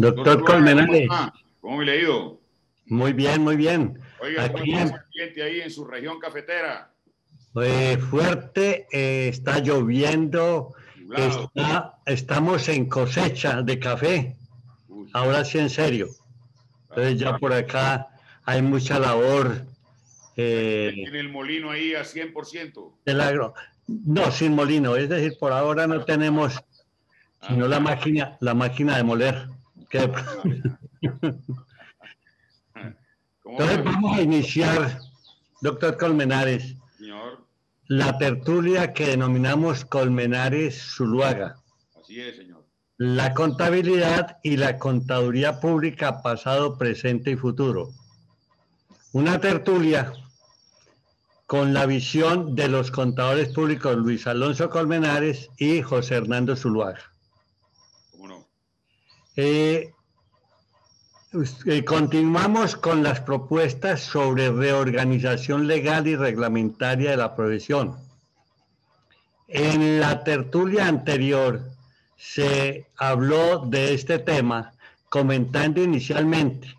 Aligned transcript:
Doctor 0.00 0.44
Colmenares. 0.44 1.08
¿Cómo 1.60 1.78
me 1.78 1.84
le 1.84 1.92
ha 1.92 1.96
ido? 1.96 2.40
Muy 2.86 3.12
bien, 3.12 3.42
muy 3.42 3.56
bien. 3.56 3.98
Oiga, 4.20 4.44
Aquí 4.44 4.72
en... 4.72 4.92
ambiente 4.94 5.42
ahí 5.42 5.60
en 5.60 5.70
su 5.70 5.84
región 5.84 6.18
cafetera? 6.18 6.90
Pues 7.52 7.98
fuerte, 8.04 8.86
eh, 8.92 9.28
está 9.28 9.58
lloviendo, 9.58 10.74
estamos 12.06 12.68
en 12.68 12.88
cosecha 12.88 13.62
de 13.62 13.78
café. 13.78 14.36
Ahora 15.12 15.44
sí, 15.44 15.58
en 15.58 15.68
serio. 15.68 16.08
Entonces 16.88 17.18
ya 17.18 17.36
por 17.38 17.52
acá 17.52 18.08
hay 18.44 18.62
mucha 18.62 18.98
labor. 18.98 19.66
Eh, 20.36 20.92
¿Tiene 20.94 21.20
el 21.20 21.28
molino 21.28 21.70
ahí 21.70 21.94
a 21.94 22.02
100%? 22.02 22.92
El 23.04 23.20
agro. 23.20 23.54
No, 23.86 24.30
sin 24.30 24.54
molino. 24.54 24.96
Es 24.96 25.08
decir, 25.08 25.36
por 25.38 25.52
ahora 25.52 25.86
no 25.86 26.04
tenemos 26.04 26.62
sino 27.48 27.66
la 27.68 27.80
máquina, 27.80 28.36
la 28.40 28.54
máquina 28.54 28.96
de 28.96 29.02
moler. 29.02 29.48
Entonces 33.44 33.84
vamos 33.84 34.16
a 34.16 34.22
iniciar, 34.22 34.98
doctor 35.60 35.96
Colmenares, 35.96 36.76
señor. 36.96 37.44
la 37.88 38.16
tertulia 38.18 38.92
que 38.92 39.06
denominamos 39.06 39.84
Colmenares 39.84 40.80
Zuluaga. 40.94 41.56
Así 42.00 42.20
es, 42.20 42.36
señor. 42.36 42.64
La 42.98 43.34
contabilidad 43.34 44.38
y 44.44 44.56
la 44.58 44.78
contaduría 44.78 45.58
pública 45.58 46.22
pasado, 46.22 46.78
presente 46.78 47.32
y 47.32 47.36
futuro. 47.36 47.90
Una 49.12 49.40
tertulia 49.40 50.12
con 51.46 51.74
la 51.74 51.86
visión 51.86 52.54
de 52.54 52.68
los 52.68 52.92
contadores 52.92 53.48
públicos 53.48 53.96
Luis 53.96 54.28
Alonso 54.28 54.70
Colmenares 54.70 55.50
y 55.58 55.82
José 55.82 56.14
Hernando 56.14 56.54
Zuluaga. 56.54 57.09
Eh, 59.42 59.94
eh, 61.64 61.84
continuamos 61.86 62.76
con 62.76 63.02
las 63.02 63.22
propuestas 63.22 64.02
sobre 64.02 64.50
reorganización 64.50 65.66
legal 65.66 66.06
y 66.06 66.14
reglamentaria 66.14 67.12
de 67.12 67.16
la 67.16 67.34
profesión. 67.34 67.96
En 69.48 69.98
la 69.98 70.24
tertulia 70.24 70.88
anterior 70.88 71.62
se 72.18 72.86
habló 72.98 73.64
de 73.64 73.94
este 73.94 74.18
tema 74.18 74.74
comentando 75.08 75.82
inicialmente 75.82 76.76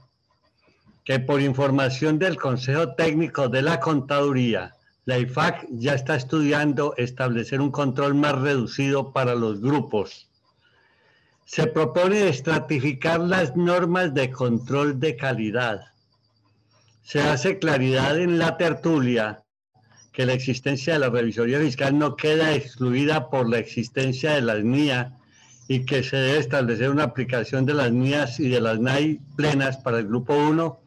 que 1.04 1.20
por 1.20 1.42
información 1.42 2.20
del 2.20 2.38
Consejo 2.38 2.94
Técnico 2.94 3.50
de 3.50 3.64
la 3.64 3.80
Contaduría, 3.80 4.76
la 5.06 5.18
IFAC 5.18 5.66
ya 5.72 5.96
está 5.96 6.16
estudiando 6.16 6.94
establecer 6.98 7.60
un 7.60 7.72
control 7.72 8.14
más 8.14 8.40
reducido 8.40 9.12
para 9.12 9.34
los 9.34 9.62
grupos 9.62 10.28
se 11.46 11.68
propone 11.68 12.30
estratificar 12.30 13.20
las 13.20 13.56
normas 13.56 14.14
de 14.14 14.32
control 14.32 15.00
de 15.00 15.16
calidad. 15.16 15.82
Se 17.04 17.22
hace 17.22 17.60
claridad 17.60 18.20
en 18.20 18.40
la 18.40 18.58
tertulia 18.58 19.44
que 20.12 20.26
la 20.26 20.34
existencia 20.34 20.94
de 20.94 21.00
la 21.00 21.10
revisoría 21.10 21.60
fiscal 21.60 21.98
no 21.98 22.16
queda 22.16 22.54
excluida 22.54 23.30
por 23.30 23.50
la 23.50 23.60
existencia 23.60 24.34
de 24.34 24.42
las 24.42 24.64
NIA 24.64 25.18
y 25.68 25.86
que 25.86 26.04
se 26.04 26.18
debe 26.18 26.40
establecer 26.40 26.90
una 26.90 27.04
aplicación 27.04 27.66
de 27.66 27.74
las 27.74 27.92
NIAs 27.92 28.40
y 28.40 28.50
de 28.50 28.60
las 28.60 28.80
NAI 28.80 29.22
plenas 29.38 29.78
para 29.78 30.00
el 30.00 30.08
grupo 30.08 30.36
1, 30.36 30.80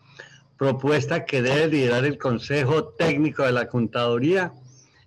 propuesta 0.58 1.24
que 1.24 1.41
debe 1.41 1.68
liderar 1.68 2.05
el 2.05 2.18
Consejo 2.18 2.84
Técnico 2.84 3.44
de 3.44 3.52
la 3.52 3.66
Contaduría. 3.66 4.52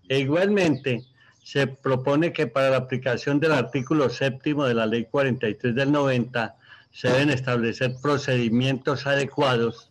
E 0.09 0.20
igualmente, 0.20 1.06
se 1.48 1.66
propone 1.66 2.34
que 2.34 2.48
para 2.48 2.72
la 2.72 2.76
aplicación 2.76 3.40
del 3.40 3.53
artículo 3.53 4.09
séptimo 4.09 4.66
de 4.66 4.73
la 4.73 4.86
Ley 4.86 5.05
43 5.05 5.73
del 5.73 5.94
90 5.94 6.58
se 6.92 7.08
deben 7.08 7.30
establecer 7.30 7.95
procedimientos 8.02 9.08
adecuados, 9.08 9.89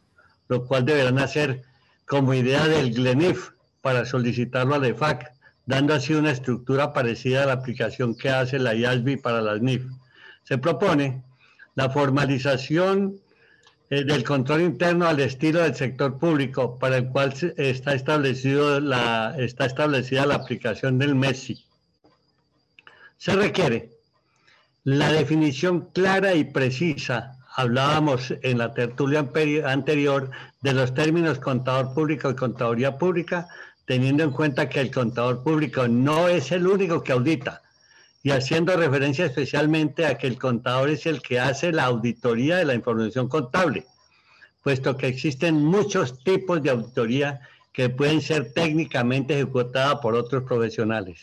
lo 0.49 0.67
cual 0.67 0.85
deberán 0.85 1.19
hacer 1.19 1.63
como 2.05 2.35
idea 2.35 2.69
del 2.69 2.93
GLENIF 2.93 3.53
para 3.81 4.05
solicitarlo 4.05 4.75
al 4.75 4.85
EFAC, 4.85 5.33
dando 5.65 5.95
así 5.95 6.13
una 6.13 6.31
estructura 6.31 6.93
parecida 6.93 7.45
a 7.45 7.47
la 7.47 7.55
aplicación 7.55 8.15
que 8.15 8.29
hace 8.29 8.59
la 8.59 8.75
IASBI 8.75 9.17
para 9.17 9.41
las 9.41 9.63
NIF. 9.63 9.87
Se 10.43 10.59
propone 10.59 11.25
la 11.75 11.89
formalización 11.89 13.19
eh, 13.89 14.05
del 14.05 14.25
control 14.25 14.63
interno 14.63 15.07
al 15.07 15.21
estilo 15.21 15.61
del 15.61 15.75
sector 15.75 16.19
público, 16.19 16.79
para 16.79 16.97
el 16.97 17.09
cual 17.09 17.35
está, 17.57 17.95
establecido 17.95 18.79
está 19.39 19.67
establecida 19.67 20.27
la 20.27 20.35
aplicación 20.35 20.99
del 20.99 21.15
MESI. 21.15 21.65
Se 23.17 23.35
requiere 23.35 23.91
la 24.85 25.11
definición 25.13 25.89
clara 25.93 26.35
y 26.35 26.45
precisa, 26.45 27.39
hablábamos 27.55 28.35
en 28.43 28.59
la 28.59 28.75
tertulia 28.75 29.29
anterior, 29.65 30.31
de 30.63 30.73
los 30.73 30.93
términos 30.95 31.39
contador 31.39 31.95
público 31.95 32.31
y 32.31 32.37
contaduría 32.37 32.99
pública, 32.99 33.49
teniendo 33.85 34.25
en 34.25 34.33
cuenta 34.33 34.69
que 34.69 34.81
el 34.81 34.91
contador 34.91 35.43
público 35.43 35.87
no 35.89 36.29
es 36.29 36.51
el 36.53 36.67
único 36.67 37.03
que 37.03 37.13
audita, 37.13 37.63
y 38.27 38.33
haciendo 38.33 38.77
referencia 38.77 39.27
especialmente 39.27 40.05
a 40.05 40.19
que 40.19 40.27
el 40.27 40.37
contador 40.37 40.91
es 40.91 41.07
el 41.07 41.23
que 41.23 41.39
hace 41.39 41.71
la 41.71 41.85
auditoría 41.85 42.57
de 42.57 42.65
la 42.65 42.75
información 42.75 43.29
contable, 43.29 43.87
puesto 44.65 44.97
que 44.97 45.07
existen 45.07 45.65
muchos 45.65 46.25
tipos 46.25 46.61
de 46.61 46.71
auditoría 46.71 47.41
que 47.73 47.89
pueden 47.89 48.21
ser 48.21 48.53
técnicamente 48.53 49.35
ejecutadas 49.35 50.01
por 50.03 50.17
otros 50.17 50.43
profesionales. 50.43 51.21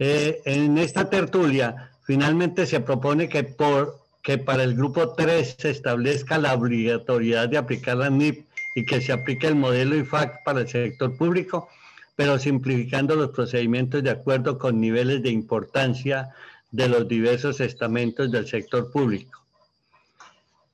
Eh, 0.00 0.42
en 0.46 0.78
esta 0.78 1.08
tertulia, 1.08 1.92
finalmente 2.02 2.66
se 2.66 2.80
propone 2.80 3.28
que, 3.28 3.44
por, 3.44 4.00
que 4.20 4.36
para 4.36 4.64
el 4.64 4.74
grupo 4.74 5.10
3 5.10 5.54
se 5.56 5.70
establezca 5.70 6.38
la 6.38 6.54
obligatoriedad 6.54 7.48
de 7.48 7.58
aplicar 7.58 7.98
la 7.98 8.10
NIP 8.10 8.48
y 8.74 8.84
que 8.84 9.00
se 9.00 9.12
aplique 9.12 9.46
el 9.46 9.54
modelo 9.54 9.94
IFAC 9.94 10.42
para 10.42 10.62
el 10.62 10.68
sector 10.68 11.16
público 11.16 11.68
pero 12.16 12.38
simplificando 12.38 13.16
los 13.16 13.30
procedimientos 13.30 14.02
de 14.02 14.10
acuerdo 14.10 14.58
con 14.58 14.80
niveles 14.80 15.22
de 15.22 15.30
importancia 15.30 16.30
de 16.70 16.88
los 16.88 17.08
diversos 17.08 17.60
estamentos 17.60 18.30
del 18.30 18.46
sector 18.46 18.90
público. 18.90 19.44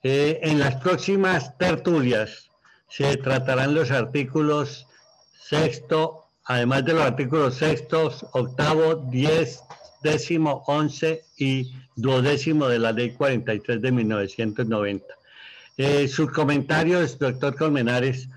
Eh, 0.02 0.40
en 0.42 0.58
las 0.58 0.76
próximas 0.76 1.56
tertulias 1.58 2.50
se 2.88 3.16
tratarán 3.18 3.74
los 3.74 3.90
artículos 3.90 4.86
sexto, 5.38 6.24
además 6.44 6.84
de 6.84 6.94
los 6.94 7.02
artículos 7.02 7.56
sextos, 7.56 8.24
octavo, 8.32 8.94
diez, 9.10 9.62
décimo, 10.02 10.62
once 10.66 11.24
y 11.36 11.72
duodécimo 11.96 12.66
de 12.66 12.78
la 12.78 12.92
ley 12.92 13.10
43 13.10 13.82
de 13.82 13.92
1990. 13.92 15.04
Eh, 15.76 16.08
sus 16.08 16.30
comentarios, 16.30 17.18
doctor 17.18 17.56
Colmenares, 17.56 18.28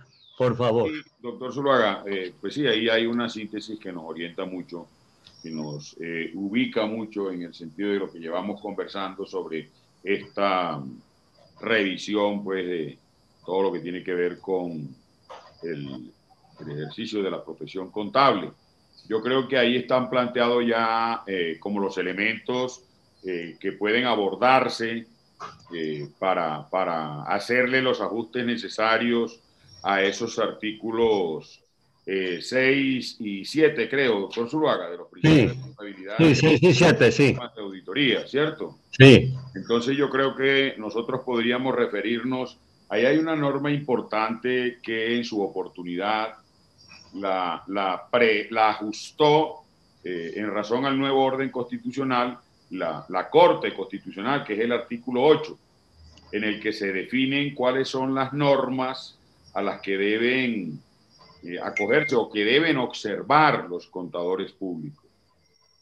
por 0.44 0.58
favor. 0.58 0.92
doctor 1.20 1.54
Zuluaga, 1.54 2.04
eh, 2.06 2.34
pues 2.40 2.54
sí, 2.54 2.68
ahí 2.68 2.90
hay 2.90 3.06
una 3.06 3.30
síntesis 3.30 3.80
que 3.80 3.94
nos 3.94 4.04
orienta 4.04 4.46
mucho, 4.46 4.88
que 5.42 5.50
nos 5.50 5.96
eh, 6.00 6.32
ubica 6.36 6.86
mucho 6.86 7.32
en 7.32 7.44
el 7.44 7.54
sentido 7.54 7.92
de 7.92 8.00
lo 8.00 8.12
que 8.12 8.20
llevamos 8.20 8.60
conversando 8.60 9.26
sobre 9.26 9.70
esta 10.04 10.82
revisión, 11.62 12.44
pues, 12.44 12.66
de 12.66 12.98
todo 13.46 13.64
lo 13.64 13.72
que 13.72 13.80
tiene 13.80 14.04
que 14.04 14.14
ver 14.14 14.40
con 14.40 14.94
el, 15.64 16.12
ejercicio 16.60 17.22
de 17.24 17.32
la 17.32 17.44
profesión 17.44 17.90
contable. 17.90 18.52
Yo 19.10 19.22
creo 19.22 19.48
que 19.48 19.58
ahí 19.58 19.76
están 19.76 20.10
planteados 20.10 20.66
ya 20.66 21.24
eh, 21.28 21.58
como 21.60 21.80
los 21.80 21.98
elementos 21.98 22.84
que 23.24 23.72
pueden 23.80 24.04
abordarse 24.04 25.08
para, 26.20 26.68
para 26.70 27.24
hacerle 27.24 27.82
los 27.82 28.02
ajustes 28.02 28.46
necesarios 28.46 29.40
a 29.84 30.02
esos 30.02 30.40
artículos 30.40 31.64
6 32.06 32.48
eh, 32.56 33.24
y 33.24 33.46
7, 33.46 33.90
creo, 33.90 34.22
doctor 34.22 34.50
Zuluaga, 34.50 34.90
de 34.90 34.98
los 34.98 35.08
principios 35.08 35.48
de 35.48 35.54
responsabilidad. 35.54 36.16
Sí, 36.18 36.36
6 36.36 36.64
y 36.64 36.74
7, 36.74 37.12
sí. 37.12 37.34
De 37.34 37.62
auditoría, 37.62 38.28
¿cierto? 38.28 38.78
Sí. 38.92 39.34
Entonces 39.56 39.96
yo 39.96 40.10
creo 40.10 40.36
que 40.36 40.76
nosotros 40.78 41.22
podríamos 41.26 41.76
referirnos, 41.76 42.58
ahí 42.90 43.06
hay 43.06 43.18
una 43.18 43.36
norma 43.36 43.72
importante 43.72 44.80
que 44.84 45.16
en 45.16 45.24
su 45.24 45.42
oportunidad 45.42 46.34
la, 47.14 47.64
la, 47.68 48.08
pre, 48.12 48.48
la 48.50 48.72
ajustó 48.72 49.64
eh, 50.04 50.34
en 50.36 50.52
razón 50.52 50.86
al 50.86 50.98
nuevo 50.98 51.24
orden 51.24 51.50
constitucional 51.50 52.38
la, 52.72 53.06
la 53.08 53.30
Corte 53.30 53.74
Constitucional, 53.74 54.44
que 54.44 54.54
es 54.54 54.60
el 54.60 54.72
artículo 54.72 55.24
8, 55.24 55.58
en 56.34 56.44
el 56.44 56.60
que 56.60 56.74
se 56.74 56.92
definen 56.92 57.54
cuáles 57.54 57.88
son 57.88 58.16
las 58.16 58.34
normas 58.34 59.18
a 59.54 59.62
las 59.62 59.82
que 59.82 59.98
deben 59.98 60.80
eh, 61.44 61.60
acogerse 61.62 62.16
o 62.16 62.30
que 62.30 62.44
deben 62.44 62.78
observar 62.78 63.68
los 63.70 63.88
contadores 63.88 64.52
públicos. 64.52 65.04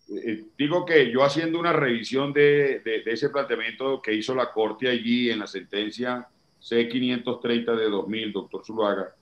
Eh, 0.10 0.22
eh, 0.26 0.44
digo 0.58 0.86
que 0.86 1.12
yo 1.12 1.24
haciendo 1.24 1.60
una 1.60 1.72
revisión 1.74 2.34
de, 2.34 2.82
ese 3.06 3.30
planteamiento 3.30 4.02
que 4.02 4.14
hizo 4.14 4.36
la 4.36 4.52
Corte 4.52 4.90
allí 4.90 5.30
en 5.30 5.40
la 5.40 5.48
sentencia 5.48 6.28
C530 6.62 7.76
de 7.76 7.90
2000, 7.90 8.32
doctor 8.34 8.66
Zuluaga, 8.66 9.16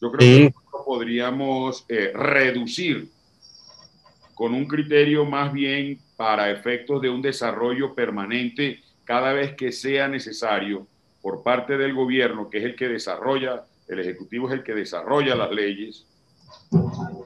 yo 0.00 0.12
creo 0.12 0.18
que 0.18 0.44
nosotros 0.54 0.82
podríamos 0.84 1.86
reducir 1.88 3.08
con 4.34 4.52
un 4.52 4.66
criterio 4.66 5.24
más 5.24 5.50
bien 5.50 5.98
para 6.16 6.50
efectos 6.50 7.00
de 7.00 7.08
un 7.08 7.22
desarrollo 7.22 7.94
permanente 7.94 8.82
cada 9.04 9.32
vez 9.32 9.54
que 9.54 9.72
sea 9.72 10.08
necesario 10.08 10.86
por 11.22 11.42
parte 11.42 11.78
del 11.78 11.94
gobierno, 11.94 12.50
que 12.50 12.58
es 12.58 12.64
el 12.64 12.76
que 12.76 12.88
desarrolla, 12.88 13.64
el 13.88 14.00
Ejecutivo 14.00 14.48
es 14.48 14.54
el 14.54 14.64
que 14.64 14.74
desarrolla 14.74 15.34
las 15.34 15.50
leyes, 15.50 16.06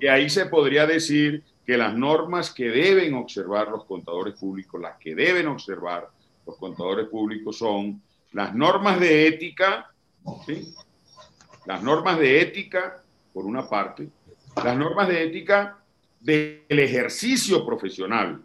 y 0.01 0.07
ahí 0.07 0.31
se 0.31 0.47
podría 0.47 0.87
decir 0.87 1.43
que 1.67 1.77
las 1.77 1.95
normas 1.95 2.53
que 2.53 2.71
deben 2.71 3.15
observar 3.15 3.69
los 3.69 3.85
contadores 3.85 4.35
públicos, 4.35 4.81
las 4.81 4.97
que 4.99 5.15
deben 5.15 5.47
observar 5.47 6.09
los 6.47 6.57
contadores 6.57 7.07
públicos 7.09 7.59
son 7.59 8.03
las 8.33 8.55
normas 8.55 8.99
de 8.99 9.27
ética, 9.27 9.91
las 11.67 11.83
normas 11.83 12.19
de 12.19 12.41
ética, 12.41 13.03
por 13.33 13.45
una 13.45 13.69
parte, 13.69 14.09
las 14.65 14.77
normas 14.77 15.09
de 15.09 15.23
ética 15.23 15.79
del 16.21 16.65
ejercicio 16.69 17.65
profesional, 17.65 18.43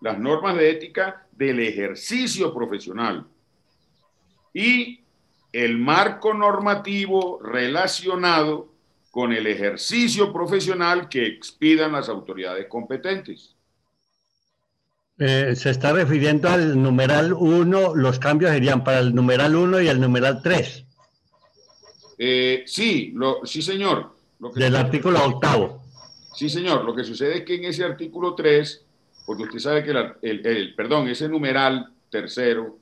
las 0.00 0.18
normas 0.18 0.56
de 0.56 0.70
ética 0.70 1.26
del 1.32 1.60
ejercicio 1.60 2.52
profesional. 2.52 3.26
Y 4.52 5.00
el 5.52 5.78
marco 5.78 6.34
normativo 6.34 7.40
relacionado 7.42 8.68
con 9.10 9.32
el 9.32 9.46
ejercicio 9.46 10.32
profesional 10.32 11.08
que 11.08 11.26
expidan 11.26 11.92
las 11.92 12.08
autoridades 12.08 12.66
competentes. 12.68 13.56
Eh, 15.18 15.54
se 15.54 15.70
está 15.70 15.92
refiriendo 15.92 16.48
al 16.48 16.80
numeral 16.80 17.34
1, 17.34 17.94
los 17.94 18.18
cambios 18.18 18.52
serían 18.52 18.84
para 18.84 19.00
el 19.00 19.14
numeral 19.14 19.54
1 19.54 19.82
y 19.82 19.88
el 19.88 20.00
numeral 20.00 20.40
3. 20.42 20.86
Eh, 22.18 22.64
sí, 22.66 23.12
lo, 23.14 23.44
sí, 23.44 23.60
señor. 23.60 24.14
Del 24.54 24.76
artículo 24.76 25.22
octavo. 25.24 25.82
Sí, 26.34 26.48
señor. 26.48 26.84
Lo 26.84 26.94
que 26.94 27.04
sucede 27.04 27.38
es 27.38 27.44
que 27.44 27.56
en 27.56 27.64
ese 27.64 27.84
artículo 27.84 28.34
3, 28.34 28.84
porque 29.26 29.42
usted 29.42 29.58
sabe 29.58 29.84
que 29.84 29.90
el, 30.22 30.74
perdón, 30.74 31.08
ese 31.08 31.28
numeral 31.28 31.92
tercero, 32.08 32.78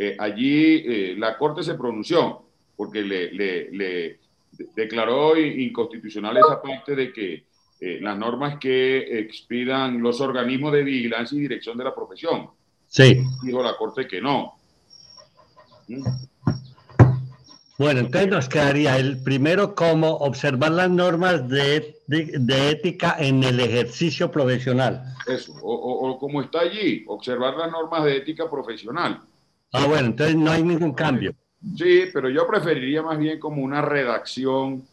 eh, 0.00 0.16
allí 0.18 1.14
la 1.16 1.36
Corte 1.36 1.62
se 1.62 1.74
pronunció, 1.74 2.42
porque 2.76 3.02
le, 3.02 3.32
le 3.32 4.18
declaró 4.74 5.36
inconstitucional 5.36 6.36
esa 6.36 6.60
parte 6.60 6.94
de 6.94 7.12
que 7.12 7.44
eh, 7.80 7.98
las 8.00 8.18
normas 8.18 8.58
que 8.58 9.18
expidan 9.20 10.02
los 10.02 10.20
organismos 10.20 10.72
de 10.72 10.82
vigilancia 10.82 11.38
y 11.38 11.40
dirección 11.40 11.78
de 11.78 11.84
la 11.84 11.94
profesión. 11.94 12.50
Sí. 12.86 13.22
Dijo 13.42 13.62
la 13.62 13.74
Corte 13.76 14.06
que 14.06 14.20
no. 14.20 14.54
¿Mm? 15.88 16.02
Bueno, 17.78 18.00
entonces 18.00 18.28
nos 18.28 18.48
quedaría 18.50 18.98
el 18.98 19.22
primero 19.22 19.74
como 19.74 20.10
observar 20.16 20.72
las 20.72 20.90
normas 20.90 21.48
de, 21.48 21.96
de, 22.06 22.70
ética 22.70 23.16
en 23.18 23.42
el 23.42 23.58
ejercicio 23.58 24.30
profesional. 24.30 25.02
Eso, 25.26 25.54
o, 25.62 25.72
o, 25.72 26.18
como 26.18 26.42
está 26.42 26.60
allí, 26.60 27.04
observar 27.08 27.56
las 27.56 27.70
normas 27.70 28.04
de 28.04 28.18
ética 28.18 28.50
profesional. 28.50 29.22
Ah, 29.72 29.86
bueno, 29.86 30.08
entonces 30.08 30.36
no 30.36 30.50
hay 30.50 30.62
ningún 30.62 30.92
cambio. 30.92 31.34
Sí, 31.76 32.04
pero 32.12 32.28
yo 32.28 32.46
preferiría 32.46 33.02
más 33.02 33.18
bien 33.18 33.38
como 33.38 33.62
una 33.62 33.82
redacción 33.82 34.86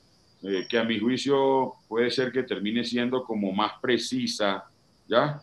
eh, 0.43 0.65
que 0.69 0.77
a 0.77 0.83
mi 0.83 0.99
juicio 0.99 1.73
puede 1.87 2.11
ser 2.11 2.31
que 2.31 2.43
termine 2.43 2.83
siendo 2.83 3.23
como 3.23 3.51
más 3.51 3.73
precisa, 3.81 4.65
¿ya? 5.07 5.41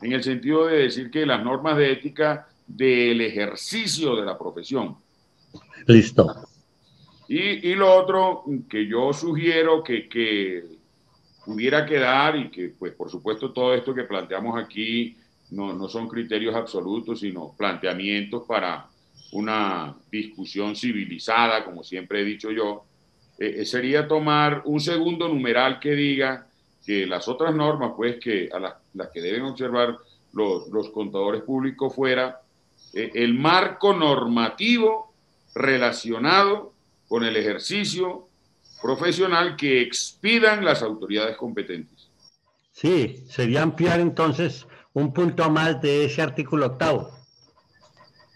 En 0.00 0.12
el 0.12 0.22
sentido 0.22 0.66
de 0.66 0.78
decir 0.84 1.10
que 1.10 1.26
las 1.26 1.44
normas 1.44 1.76
de 1.76 1.92
ética 1.92 2.48
del 2.66 3.20
ejercicio 3.20 4.16
de 4.16 4.24
la 4.24 4.38
profesión. 4.38 4.96
Listo. 5.86 6.26
Y, 7.28 7.68
y 7.70 7.74
lo 7.74 7.92
otro 7.94 8.44
que 8.68 8.86
yo 8.86 9.12
sugiero 9.12 9.82
que, 9.82 10.08
que, 10.08 10.64
pudiera 11.44 11.84
quedar 11.86 12.36
y 12.36 12.50
que, 12.50 12.68
pues, 12.78 12.92
por 12.92 13.10
supuesto, 13.10 13.52
todo 13.52 13.74
esto 13.74 13.94
que 13.94 14.04
planteamos 14.04 14.62
aquí 14.62 15.16
no, 15.50 15.72
no 15.72 15.88
son 15.88 16.08
criterios 16.08 16.54
absolutos, 16.54 17.20
sino 17.20 17.54
planteamientos 17.56 18.44
para 18.46 18.88
una 19.32 19.96
discusión 20.10 20.74
civilizada, 20.74 21.64
como 21.64 21.84
siempre 21.84 22.20
he 22.20 22.24
dicho 22.24 22.50
yo, 22.50 22.84
eh, 23.38 23.64
sería 23.64 24.06
tomar 24.06 24.62
un 24.64 24.80
segundo 24.80 25.28
numeral 25.28 25.78
que 25.80 25.92
diga 25.92 26.46
que 26.84 27.06
las 27.06 27.28
otras 27.28 27.54
normas, 27.54 27.92
pues, 27.96 28.18
que 28.18 28.48
a 28.52 28.58
las, 28.58 28.74
que 29.12 29.20
deben 29.20 29.42
observar 29.42 29.98
los, 30.32 30.68
los 30.68 30.90
contadores 30.90 31.42
públicos 31.42 31.94
fuera 31.94 32.40
eh, 32.92 33.10
el 33.14 33.34
marco 33.34 33.94
normativo 33.94 35.12
relacionado 35.54 36.72
con 37.08 37.24
el 37.24 37.36
ejercicio 37.36 38.28
profesional 38.82 39.56
que 39.56 39.80
expidan 39.82 40.64
las 40.64 40.82
autoridades 40.82 41.36
competentes. 41.36 42.08
Sí, 42.72 43.24
sería 43.28 43.62
ampliar 43.62 44.00
entonces 44.00 44.66
un 44.92 45.12
punto 45.12 45.48
más 45.50 45.80
de 45.80 46.04
ese 46.04 46.22
artículo 46.22 46.66
octavo. 46.66 47.10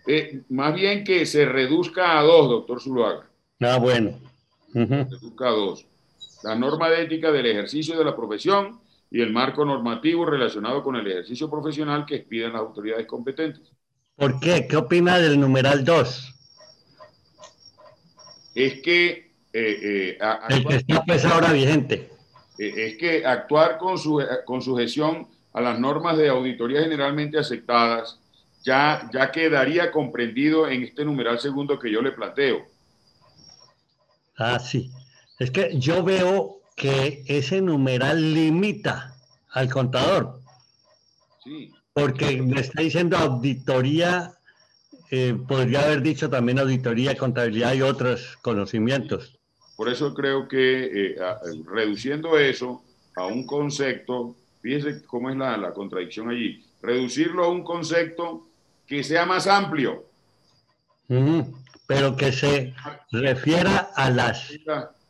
Eh, 0.06 0.42
más 0.50 0.74
bien 0.74 1.02
que 1.04 1.24
se 1.26 1.46
reduzca 1.46 2.18
a 2.18 2.22
dos, 2.22 2.48
doctor 2.48 2.80
Zuluaga. 2.80 3.26
Ah, 3.60 3.78
bueno. 3.78 4.20
Busca 4.72 5.50
dos. 5.50 5.86
La 6.42 6.54
norma 6.54 6.90
de 6.90 7.02
ética 7.02 7.32
del 7.32 7.46
ejercicio 7.46 7.96
de 7.96 8.04
la 8.04 8.14
profesión 8.14 8.80
y 9.10 9.20
el 9.22 9.32
marco 9.32 9.64
normativo 9.64 10.26
relacionado 10.26 10.82
con 10.82 10.96
el 10.96 11.06
ejercicio 11.06 11.48
profesional 11.48 12.04
que 12.04 12.16
expiden 12.16 12.52
las 12.52 12.62
autoridades 12.62 13.06
competentes. 13.06 13.72
¿Por 14.16 14.38
qué? 14.40 14.66
¿Qué 14.68 14.76
opina 14.76 15.18
del 15.18 15.40
numeral 15.40 15.84
2? 15.84 16.34
Es 18.54 18.82
que... 18.82 19.32
Eh, 19.52 20.18
eh, 20.18 20.18
el 20.50 20.66
que 20.66 20.76
está 20.76 21.04
pues 21.04 21.24
ahora 21.24 21.52
vigente. 21.52 22.10
Es 22.58 22.96
que 22.96 23.24
actuar 23.24 23.78
con, 23.78 23.98
su, 23.98 24.20
con 24.44 24.60
sujeción 24.60 25.28
a 25.54 25.60
las 25.60 25.78
normas 25.78 26.18
de 26.18 26.28
auditoría 26.28 26.82
generalmente 26.82 27.38
aceptadas 27.38 28.20
ya, 28.64 29.08
ya 29.12 29.30
quedaría 29.30 29.90
comprendido 29.92 30.68
en 30.68 30.82
este 30.82 31.04
numeral 31.04 31.38
segundo 31.38 31.78
que 31.78 31.90
yo 31.90 32.02
le 32.02 32.12
planteo. 32.12 32.64
Ah, 34.36 34.58
sí. 34.58 34.90
Es 35.38 35.50
que 35.50 35.78
yo 35.78 36.02
veo 36.02 36.60
que 36.74 37.22
ese 37.26 37.60
numeral 37.60 38.34
limita 38.34 39.14
al 39.50 39.70
contador. 39.70 40.40
Sí. 41.42 41.72
Porque 41.92 42.42
me 42.42 42.60
está 42.60 42.82
diciendo 42.82 43.16
auditoría, 43.16 44.32
eh, 45.10 45.36
podría 45.46 45.82
haber 45.82 46.02
dicho 46.02 46.28
también 46.28 46.58
auditoría, 46.58 47.16
contabilidad 47.16 47.74
y 47.74 47.82
otros 47.82 48.36
conocimientos. 48.42 49.38
Por 49.76 49.88
eso 49.88 50.14
creo 50.14 50.48
que 50.48 51.12
eh, 51.12 51.16
reduciendo 51.66 52.38
eso 52.38 52.82
a 53.14 53.26
un 53.26 53.46
concepto, 53.46 54.36
fíjese 54.64 55.04
cómo 55.04 55.28
es 55.28 55.36
la, 55.36 55.74
contradicción 55.74 56.30
allí, 56.30 56.64
reducirlo 56.80 57.44
a 57.44 57.48
un 57.48 57.62
concepto 57.62 58.46
que 58.86 59.04
sea 59.04 59.26
más 59.26 59.46
amplio 59.46 60.06
pero 61.86 62.16
que 62.16 62.32
se 62.32 62.72
refiera 63.12 63.90
a 63.94 64.08
las... 64.08 64.50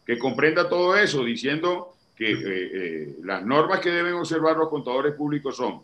Que 0.05 0.19
comprenda 0.19 0.69
todo 0.69 0.97
eso, 0.97 1.25
diciendo 1.25 1.95
que 2.17 2.33
eh, 2.33 2.37
eh, 2.43 3.17
las 3.23 3.45
normas 3.45 3.79
que 3.79 3.91
deben 3.91 4.15
observar 4.15 4.57
los 4.57 4.69
contadores 4.69 5.15
públicos 5.15 5.57
son 5.57 5.83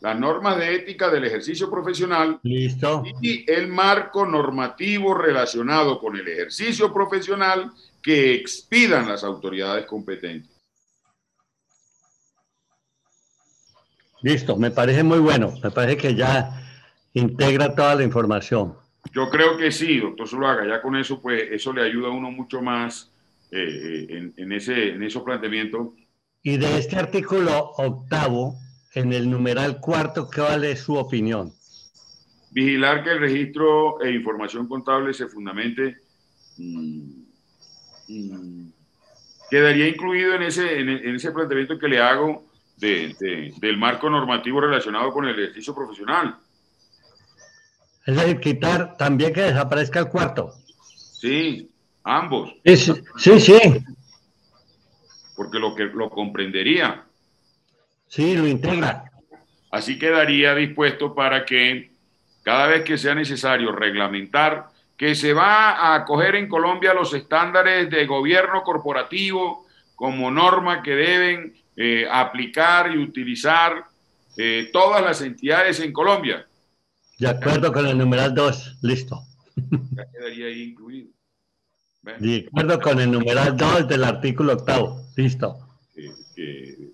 las 0.00 0.18
normas 0.18 0.58
de 0.58 0.74
ética 0.74 1.08
del 1.10 1.24
ejercicio 1.24 1.70
profesional 1.70 2.40
Listo. 2.42 3.04
y 3.20 3.48
el 3.50 3.68
marco 3.68 4.26
normativo 4.26 5.14
relacionado 5.14 6.00
con 6.00 6.16
el 6.16 6.26
ejercicio 6.26 6.92
profesional 6.92 7.70
que 8.02 8.34
expidan 8.34 9.08
las 9.08 9.22
autoridades 9.22 9.86
competentes. 9.86 10.51
Listo, 14.22 14.56
me 14.56 14.70
parece 14.70 15.02
muy 15.02 15.18
bueno, 15.18 15.52
me 15.62 15.70
parece 15.70 15.96
que 15.96 16.14
ya 16.14 16.62
integra 17.12 17.74
toda 17.74 17.96
la 17.96 18.04
información. 18.04 18.74
Yo 19.12 19.28
creo 19.30 19.56
que 19.56 19.72
sí, 19.72 19.98
doctor 19.98 20.28
Zuluaga, 20.28 20.66
ya 20.66 20.80
con 20.80 20.96
eso, 20.96 21.20
pues 21.20 21.48
eso 21.50 21.72
le 21.72 21.82
ayuda 21.82 22.08
a 22.08 22.12
uno 22.12 22.30
mucho 22.30 22.62
más 22.62 23.12
eh, 23.50 24.06
en, 24.08 24.34
en, 24.36 24.52
ese, 24.52 24.90
en 24.90 25.02
esos 25.02 25.22
planteamientos. 25.22 25.88
Y 26.42 26.56
de 26.56 26.78
este 26.78 26.96
artículo 26.96 27.72
octavo, 27.76 28.56
en 28.94 29.12
el 29.12 29.30
numeral 29.30 29.80
cuarto, 29.80 30.28
¿qué 30.28 30.40
vale 30.40 30.76
su 30.76 30.94
opinión? 30.94 31.52
Vigilar 32.50 33.02
que 33.02 33.10
el 33.10 33.20
registro 33.20 34.00
e 34.02 34.12
información 34.12 34.68
contable 34.68 35.14
se 35.14 35.26
fundamente. 35.26 35.96
Mm, 36.58 37.22
mm, 38.08 38.72
quedaría 39.50 39.88
incluido 39.88 40.34
en 40.34 40.42
ese, 40.42 40.80
en, 40.80 40.88
ese 40.88 41.32
planteamiento 41.32 41.78
que 41.78 41.88
le 41.88 42.00
hago 42.00 42.51
del 42.82 43.76
marco 43.76 44.10
normativo 44.10 44.60
relacionado 44.60 45.12
con 45.12 45.26
el 45.26 45.38
ejercicio 45.38 45.74
profesional. 45.74 46.36
Es 48.04 48.16
decir, 48.16 48.40
quitar 48.40 48.96
también 48.96 49.32
que 49.32 49.42
desaparezca 49.42 50.00
el 50.00 50.08
cuarto. 50.08 50.52
Sí, 51.20 51.70
ambos. 52.02 52.52
Sí, 52.64 53.40
sí. 53.40 53.84
Porque 55.36 55.58
lo 55.58 55.74
que 55.74 55.84
lo 55.84 56.10
comprendería. 56.10 57.04
Sí, 58.08 58.36
lo 58.36 58.48
integra. 58.48 59.04
Así 59.70 59.98
quedaría 59.98 60.54
dispuesto 60.54 61.14
para 61.14 61.44
que 61.44 61.92
cada 62.42 62.66
vez 62.66 62.82
que 62.82 62.98
sea 62.98 63.14
necesario 63.14 63.70
reglamentar 63.72 64.66
que 64.96 65.14
se 65.14 65.32
va 65.32 65.70
a 65.70 65.94
acoger 65.94 66.34
en 66.34 66.48
Colombia 66.48 66.92
los 66.92 67.14
estándares 67.14 67.88
de 67.88 68.06
gobierno 68.06 68.62
corporativo 68.62 69.66
como 69.94 70.30
norma 70.30 70.82
que 70.82 70.94
deben 70.94 71.61
eh, 71.76 72.06
aplicar 72.10 72.94
y 72.94 72.98
utilizar 72.98 73.84
eh, 74.36 74.70
todas 74.72 75.02
las 75.02 75.20
entidades 75.22 75.80
en 75.80 75.92
Colombia. 75.92 76.46
De 77.18 77.28
acuerdo 77.28 77.72
con 77.72 77.86
el 77.86 77.96
numeral 77.98 78.34
2, 78.34 78.78
listo. 78.82 79.22
Ya 79.92 80.06
quedaría 80.10 80.46
ahí 80.46 80.62
incluido. 80.70 81.10
De 82.02 82.46
acuerdo 82.48 82.80
con 82.80 83.00
el 83.00 83.10
numeral 83.10 83.56
2 83.56 83.86
del 83.86 84.04
artículo 84.04 84.54
octavo, 84.54 85.00
listo. 85.16 85.56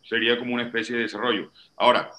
sería 0.03 0.39
como 0.39 0.55
una 0.55 0.65
especie 0.65 0.97
de 0.97 1.03
desarrollo. 1.03 1.51
Ahora, 1.77 2.11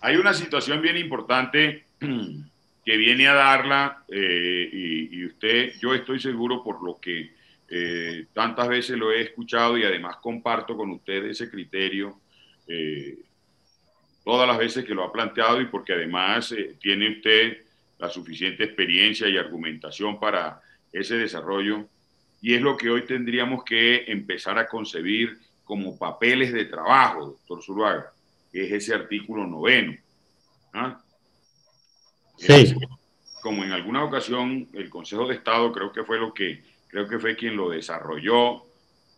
hay 0.00 0.16
una 0.16 0.32
situación 0.32 0.80
bien 0.80 0.96
importante 0.96 1.84
que 1.98 2.96
viene 2.96 3.26
a 3.26 3.34
darla 3.34 4.04
eh, 4.08 5.08
y, 5.10 5.26
usted, 5.26 5.72
yo 5.80 5.92
estoy 5.92 6.20
seguro 6.20 6.62
por 6.62 6.82
lo 6.84 7.00
que 7.00 7.34
eh, 7.68 8.26
tantas 8.32 8.68
veces 8.68 8.96
lo 8.96 9.10
he 9.10 9.22
escuchado 9.22 9.76
y 9.76 9.84
además 9.84 10.16
comparto 10.16 10.76
con 10.76 10.90
usted 10.90 11.24
ese 11.24 11.50
criterio 11.50 12.20
eh, 12.68 13.18
todas 14.24 14.46
las 14.46 14.58
veces 14.58 14.84
que 14.84 14.94
lo 14.94 15.04
ha 15.04 15.12
planteado 15.12 15.60
y 15.60 15.66
porque 15.66 15.92
además 15.92 16.54
tiene 16.80 17.10
usted 17.10 17.58
la 17.98 18.08
suficiente 18.08 18.64
experiencia 18.64 19.28
y 19.28 19.36
argumentación 19.36 20.20
para 20.20 20.60
ese 20.92 21.16
desarrollo 21.16 21.86
y 22.40 22.54
es 22.54 22.60
lo 22.60 22.76
que 22.76 22.90
hoy 22.90 23.04
tendríamos 23.06 23.64
que 23.64 24.04
empezar 24.06 24.58
a 24.58 24.68
concebir 24.68 25.38
como 25.64 25.98
papeles 25.98 26.52
de 26.52 26.66
trabajo, 26.66 27.26
doctor 27.26 27.62
Zuluaga, 27.62 28.12
que 28.52 28.64
es 28.64 28.72
ese 28.72 28.94
artículo 28.94 29.46
noveno. 29.46 29.96
¿ah? 30.72 31.00
Sí. 32.36 32.74
como 33.42 33.64
en 33.64 33.72
alguna 33.72 34.04
ocasión 34.04 34.68
el 34.74 34.88
Consejo 34.90 35.26
de 35.26 35.34
Estado 35.34 35.72
creo 35.72 35.92
que 35.92 36.04
fue 36.04 36.18
lo 36.18 36.32
que, 36.32 36.62
creo 36.96 37.08
que 37.08 37.18
fue 37.18 37.36
quien 37.36 37.58
lo 37.58 37.68
desarrolló 37.68 38.62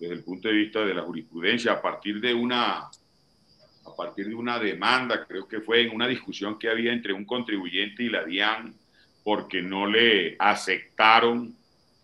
desde 0.00 0.14
el 0.14 0.25
punto 0.25 0.49
de 0.49 0.54
vista 0.54 0.85
de 0.85 0.94
la 0.94 1.02
jurisprudencia 1.02 1.75
a 1.75 1.80
partir 1.80 2.20
de 2.20 2.35
una, 2.35 2.78
a 2.78 3.97
partir 3.97 4.26
de 4.26 4.35
una 4.35 4.58
demanda, 4.58 5.25
creo 5.25 5.47
que 5.47 5.61
fue 5.61 5.82
en 5.82 5.94
una 5.94 6.08
discusión 6.08 6.58
que 6.58 6.68
había 6.68 6.92
entre 6.92 7.12
un 7.12 7.25
contribuyente 7.25 8.02
y 8.02 8.08
la 8.08 8.25
DIAN, 8.25 8.75
porque 9.23 9.62
no 9.62 9.87
le 9.87 10.35
aceptaron 10.40 11.54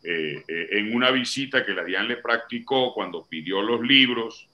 eh, 0.05 0.45
eh, 0.47 0.69
en 0.71 0.95
una 0.95 1.11
visita 1.11 1.67
que 1.67 1.75
la 1.75 1.83
DIAN 1.83 2.07
le 2.07 2.19
practicó 2.19 2.95
cuando 2.95 3.27
pidió 3.27 3.61
los 3.61 3.81
libros. 3.81 4.49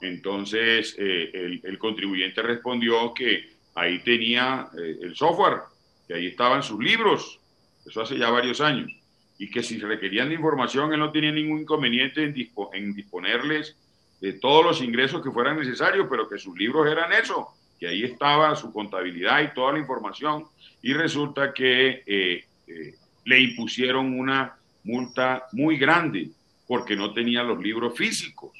Entonces 0.00 0.96
eh, 0.98 1.30
el, 1.34 1.60
el, 1.62 1.78
contribuyente 1.78 2.42
respondió 2.42 3.14
que 3.14 3.48
ahí 3.76 4.00
tenía 4.00 4.70
eh, 4.76 4.98
el 5.02 5.14
software, 5.14 5.60
que 6.08 6.14
ahí 6.14 6.26
estaban 6.26 6.64
sus 6.64 6.82
libros, 6.82 7.38
eso 7.86 8.02
hace 8.02 8.18
ya 8.18 8.28
varios 8.30 8.60
años, 8.60 8.90
y 9.38 9.50
que 9.50 9.62
si 9.62 9.78
requerían 9.78 10.28
de 10.28 10.34
información, 10.34 10.92
él 10.92 10.98
no 10.98 11.12
tenía 11.12 11.32
ningún 11.32 11.60
inconveniente 11.60 12.22
en, 12.24 12.34
en 12.72 12.94
disponerles 12.94 13.76
de 14.20 14.34
todos 14.34 14.64
los 14.64 14.82
ingresos 14.82 15.22
que 15.22 15.30
fueran 15.30 15.58
necesarios, 15.58 16.06
pero 16.08 16.28
que 16.28 16.38
sus 16.38 16.56
libros 16.56 16.86
eran 16.90 17.12
eso, 17.12 17.48
que 17.78 17.88
ahí 17.88 18.04
estaba 18.04 18.56
su 18.56 18.72
contabilidad 18.72 19.42
y 19.42 19.54
toda 19.54 19.72
la 19.72 19.78
información, 19.78 20.44
y 20.82 20.94
resulta 20.94 21.52
que 21.52 22.02
eh, 22.06 22.44
eh, 22.66 22.94
le 23.24 23.40
impusieron 23.40 24.18
una 24.18 24.56
multa 24.84 25.46
muy 25.52 25.76
grande 25.76 26.30
porque 26.66 26.96
no 26.96 27.12
tenía 27.12 27.42
los 27.42 27.60
libros 27.60 27.96
físicos. 27.96 28.52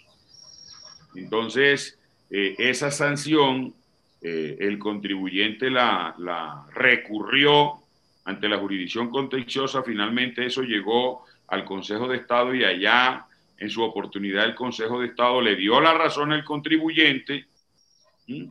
Entonces, 1.14 1.98
esa 2.28 2.90
sanción 2.90 3.72
eh, 4.28 4.56
el 4.58 4.78
contribuyente 4.78 5.70
la, 5.70 6.66
recurrió 6.74 7.74
ante 8.26 8.48
la 8.48 8.58
jurisdicción 8.58 9.08
contenciosa, 9.08 9.82
finalmente 9.82 10.44
eso 10.44 10.62
llegó 10.62 11.24
al 11.48 11.64
Consejo 11.64 12.06
de 12.08 12.18
Estado 12.18 12.54
y 12.54 12.64
allá, 12.64 13.26
en 13.58 13.70
su 13.70 13.82
oportunidad, 13.82 14.44
el 14.44 14.54
Consejo 14.54 15.00
de 15.00 15.06
Estado 15.06 15.40
le 15.40 15.56
dio 15.56 15.80
la 15.80 15.94
razón 15.94 16.32
al 16.32 16.44
contribuyente 16.44 17.46
y, 18.26 18.50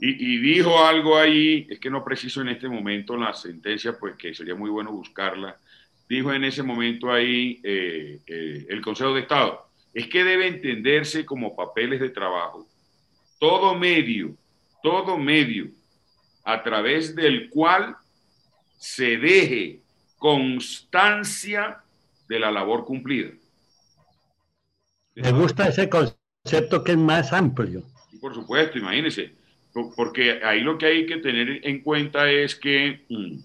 y, 0.00 0.38
dijo 0.38 0.84
algo 0.84 1.16
ahí, 1.16 1.66
es 1.70 1.78
que 1.78 1.90
no 1.90 2.04
preciso 2.04 2.40
en 2.40 2.48
este 2.48 2.68
momento 2.68 3.16
la 3.16 3.32
sentencia, 3.32 3.96
pues 3.98 4.16
que 4.16 4.34
sería 4.34 4.54
muy 4.54 4.70
bueno 4.70 4.90
buscarla, 4.90 5.56
dijo 6.08 6.32
en 6.32 6.44
ese 6.44 6.62
momento 6.62 7.12
ahí 7.12 7.60
eh, 7.62 8.20
eh, 8.26 8.66
el 8.68 8.80
Consejo 8.80 9.14
de 9.14 9.20
Estado, 9.20 9.68
es 9.94 10.08
que 10.08 10.24
debe 10.24 10.48
entenderse 10.48 11.24
como 11.24 11.54
papeles 11.54 12.00
de 12.00 12.10
trabajo 12.10 12.66
todo 13.38 13.74
medio 13.74 14.34
todo 14.82 15.18
medio 15.18 15.66
a 16.44 16.62
través 16.62 17.16
del 17.16 17.50
cual 17.50 17.96
se 18.78 19.16
deje 19.16 19.80
constancia 20.18 21.78
de 22.28 22.38
la 22.38 22.50
labor 22.50 22.84
cumplida. 22.84 23.30
Me 25.14 25.32
gusta 25.32 25.68
ese 25.68 25.88
concepto 25.88 26.84
que 26.84 26.92
es 26.92 26.98
más 26.98 27.32
amplio. 27.32 27.82
por 28.20 28.34
supuesto, 28.34 28.78
imagínense, 28.78 29.32
porque 29.94 30.40
ahí 30.42 30.60
lo 30.60 30.76
que 30.78 30.86
hay 30.86 31.06
que 31.06 31.18
tener 31.18 31.66
en 31.66 31.82
cuenta 31.82 32.30
es 32.30 32.54
que 32.54 33.04
mm, 33.08 33.38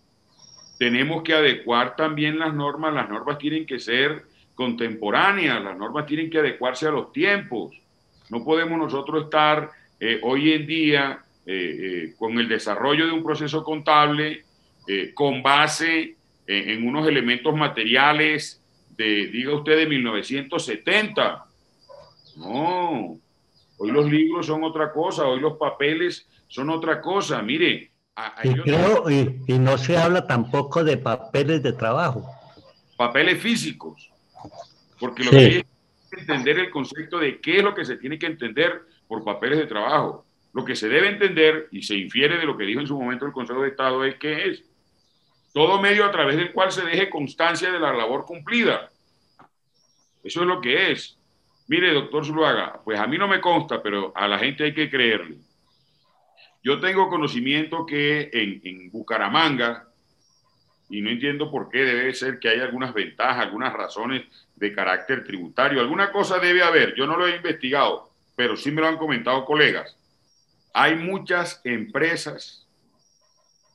tenemos 0.78 1.24
que 1.24 1.34
adecuar 1.34 1.96
también 1.96 2.40
las 2.40 2.54
normas, 2.54 2.94
las 2.94 3.10
normas 3.10 3.38
tienen 3.38 3.66
que 3.66 3.80
ser 3.80 4.24
contemporáneas, 4.56 5.64
las 5.64 5.78
normas 5.78 6.06
tienen 6.06 6.30
que 6.30 6.40
adecuarse 6.40 6.88
a 6.88 6.92
los 6.92 7.12
tiempos. 7.12 7.74
No 8.30 8.44
podemos 8.44 8.78
nosotros 8.78 9.26
estar 9.26 9.72
eh, 10.00 10.20
hoy 10.24 10.54
en 10.54 10.66
día 10.66 11.24
eh, 11.46 11.54
eh, 11.54 12.14
con 12.18 12.38
el 12.40 12.48
desarrollo 12.48 13.06
de 13.06 13.12
un 13.12 13.24
proceso 13.24 13.64
contable 13.64 14.44
eh, 14.88 15.14
con 15.14 15.44
base 15.44 16.16
en, 16.48 16.88
unos 16.88 17.08
elementos 17.08 17.56
materiales 17.56 18.62
de, 18.98 19.28
diga 19.28 19.56
usted, 19.56 19.78
de 19.78 19.86
1970. 19.88 21.46
No, 22.38 23.20
hoy 23.78 23.92
los 23.92 24.10
libros 24.10 24.46
son 24.46 24.64
otra 24.64 24.92
cosa, 24.92 25.26
hoy 25.26 25.40
los 25.40 25.58
papeles 25.58 26.28
son 26.48 26.70
otra 26.70 27.02
cosa. 27.02 27.42
Mire, 27.42 27.92
y, 28.44 28.54
creo, 28.56 29.10
y, 29.10 29.60
no 29.60 29.78
se 29.78 29.98
habla 29.98 30.28
tampoco 30.28 30.84
de 30.84 30.98
papeles 30.98 31.64
de 31.64 31.74
trabajo. 31.74 32.30
Papeles 32.98 33.42
físicos, 33.42 34.12
porque 35.00 35.24
lo 35.24 35.32
que 35.32 35.38
hay 35.38 35.64
que 36.12 36.20
entender 36.20 36.60
el 36.60 36.70
concepto 36.70 37.18
de 37.18 37.40
qué 37.40 37.58
es 37.58 37.64
lo 37.64 37.74
que 37.74 37.86
se 37.86 37.98
tiene 37.98 38.20
que 38.20 38.28
entender 38.28 38.82
por 39.08 39.24
papeles 39.24 39.60
de 39.60 39.66
trabajo. 39.66 40.26
Lo 40.54 40.66
que 40.66 40.76
se 40.76 40.90
debe 40.90 41.08
entender 41.08 41.70
y 41.72 41.82
se 41.84 41.96
infiere 41.96 42.38
de 42.38 42.46
lo 42.46 42.58
que 42.58 42.66
dijo 42.66 42.82
en 42.82 42.88
su 42.88 43.00
momento 43.00 43.26
el 43.26 43.32
Consejo 43.32 43.62
de 43.62 43.70
Estado 43.70 44.04
es 44.04 44.16
que 44.16 44.50
es 44.50 44.64
todo 45.54 45.82
medio 45.82 46.06
a 46.06 46.12
través 46.12 46.38
del 46.38 46.52
cual 46.52 46.72
se 46.72 46.84
deje 46.84 47.10
constancia 47.10 47.72
de 47.72 47.80
la 47.80 47.94
labor 47.94 48.26
cumplida. 48.26 48.90
Eso 50.24 50.42
es 50.42 50.48
lo 50.48 50.62
que 50.62 50.92
es. 50.92 51.18
Mire, 51.68 51.94
doctor 51.94 52.26
Zuluaga, 52.26 52.82
pues 52.84 53.00
a 53.00 53.08
mí 53.08 53.18
no 53.18 53.28
me 53.28 53.42
consta, 53.42 53.82
pero 53.82 54.12
a 54.16 54.28
la 54.28 54.40
gente 54.40 54.64
hay 54.64 54.74
que 54.74 54.90
creerle. 54.90 55.38
Yo 56.64 56.80
tengo 56.80 57.10
conocimiento 57.10 57.86
que 57.86 58.30
en, 58.34 58.62
en 58.64 58.92
Bucaramanga, 58.92 59.88
y 60.90 61.02
no 61.02 61.10
entiendo 61.10 61.50
por 61.50 61.70
qué 61.70 61.80
debe 61.80 62.14
ser 62.14 62.40
que 62.40 62.50
hay 62.50 62.60
algunas 62.60 62.94
ventajas, 62.94 63.46
algunas 63.46 63.74
razones 63.74 64.24
de 64.56 64.74
carácter 64.74 65.24
tributario, 65.24 65.80
alguna 65.80 66.12
cosa 66.12 66.38
debe 66.38 66.62
haber, 66.62 66.94
yo 66.96 67.08
no 67.08 67.18
lo 67.18 67.28
he 67.28 67.38
investigado, 67.38 68.12
pero 68.36 68.56
sí 68.56 68.72
me 68.72 68.82
lo 68.82 68.88
han 68.88 68.98
comentado 68.98 69.46
colegas 69.46 69.98
hay 70.74 70.96
muchas 70.96 71.62
empresas 71.64 72.61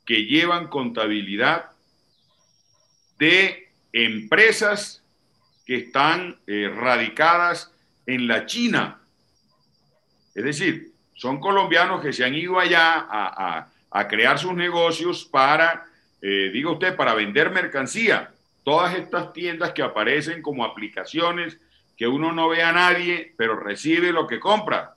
que 0.06 0.24
llevan 0.24 0.68
contabilidad 0.68 1.72
de 3.18 3.68
empresas 3.92 5.02
que 5.66 5.76
están 5.76 6.38
eh, 6.46 6.72
radicadas 6.74 7.72
en 8.06 8.28
la 8.28 8.46
China. 8.46 9.00
Es 10.34 10.44
decir, 10.44 10.92
son 11.14 11.40
colombianos 11.40 12.00
que 12.00 12.12
se 12.12 12.24
han 12.24 12.34
ido 12.34 12.58
allá 12.58 13.06
a, 13.10 14.08
crear 14.08 14.38
sus 14.38 14.52
negocios 14.52 15.24
para, 15.24 15.86
eh, 16.20 16.50
diga 16.52 16.70
usted, 16.70 16.94
para 16.94 17.14
vender 17.14 17.50
mercancía. 17.50 18.30
Todas 18.62 18.94
estas 18.94 19.32
tiendas 19.32 19.72
que 19.72 19.82
aparecen 19.82 20.42
como 20.42 20.64
aplicaciones 20.64 21.58
que 21.96 22.06
uno 22.06 22.32
no 22.32 22.48
ve 22.48 22.62
a 22.62 22.72
nadie, 22.72 23.32
pero 23.36 23.58
recibe 23.58 24.12
lo 24.12 24.26
que 24.26 24.38
compra. 24.38 24.94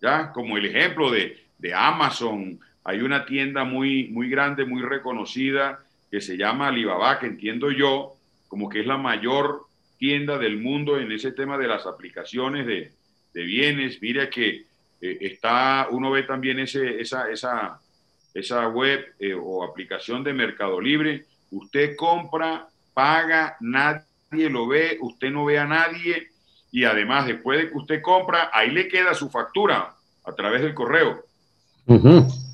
¿ya? 0.00 0.32
Como 0.32 0.56
el 0.56 0.66
ejemplo 0.66 1.10
de, 1.10 1.42
Amazon, 1.74 2.60
hay 2.88 3.00
una 3.00 3.26
tienda 3.26 3.64
muy, 3.64 4.08
muy 4.10 4.30
grande, 4.30 4.64
muy 4.64 4.80
reconocida, 4.80 5.80
que 6.08 6.20
se 6.20 6.36
llama 6.36 6.68
Alibaba, 6.68 7.18
que 7.18 7.26
entiendo 7.26 7.72
yo 7.72 8.14
como 8.46 8.68
que 8.68 8.80
es 8.80 8.86
la 8.86 8.96
mayor 8.96 9.66
tienda 9.98 10.38
del 10.38 10.58
mundo 10.58 10.96
en 11.00 11.10
ese 11.10 11.32
tema 11.32 11.58
de 11.58 11.66
las 11.66 11.84
aplicaciones 11.84 12.64
de, 12.64 12.92
bienes. 13.34 14.00
Mira 14.00 14.30
que 14.30 14.66
eh, 15.00 15.18
está, 15.20 15.88
uno 15.90 16.12
ve 16.12 16.22
también 16.22 16.60
ese, 16.60 17.00
esa, 17.00 17.28
esa, 17.28 17.80
esa 18.32 18.68
web 18.68 19.04
eh, 19.18 19.34
o 19.34 19.64
aplicación 19.64 20.22
de 20.22 20.32
Mercado 20.32 20.80
Libre. 20.80 21.26
Usted 21.50 21.96
compra, 21.96 22.68
paga, 22.94 23.56
nadie 23.60 24.48
lo 24.48 24.68
ve, 24.68 24.96
usted 25.00 25.30
no 25.30 25.44
ve 25.44 25.58
a 25.58 25.66
nadie 25.66 26.28
y 26.70 26.84
además 26.84 27.26
después 27.26 27.58
de 27.58 27.68
que 27.68 27.76
usted 27.76 28.00
compra, 28.00 28.48
ahí 28.52 28.70
le 28.70 28.86
queda 28.86 29.12
su 29.12 29.28
factura 29.28 29.92
a 30.24 30.32
través 30.36 30.62
del 30.62 30.72
correo. 30.72 31.26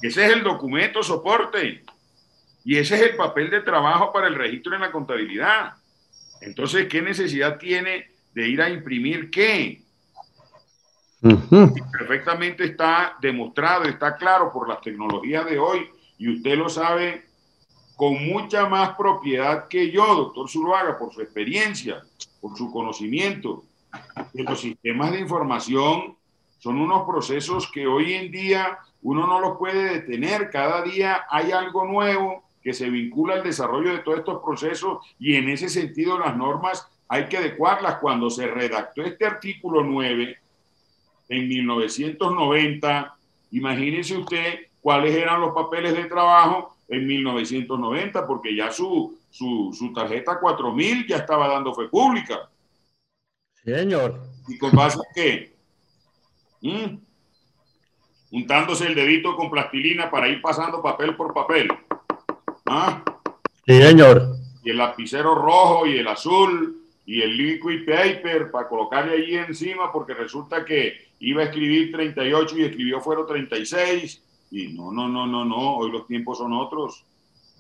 Ese 0.03 0.27
es 0.27 0.33
el 0.33 0.43
documento 0.43 1.03
soporte 1.03 1.85
y 2.65 2.77
ese 2.77 2.97
es 2.97 3.03
el 3.03 3.17
papel 3.17 3.51
de 3.51 3.63
trabajo 3.63 4.13
para 4.13 4.29
el 4.29 4.35
registro 4.35 4.75
en 4.75 4.83
la 4.83 4.93
contabilidad. 4.93 5.75
Entonces, 6.41 6.87
¿qué 6.89 7.01
necesidad 7.01 7.59
tiene 7.59 8.11
de 8.35 8.49
ir 8.49 8.61
a 8.61 8.69
imprimir 8.69 9.31
qué? 9.31 9.83
Perfectamente 11.93 12.65
está 12.65 13.17
demostrado, 13.21 13.85
está 13.85 14.17
claro 14.17 14.53
por 14.53 14.69
las 14.69 14.81
tecnologías 14.81 15.47
de 15.47 15.59
hoy 15.59 15.89
y 16.19 16.29
usted 16.29 16.57
lo 16.59 16.69
sabe 16.69 17.27
con 17.97 18.27
mucha 18.27 18.69
más 18.69 18.97
propiedad 18.97 19.69
que 19.69 19.91
yo, 19.91 20.05
doctor 20.15 20.51
Zuluaga, 20.51 20.99
por 20.99 21.13
su 21.13 21.21
experiencia, 21.21 22.03
por 22.41 22.57
su 22.57 22.71
conocimiento. 22.73 23.65
Que 24.35 24.43
los 24.43 24.61
sistemas 24.61 25.13
de 25.13 25.21
información 25.21 26.17
son 26.59 26.81
unos 26.81 27.07
procesos 27.07 27.71
que 27.71 27.87
hoy 27.87 28.15
en 28.15 28.33
día 28.33 28.79
uno 29.03 29.27
no 29.27 29.41
los 29.41 29.59
puede 29.59 30.01
detener. 30.01 30.51
Cada 30.51 30.83
día 30.83 31.25
hay 31.29 31.53
algo 31.53 31.85
nuevo 31.85 32.45
que 32.63 32.73
se 32.73 32.89
vincula 32.89 33.35
al 33.35 33.43
desarrollo 33.43 33.93
de 33.93 33.99
todos 33.99 34.19
estos 34.19 34.43
procesos 34.43 34.99
y 35.19 35.35
en 35.35 35.49
ese 35.49 35.69
sentido 35.69 36.19
las 36.19 36.37
normas 36.37 36.89
hay 37.09 37.29
que 37.29 37.37
adecuarlas. 37.37 37.97
Cuando 37.97 38.31
se 38.31 38.47
redactó 38.47 39.03
este 39.03 39.27
artículo 39.27 39.83
9 39.83 40.37
en 41.29 41.49
1990, 41.49 43.17
imagínese 43.51 44.17
usted 44.17 44.67
cuáles 44.81 45.15
eran 45.17 45.41
los 45.41 45.55
papeles 45.55 45.95
de 45.95 46.05
trabajo 46.05 46.77
en 46.89 47.07
1990, 47.07 48.27
porque 48.27 48.55
ya 48.55 48.71
su, 48.71 49.19
su, 49.31 49.93
tarjeta 49.95 50.39
4000 50.39 51.07
ya 51.07 51.17
estaba 51.17 51.49
dando 51.49 51.75
fe 51.75 51.89
pública. 51.89 52.51
Señor. 53.65 54.21
¿Y 54.49 54.59
con 54.59 54.73
base 54.73 54.99
a 54.99 55.15
qué? 55.15 55.57
¿Mm? 56.61 56.97
Untándose 58.33 58.87
el 58.87 58.95
dedito 58.95 59.37
con 59.37 59.51
plastilina 59.51 60.11
para 60.11 60.29
ir 60.29 60.43
pasando 60.43 60.83
papel 60.83 61.15
por 61.15 61.33
papel. 61.33 61.73
¿Ah? 62.67 63.05
Sí, 63.65 63.81
señor. 63.81 64.37
Y 64.65 64.71
el 64.71 64.79
lapicero 64.79 65.35
rojo 65.35 65.87
y 65.87 65.99
el 65.99 66.09
azul 66.09 66.83
y 67.07 67.21
el 67.21 67.37
liquid 67.37 67.85
paper 67.85 68.51
para 68.51 68.69
colocarle 68.69 69.13
ahí 69.13 69.37
encima 69.37 69.93
porque 69.93 70.15
resulta 70.15 70.65
que 70.65 71.13
iba 71.21 71.43
a 71.43 71.47
escribir 71.47 71.93
38 71.93 72.59
y 72.59 72.65
escribió 72.65 73.01
fueron 73.01 73.27
36 73.27 74.23
y 74.51 74.69
no, 74.69 74.91
no, 74.93 75.09
no, 75.09 75.27
no, 75.27 75.45
no, 75.45 75.77
hoy 75.77 75.91
los 75.91 76.07
tiempos 76.07 76.39
son 76.39 76.53
otros 76.53 77.05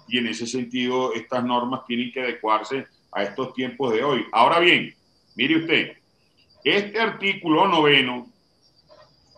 y 0.09 0.19
en 0.19 0.27
ese 0.27 0.47
sentido 0.47 1.13
estas 1.15 1.45
normas 1.45 1.87
tienen 1.87 2.13
que 2.13 2.21
adecuarse 2.21 2.87
a 3.13 3.23
estos 3.23 3.55
tiempos 3.55 3.93
de 3.93 4.03
hoy. 4.03 4.25
Ahora 4.33 4.59
bien, 4.59 4.95
mire 5.37 5.57
usted, 5.59 5.97
este 6.65 7.01
artículo 7.01 7.69
noveno, 7.69 8.27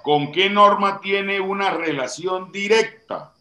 ¿con 0.04 0.32
qué 0.32 0.50
norma 0.50 1.00
tiene 1.00 1.40
una 1.40 1.70
relación 1.70 2.52
directa? 2.52 3.32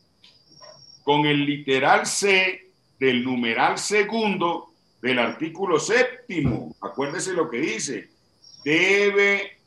Con 1.04 1.26
el 1.26 1.46
literal 1.46 2.06
C 2.06 2.72
del 2.98 3.22
numeral 3.22 3.78
segundo 3.78 4.72
del 5.02 5.20
artículo 5.20 5.78
séptimo. 5.78 6.74
Acuérdese 6.80 7.34
lo 7.34 7.50
que 7.50 7.58
dice. 7.58 8.10
Debe, 8.64 9.58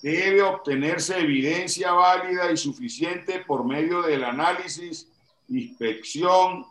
debe 0.00 0.42
obtenerse 0.42 1.18
evidencia 1.18 1.90
válida 1.90 2.52
y 2.52 2.56
suficiente 2.56 3.40
por 3.40 3.64
medio 3.64 4.02
del 4.02 4.22
análisis, 4.22 5.10
inspección, 5.48 6.64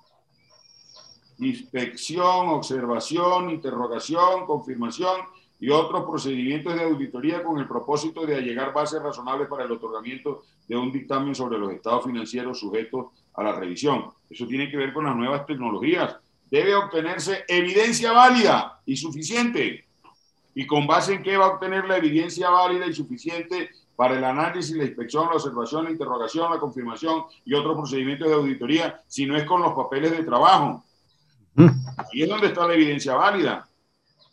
inspección, 1.39 2.47
observación, 2.47 3.49
interrogación, 3.49 4.45
confirmación 4.45 5.34
y 5.59 5.69
otros 5.69 6.03
procedimientos 6.03 6.75
de 6.75 6.83
auditoría 6.83 7.43
con 7.43 7.57
el 7.59 7.67
propósito 7.67 8.25
de 8.25 8.35
allegar 8.35 8.73
bases 8.73 9.01
razonables 9.01 9.47
para 9.47 9.63
el 9.63 9.71
otorgamiento 9.71 10.43
de 10.67 10.75
un 10.75 10.91
dictamen 10.91 11.33
sobre 11.33 11.57
los 11.57 11.71
estados 11.71 12.05
financieros 12.05 12.59
sujetos 12.59 13.07
a 13.33 13.43
la 13.43 13.53
revisión. 13.53 14.11
Eso 14.29 14.45
tiene 14.47 14.69
que 14.69 14.77
ver 14.77 14.93
con 14.93 15.05
las 15.05 15.15
nuevas 15.15 15.45
tecnologías 15.45 16.17
debe 16.49 16.75
obtenerse 16.75 17.43
evidencia 17.47 18.11
válida 18.11 18.79
y 18.85 18.95
suficiente. 18.95 19.85
¿Y 20.53 20.65
con 20.65 20.87
base 20.87 21.15
en 21.15 21.23
qué 21.23 21.35
va 21.35 21.45
a 21.45 21.49
obtener 21.49 21.85
la 21.85 21.97
evidencia 21.97 22.49
válida 22.49 22.85
y 22.85 22.93
suficiente 22.93 23.69
para 23.95 24.17
el 24.17 24.23
análisis, 24.23 24.75
la 24.75 24.85
inspección, 24.85 25.27
la 25.27 25.35
observación, 25.35 25.85
la 25.85 25.91
interrogación, 25.91 26.51
la 26.51 26.59
confirmación 26.59 27.23
y 27.43 27.53
otros 27.53 27.75
procedimientos 27.75 28.27
de 28.27 28.35
auditoría, 28.35 29.01
si 29.07 29.25
no 29.25 29.35
es 29.35 29.43
con 29.43 29.61
los 29.61 29.73
papeles 29.73 30.11
de 30.11 30.23
trabajo? 30.23 30.83
Y 32.13 32.23
es 32.23 32.29
donde 32.29 32.47
está 32.47 32.67
la 32.67 32.73
evidencia 32.73 33.15
válida. 33.15 33.67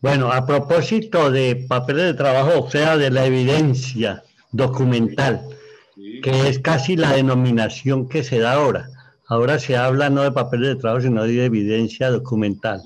Bueno, 0.02 0.32
a 0.32 0.44
propósito 0.44 1.30
de 1.30 1.54
papeles 1.54 2.06
de 2.06 2.14
trabajo, 2.14 2.64
o 2.64 2.68
sea, 2.68 2.96
de 2.96 3.08
la 3.08 3.24
evidencia 3.24 4.24
documental, 4.50 5.46
que 5.94 6.48
es 6.48 6.58
casi 6.58 6.96
la 6.96 7.12
denominación 7.12 8.08
que 8.08 8.24
se 8.24 8.40
da 8.40 8.54
ahora. 8.54 8.88
Ahora 9.28 9.60
se 9.60 9.76
habla 9.76 10.10
no 10.10 10.22
de 10.22 10.32
papeles 10.32 10.70
de 10.70 10.76
trabajo, 10.80 11.02
sino 11.02 11.22
de 11.22 11.44
evidencia 11.44 12.10
documental. 12.10 12.82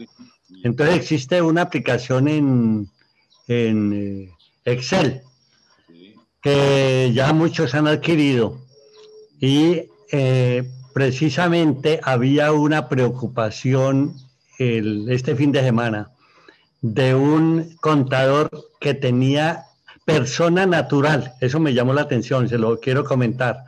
Entonces 0.63 0.97
existe 0.97 1.41
una 1.41 1.63
aplicación 1.63 2.29
en, 2.29 2.91
eh, 3.49 4.31
Excel 4.67 5.23
que 6.43 7.13
ya 7.15 7.33
muchos 7.33 7.75
han 7.75 7.87
adquirido 7.87 8.59
y 9.41 9.85
eh, 10.13 10.71
precisamente 10.93 11.99
había 12.03 12.53
una 12.53 12.91
preocupación 12.91 14.15
este 14.59 15.35
fin 15.35 15.53
de 15.53 15.63
semana 15.63 16.11
de 16.83 17.15
un 17.15 17.77
contador 17.81 18.51
que 18.81 18.95
tenía 18.95 19.65
persona 20.05 20.67
natural, 20.67 21.35
eso 21.41 21.59
me 21.59 21.75
llamó 21.75 21.93
la 21.93 22.03
atención, 22.03 22.49
se 22.49 22.59
lo 22.59 22.79
quiero 22.79 23.05
comentar, 23.05 23.65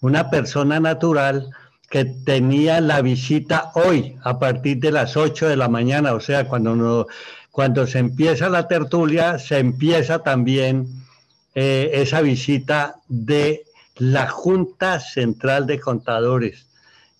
una 0.00 0.30
persona 0.30 0.78
natural 0.78 1.50
que 1.90 2.04
tenía 2.04 2.80
la 2.80 3.02
visita 3.02 3.70
hoy 3.74 4.16
a 4.22 4.38
partir 4.38 4.78
de 4.78 4.92
las 4.92 5.16
8 5.16 5.48
de 5.48 5.56
la 5.56 5.68
mañana, 5.68 6.14
o 6.14 6.20
sea, 6.20 6.46
cuando, 6.48 7.06
cuando 7.50 7.86
se 7.86 7.98
empieza 7.98 8.48
la 8.48 8.68
tertulia, 8.68 9.38
se 9.38 9.58
empieza 9.58 10.20
también 10.20 10.86
eh, 11.54 11.90
esa 11.92 12.22
visita 12.22 12.96
de 13.08 13.64
la 13.96 14.26
Junta 14.28 15.00
Central 15.00 15.66
de 15.66 15.80
Contadores. 15.80 16.66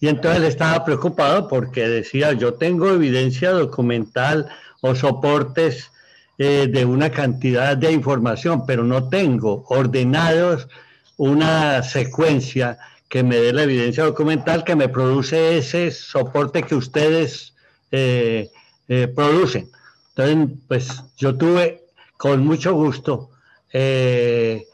Y 0.01 0.09
entonces 0.09 0.41
él 0.41 0.47
estaba 0.47 0.85
preocupado 0.85 1.49
porque 1.49 1.87
decía, 1.87 2.33
yo 2.33 2.55
tengo 2.55 2.89
evidencia 2.89 3.51
documental 3.51 4.49
o 4.83 4.95
soportes 4.95 5.91
eh, 6.39 6.69
de 6.71 6.85
una 6.85 7.11
cantidad 7.11 7.77
de 7.77 7.93
información, 7.93 8.67
pero 8.67 8.85
no 8.85 9.09
tengo 9.09 9.65
ordenados 9.69 10.69
una 11.17 11.83
secuencia 11.83 12.79
que 13.09 13.23
me 13.23 13.37
dé 13.37 13.53
la 13.53 13.63
evidencia 13.63 14.05
documental 14.05 14.65
que 14.65 14.75
me 14.75 14.89
produce 14.89 15.59
ese 15.59 15.91
soporte 15.93 16.65
que 16.65 16.75
ustedes 16.75 17.55
eh, 17.93 18.51
eh, 18.89 19.09
producen. 19.15 19.71
Entonces, 20.17 20.59
pues 20.67 21.03
yo 21.17 21.37
tuve 21.37 21.85
con 22.17 22.45
mucho 22.45 22.75
gusto 22.75 23.31
que 23.71 24.67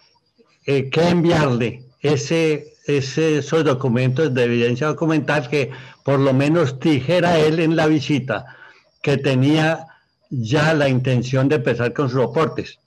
enviarle 0.64 1.84
ese, 2.00 2.74
esos 2.86 3.64
documentos 3.64 4.32
de 4.32 4.44
evidencia 4.44 4.86
documental 4.86 5.48
que 5.48 5.70
por 6.02 6.18
lo 6.18 6.32
menos 6.32 6.80
dijera 6.80 7.38
él 7.38 7.60
en 7.60 7.76
la 7.76 7.86
visita 7.86 8.56
que 9.02 9.16
tenía 9.16 9.86
ya 10.30 10.74
la 10.74 10.88
intención 10.88 11.48
de 11.48 11.56
empezar 11.56 11.92
con 11.92 12.08
sus 12.08 12.20
soportes. 12.20 12.78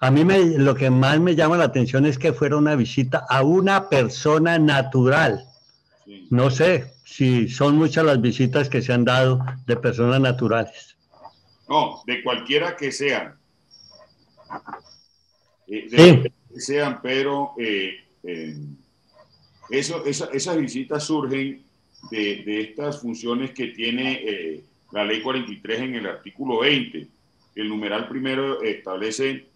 A 0.00 0.10
mí 0.10 0.24
me, 0.24 0.38
lo 0.58 0.74
que 0.74 0.90
más 0.90 1.18
me 1.18 1.34
llama 1.34 1.56
la 1.56 1.64
atención 1.64 2.06
es 2.06 2.18
que 2.18 2.32
fuera 2.32 2.56
una 2.56 2.76
visita 2.76 3.26
a 3.28 3.42
una 3.42 3.88
persona 3.88 4.58
natural. 4.58 5.44
No 6.30 6.50
sé 6.50 6.92
si 7.04 7.48
son 7.48 7.76
muchas 7.76 8.04
las 8.04 8.20
visitas 8.20 8.68
que 8.68 8.80
se 8.80 8.92
han 8.92 9.04
dado 9.04 9.44
de 9.66 9.76
personas 9.76 10.20
naturales. 10.20 10.96
No, 11.68 12.02
de 12.06 12.22
cualquiera 12.22 12.76
que 12.76 12.92
sean. 12.92 13.34
Eh, 15.66 15.88
de 15.90 16.32
que 16.54 16.60
sean, 16.60 17.00
pero 17.02 17.52
eh, 17.58 17.94
eh, 18.22 18.56
eso, 19.68 20.04
esas 20.06 20.56
visitas 20.56 21.02
surgen 21.02 21.64
de, 22.10 22.42
de, 22.46 22.60
estas 22.60 23.00
funciones 23.02 23.50
que 23.50 23.68
tiene 23.68 24.64
la 24.92 25.04
ley 25.04 25.22
43 25.22 25.80
en 25.80 25.94
el 25.96 26.06
artículo 26.06 26.60
20. 26.60 27.08
El 27.54 27.68
numeral 27.68 28.08
primero 28.08 28.62
establece 28.62 29.30
eh, 29.30 29.46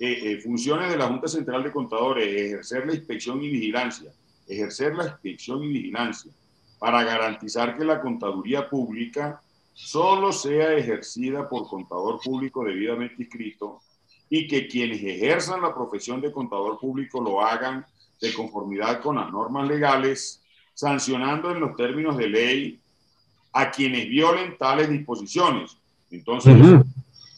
eh, 0.00 0.40
funciones 0.42 0.90
de 0.90 0.98
la 0.98 1.06
Junta 1.06 1.28
Central 1.28 1.62
de 1.62 1.72
Contadores, 1.72 2.26
ejercer 2.26 2.86
la 2.86 2.94
inspección 2.94 3.42
y 3.42 3.48
vigilancia, 3.48 4.12
ejercer 4.46 4.94
la 4.94 5.04
inspección 5.04 5.64
y 5.64 5.68
vigilancia 5.68 6.32
para 6.78 7.02
garantizar 7.02 7.78
que 7.78 7.84
la 7.84 8.00
contaduría 8.00 8.68
pública 8.68 9.40
solo 9.72 10.32
sea 10.32 10.74
ejercida 10.74 11.48
por 11.48 11.68
contador 11.68 12.20
público 12.22 12.64
debidamente 12.64 13.22
inscrito 13.22 13.80
y 14.28 14.46
que 14.46 14.66
quienes 14.66 15.02
ejerzan 15.02 15.62
la 15.62 15.74
profesión 15.74 16.20
de 16.20 16.32
contador 16.32 16.78
público 16.78 17.22
lo 17.22 17.40
hagan 17.40 17.86
de 18.20 18.34
conformidad 18.34 19.00
con 19.00 19.16
las 19.16 19.30
normas 19.30 19.68
legales, 19.68 20.42
sancionando 20.74 21.50
en 21.50 21.60
los 21.60 21.76
términos 21.76 22.16
de 22.16 22.28
ley 22.28 22.80
a 23.56 23.70
quienes 23.70 24.06
violen 24.06 24.58
tales 24.58 24.90
disposiciones. 24.90 25.78
Entonces, 26.10 26.54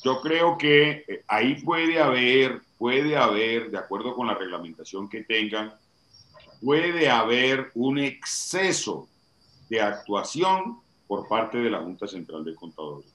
yo 0.03 0.21
creo 0.21 0.59
que 0.59 1.05
eh, 1.07 1.23
ahí 1.29 1.63
puede 1.63 2.01
haber, 2.01 2.61
puede 2.77 3.17
haber, 3.17 3.71
de 3.71 3.79
acuerdo 3.79 4.17
con 4.17 4.27
la 4.27 4.35
reglamentación 4.35 5.09
que 5.09 5.23
tengan, 5.23 5.73
puede 6.61 7.09
haber 7.09 7.71
un 7.75 8.01
exceso 8.01 9.09
de 9.71 9.81
actuación 9.81 10.79
por 11.07 11.29
parte 11.29 11.59
de 11.59 11.71
la 11.71 11.79
Junta 11.79 12.09
Central 12.09 12.45
de 12.45 12.57
Contadores. 12.57 13.15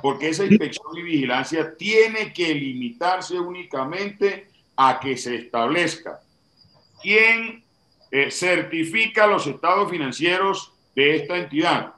Porque 0.00 0.28
esa 0.28 0.44
inspección 0.44 0.96
y 0.96 1.02
vigilancia 1.02 1.76
tiene 1.76 2.32
que 2.32 2.54
limitarse 2.54 3.40
únicamente 3.40 4.46
a 4.76 5.00
que 5.00 5.16
se 5.16 5.34
establezca 5.34 6.20
quién 7.02 7.64
eh, 8.12 8.30
certifica 8.30 9.26
los 9.26 9.48
estados 9.48 9.90
financieros 9.90 10.72
de 10.94 11.16
esta 11.16 11.38
entidad. 11.38 11.95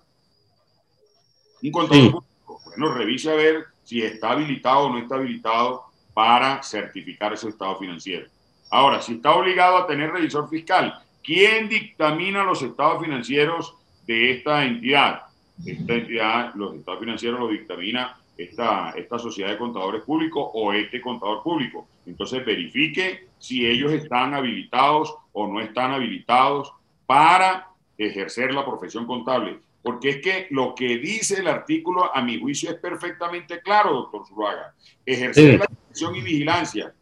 Un 1.63 1.71
contador 1.71 2.11
público, 2.13 2.61
bueno, 2.65 2.95
revise 2.95 3.31
a 3.31 3.35
ver 3.35 3.65
si 3.85 4.03
está 4.03 4.33
habilitado 4.33 4.81
o 4.81 4.91
no 4.91 4.99
está 4.99 5.17
habilitado 5.17 5.85
para 6.15 6.63
certificar 6.63 7.33
ese 7.33 7.49
estado 7.49 7.77
financiero. 7.79 8.27
Ahora, 8.71 9.01
si 9.01 9.15
está 9.15 9.35
obligado 9.35 9.79
a 9.79 9.87
tener 9.87 10.13
revisor 10.13 10.49
fiscal, 10.49 11.01
¿quién 11.23 11.69
dictamina 11.69 12.45
los 12.45 12.63
estados 12.63 13.03
financieros 13.03 13.75
de 14.07 14.33
esta 14.33 14.65
entidad? 14.65 15.23
Esta 15.65 15.95
entidad, 15.95 16.55
los 16.55 16.75
estados 16.75 17.01
financieros 17.01 17.41
los 17.41 17.51
dictamina 17.51 18.17
esta, 18.37 18.91
esta 18.91 19.19
sociedad 19.19 19.51
de 19.51 19.59
contadores 19.59 20.03
públicos 20.03 20.51
o 20.55 20.73
este 20.73 21.01
contador 21.01 21.43
público. 21.43 21.89
Entonces 22.07 22.45
verifique 22.45 23.29
si 23.39 23.67
ellos 23.67 23.93
están 23.93 24.35
habilitados 24.35 25.15
o 25.33 25.47
no 25.47 25.61
están 25.61 25.93
habilitados 25.93 26.73
para 27.07 27.69
ejercer 27.97 28.55
la 28.55 28.65
profesión 28.65 29.07
contable. 29.07 29.59
Porque 29.83 30.11
es 30.11 30.17
que 30.19 30.47
lo 30.51 30.75
que 30.75 30.99
dice 30.99 31.41
el 31.41 31.49
artículo, 31.49 32.15
a 32.15 32.23
mi 32.23 32.39
juicio, 32.41 32.71
es 32.71 32.77
perfectamente 32.77 33.61
claro, 33.61 33.95
doctor 33.95 34.27
Zuluaga. 34.27 34.75
Ejercer 35.07 35.59
la 35.59 35.67
inspección 35.71 36.17
y 36.17 36.21
vigilancia 36.21 36.95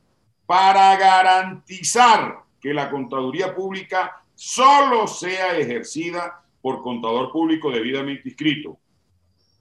para 0.45 0.97
garantizar 0.97 2.39
que 2.61 2.73
la 2.73 2.91
contaduría 2.91 3.55
pública 3.55 4.23
solo 4.35 5.07
sea 5.07 5.57
ejercida 5.57 6.43
por 6.61 6.83
contador 6.83 7.33
público 7.33 7.71
debidamente 7.71 8.29
inscrito 8.29 8.79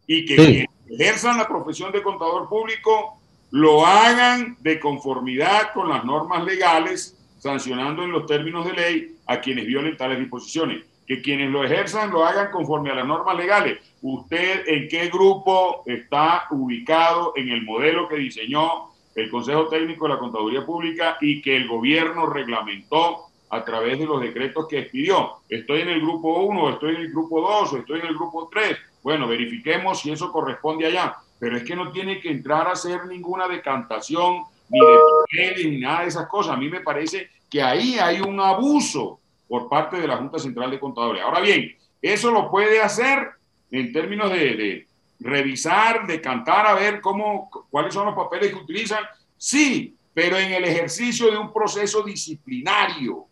y 0.07 0.25
que 0.25 0.35
quienes 0.35 0.67
ejerzan 0.89 1.37
la 1.37 1.47
profesión 1.47 1.91
de 1.91 2.03
contador 2.03 2.47
público 2.47 3.19
lo 3.51 3.85
hagan 3.85 4.57
de 4.59 4.79
conformidad 4.79 5.73
con 5.73 5.87
las 5.89 6.03
normas 6.03 6.43
legales, 6.43 7.17
sancionando 7.37 8.03
en 8.03 8.11
los 8.11 8.25
términos 8.25 8.65
de 8.65 8.73
ley 8.73 9.15
a 9.25 9.39
quienes 9.39 9.65
violen 9.65 9.97
tales 9.97 10.19
disposiciones. 10.19 10.85
Que 11.07 11.21
quienes 11.21 11.51
lo 11.51 11.63
ejerzan 11.63 12.11
lo 12.11 12.25
hagan 12.25 12.51
conforme 12.51 12.91
a 12.91 12.95
las 12.95 13.05
normas 13.05 13.37
legales. 13.37 13.79
¿Usted 14.01 14.67
en 14.67 14.87
qué 14.87 15.09
grupo 15.09 15.83
está 15.85 16.47
ubicado 16.51 17.33
en 17.35 17.49
el 17.49 17.63
modelo 17.63 18.07
que 18.07 18.15
diseñó 18.15 18.89
el 19.13 19.29
Consejo 19.29 19.67
Técnico 19.67 20.07
de 20.07 20.13
la 20.13 20.19
Contaduría 20.19 20.65
Pública 20.65 21.17
y 21.21 21.41
que 21.41 21.55
el 21.55 21.67
gobierno 21.67 22.25
reglamentó 22.25 23.25
a 23.49 23.63
través 23.63 23.99
de 23.99 24.05
los 24.05 24.21
decretos 24.21 24.67
que 24.67 24.79
expidió? 24.79 25.35
¿Estoy 25.47 25.81
en 25.81 25.89
el 25.89 26.01
grupo 26.01 26.39
1, 26.39 26.69
estoy 26.71 26.95
en 26.95 27.01
el 27.01 27.11
grupo 27.11 27.41
2 27.41 27.73
o 27.73 27.77
estoy 27.77 27.99
en 27.99 28.07
el 28.07 28.15
grupo 28.15 28.49
3? 28.51 28.77
Bueno, 29.03 29.27
verifiquemos 29.27 30.01
si 30.01 30.11
eso 30.11 30.31
corresponde 30.31 30.87
allá. 30.87 31.17
Pero 31.37 31.57
es 31.57 31.63
que 31.63 31.75
no 31.75 31.91
tiene 31.91 32.19
que 32.19 32.31
entrar 32.31 32.67
a 32.67 32.71
hacer 32.71 33.05
ninguna 33.05 33.47
decantación, 33.47 34.43
ni 34.69 34.79
de 34.79 34.97
papeles, 35.21 35.65
ni 35.65 35.77
nada 35.77 36.01
de 36.01 36.07
esas 36.07 36.27
cosas. 36.27 36.53
A 36.53 36.57
mí 36.57 36.69
me 36.69 36.79
parece 36.79 37.29
que 37.49 37.61
ahí 37.61 37.99
hay 37.99 38.21
un 38.21 38.39
abuso 38.39 39.19
por 39.47 39.69
parte 39.69 39.99
de 39.99 40.07
la 40.07 40.17
Junta 40.17 40.39
Central 40.39 40.71
de 40.71 40.79
Contadores. 40.79 41.23
Ahora 41.23 41.39
bien, 41.39 41.75
eso 42.01 42.31
lo 42.31 42.49
puede 42.49 42.81
hacer 42.81 43.29
en 43.71 43.91
términos 43.91 44.31
de, 44.31 44.87
revisar, 45.19 46.05
de 46.07 46.21
cantar, 46.21 46.67
a 46.67 46.75
ver 46.75 47.01
cómo, 47.01 47.49
cuáles 47.69 47.93
son 47.93 48.05
los 48.05 48.15
papeles 48.15 48.49
que 48.51 48.59
utilizan. 48.59 49.03
Sí, 49.37 49.95
pero 50.13 50.37
en 50.37 50.53
el 50.53 50.65
ejercicio 50.65 51.31
de 51.31 51.37
un 51.37 51.51
proceso 51.51 52.03
disciplinario 52.03 53.27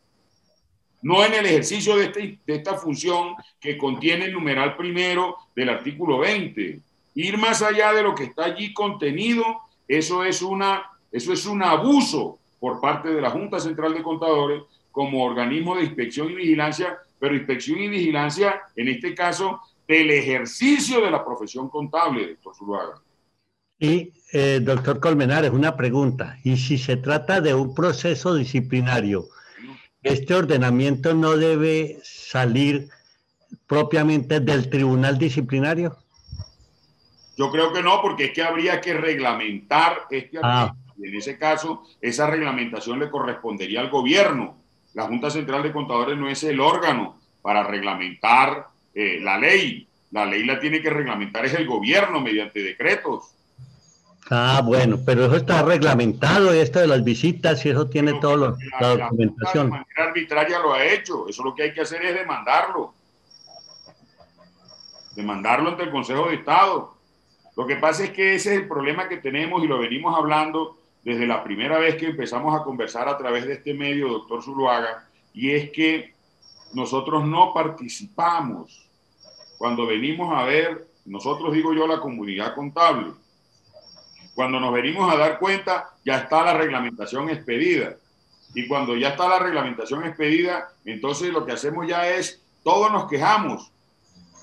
no 1.04 1.24
en 1.24 1.34
el 1.34 1.46
ejercicio 1.46 1.98
de, 1.98 2.06
este, 2.06 2.40
de 2.48 2.56
esta 2.56 2.76
función 2.76 3.36
que 3.60 3.78
contiene 3.78 4.26
el 4.26 4.34
numeral 4.34 4.78
primero 4.78 5.36
del 5.54 5.70
artículo 5.70 6.20
20. 6.20 6.80
Ir 7.16 7.38
más 7.38 7.62
allá 7.62 7.92
de 7.94 8.02
lo 8.02 8.16
que 8.16 8.24
está 8.24 8.46
allí 8.46 8.74
contenido, 8.74 9.44
eso 9.88 10.24
es, 10.24 10.42
una, 10.42 10.90
eso 11.12 11.34
es 11.34 11.46
un 11.46 11.62
abuso 11.62 12.40
por 12.58 12.80
parte 12.80 13.14
de 13.14 13.22
la 13.22 13.30
Junta 13.30 13.60
Central 13.60 13.94
de 13.94 14.02
Contadores 14.02 14.64
como 14.94 15.26
organismo 15.26 15.76
de 15.76 15.86
inspección 15.86 16.30
y 16.30 16.36
vigilancia, 16.36 17.00
pero 17.20 17.36
inspección 17.36 17.80
y 17.80 17.90
vigilancia, 17.90 18.62
en 18.76 18.88
este 18.90 19.16
caso, 19.16 19.60
del 19.88 20.12
ejercicio 20.12 21.02
de 21.02 21.10
la 21.10 21.26
profesión 21.26 21.68
contable, 21.68 22.28
doctor 22.28 22.56
Zuluaga. 22.56 23.02
Y, 23.80 24.14
eh, 24.32 24.60
doctor 24.62 25.00
Colmenares, 25.00 25.50
una 25.50 25.76
pregunta. 25.76 26.38
¿Y 26.44 26.58
si 26.58 26.78
se 26.78 26.96
trata 26.96 27.42
de 27.42 27.56
un 27.56 27.74
proceso 27.74 28.36
disciplinario, 28.36 29.26
este 30.04 30.36
ordenamiento 30.36 31.16
no 31.16 31.38
debe 31.38 31.98
salir 32.04 32.90
propiamente 33.66 34.40
del 34.40 34.70
tribunal 34.70 35.18
disciplinario? 35.18 35.98
Yo 37.36 37.52
creo 37.52 37.74
que 37.74 37.82
no, 37.82 38.00
porque 38.00 38.26
es 38.26 38.32
que 38.32 38.44
habría 38.44 38.80
que 38.80 38.94
reglamentar 38.94 40.04
este 40.12 40.38
ah. 40.44 40.76
Y 40.96 41.08
en 41.08 41.16
ese 41.16 41.40
caso, 41.40 41.84
esa 42.00 42.28
reglamentación 42.28 43.00
le 43.00 43.10
correspondería 43.10 43.82
al 43.82 43.90
gobierno. 43.90 44.63
La 44.94 45.08
Junta 45.08 45.30
Central 45.30 45.64
de 45.64 45.72
Contadores 45.72 46.18
no 46.18 46.30
es 46.30 46.44
el 46.44 46.60
órgano 46.60 47.18
para 47.42 47.64
reglamentar 47.64 48.68
eh, 48.94 49.20
la 49.22 49.38
ley. 49.38 49.88
La 50.12 50.26
ley 50.26 50.44
la 50.44 50.60
tiene 50.60 50.82
que 50.82 50.90
reglamentar 50.90 51.46
es 51.46 51.54
el 51.56 51.66
gobierno 51.66 52.22
mediante 52.22 52.62
decretos. 52.62 53.34
Ah, 54.30 54.62
bueno, 54.64 55.00
pero 55.06 55.26
eso 55.26 55.36
está 55.36 55.64
reglamentado 55.64 56.56
y 56.56 56.60
esto 56.60 56.80
de 56.80 56.88
las 56.88 57.04
visitas 57.04 57.66
y 57.66 57.70
eso 57.70 57.90
tiene 57.90 58.14
todo 58.20 58.38
lo, 58.38 58.58
la, 58.80 58.96
documentación. 58.96 59.70
La, 59.70 59.78
manera 59.78 60.04
arbitraria 60.10 60.60
lo 60.60 60.74
ha 60.74 60.86
hecho. 60.86 61.28
Eso 61.28 61.44
lo 61.44 61.54
que 61.54 61.64
hay 61.64 61.74
que 61.74 61.82
hacer 61.82 62.04
es 62.06 62.16
demandarlo. 62.16 62.94
Demandarlo 65.16 65.70
ante 65.70 65.84
el 65.84 65.92
Consejo 65.92 66.30
de 66.30 66.36
Estado. 66.36 66.96
Lo 67.56 67.68
que 67.68 67.76
pasa 67.76 68.06
es 68.06 68.12
que 68.12 68.36
ese 68.36 68.54
es 68.54 68.62
el 68.62 68.68
problema 68.68 69.10
que 69.10 69.18
tenemos 69.18 69.64
y 69.64 69.68
lo 69.68 69.80
venimos 69.80 70.16
hablando 70.18 70.78
desde 71.04 71.28
la 71.28 71.44
primera 71.44 71.78
vez 71.78 71.96
que 71.96 72.08
empezamos 72.08 72.60
a 72.60 72.64
conversar 72.64 73.08
a 73.10 73.18
través 73.18 73.46
de 73.46 73.54
este 73.54 73.74
medio, 73.74 74.10
doctor 74.10 74.42
Zuluaga, 74.42 75.08
y 75.34 75.52
es 75.52 75.72
que 75.72 76.14
nosotros 76.74 77.26
no 77.26 77.54
participamos 77.54 78.90
cuando 79.58 79.86
venimos 79.86 80.34
a 80.36 80.44
ver, 80.44 80.88
nosotros 81.06 81.54
digo 81.54 81.74
yo, 81.74 81.88
la 81.88 82.00
comunidad 82.00 82.56
contable 82.56 83.14
cuando 84.34 84.60
nos 84.60 84.74
venimos 84.74 85.12
a 85.12 85.18
dar 85.18 85.40
cuenta, 85.40 85.94
ya 86.04 86.18
está 86.18 86.44
la 86.44 86.54
reglamentación 86.54 87.30
expedida. 87.30 87.96
Y 88.56 88.68
cuando 88.68 88.96
ya 88.96 89.10
está 89.10 89.28
la 89.28 89.40
reglamentación 89.40 90.06
expedida, 90.06 90.72
entonces 90.86 91.32
lo 91.32 91.46
que 91.46 91.54
hacemos 91.54 91.88
ya 91.88 92.10
es, 92.10 92.42
todos 92.64 92.92
nos 92.92 93.08
quejamos, 93.08 93.72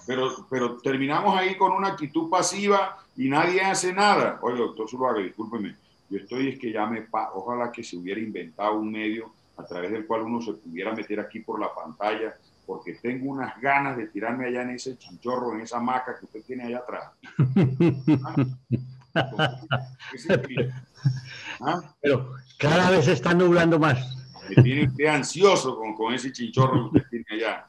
pero, 0.06 0.46
pero 0.48 0.78
terminamos 0.78 1.36
ahí 1.36 1.56
con 1.56 1.72
una 1.72 1.88
actitud 1.88 2.28
pasiva 2.28 2.98
y 3.16 3.28
nadie 3.28 3.60
hace 3.60 3.92
nada. 3.92 4.38
Oye, 4.42 4.58
doctor 4.58 4.88
Zuluaga, 4.88 5.20
discúlpeme, 5.20 5.76
yo 6.10 6.18
estoy 6.18 6.48
es 6.48 6.58
que 6.58 6.72
ya 6.72 6.86
me... 6.86 7.06
Ojalá 7.34 7.70
que 7.70 7.84
se 7.84 7.96
hubiera 7.96 8.20
inventado 8.20 8.74
un 8.74 8.90
medio 8.90 9.32
a 9.56 9.64
través 9.64 9.92
del 9.92 10.06
cual 10.06 10.22
uno 10.22 10.42
se 10.42 10.52
pudiera 10.54 10.92
meter 10.92 11.20
aquí 11.20 11.40
por 11.40 11.60
la 11.60 11.72
pantalla, 11.74 12.34
porque 12.66 12.94
tengo 12.94 13.30
unas 13.30 13.60
ganas 13.60 13.96
de 13.96 14.08
tirarme 14.08 14.46
allá 14.46 14.62
en 14.62 14.70
ese 14.70 14.98
chinchorro, 14.98 15.54
en 15.54 15.60
esa 15.60 15.80
maca 15.80 16.18
que 16.18 16.24
usted 16.24 16.42
tiene 16.42 16.64
allá 16.64 16.78
atrás. 16.78 17.10
¿Ah? 21.60 21.94
Pero 22.00 22.34
cada 22.58 22.90
vez 22.90 23.04
se 23.04 23.12
está 23.12 23.34
nublando 23.34 23.78
más. 23.78 24.16
Me 24.48 24.62
tiene 24.62 24.88
usted 24.88 25.06
ansioso 25.06 25.76
con, 25.76 25.94
con 25.94 26.12
ese 26.14 26.32
chinchorro 26.32 26.90
que 26.90 26.98
usted 26.98 27.10
tiene 27.10 27.26
allá. 27.30 27.66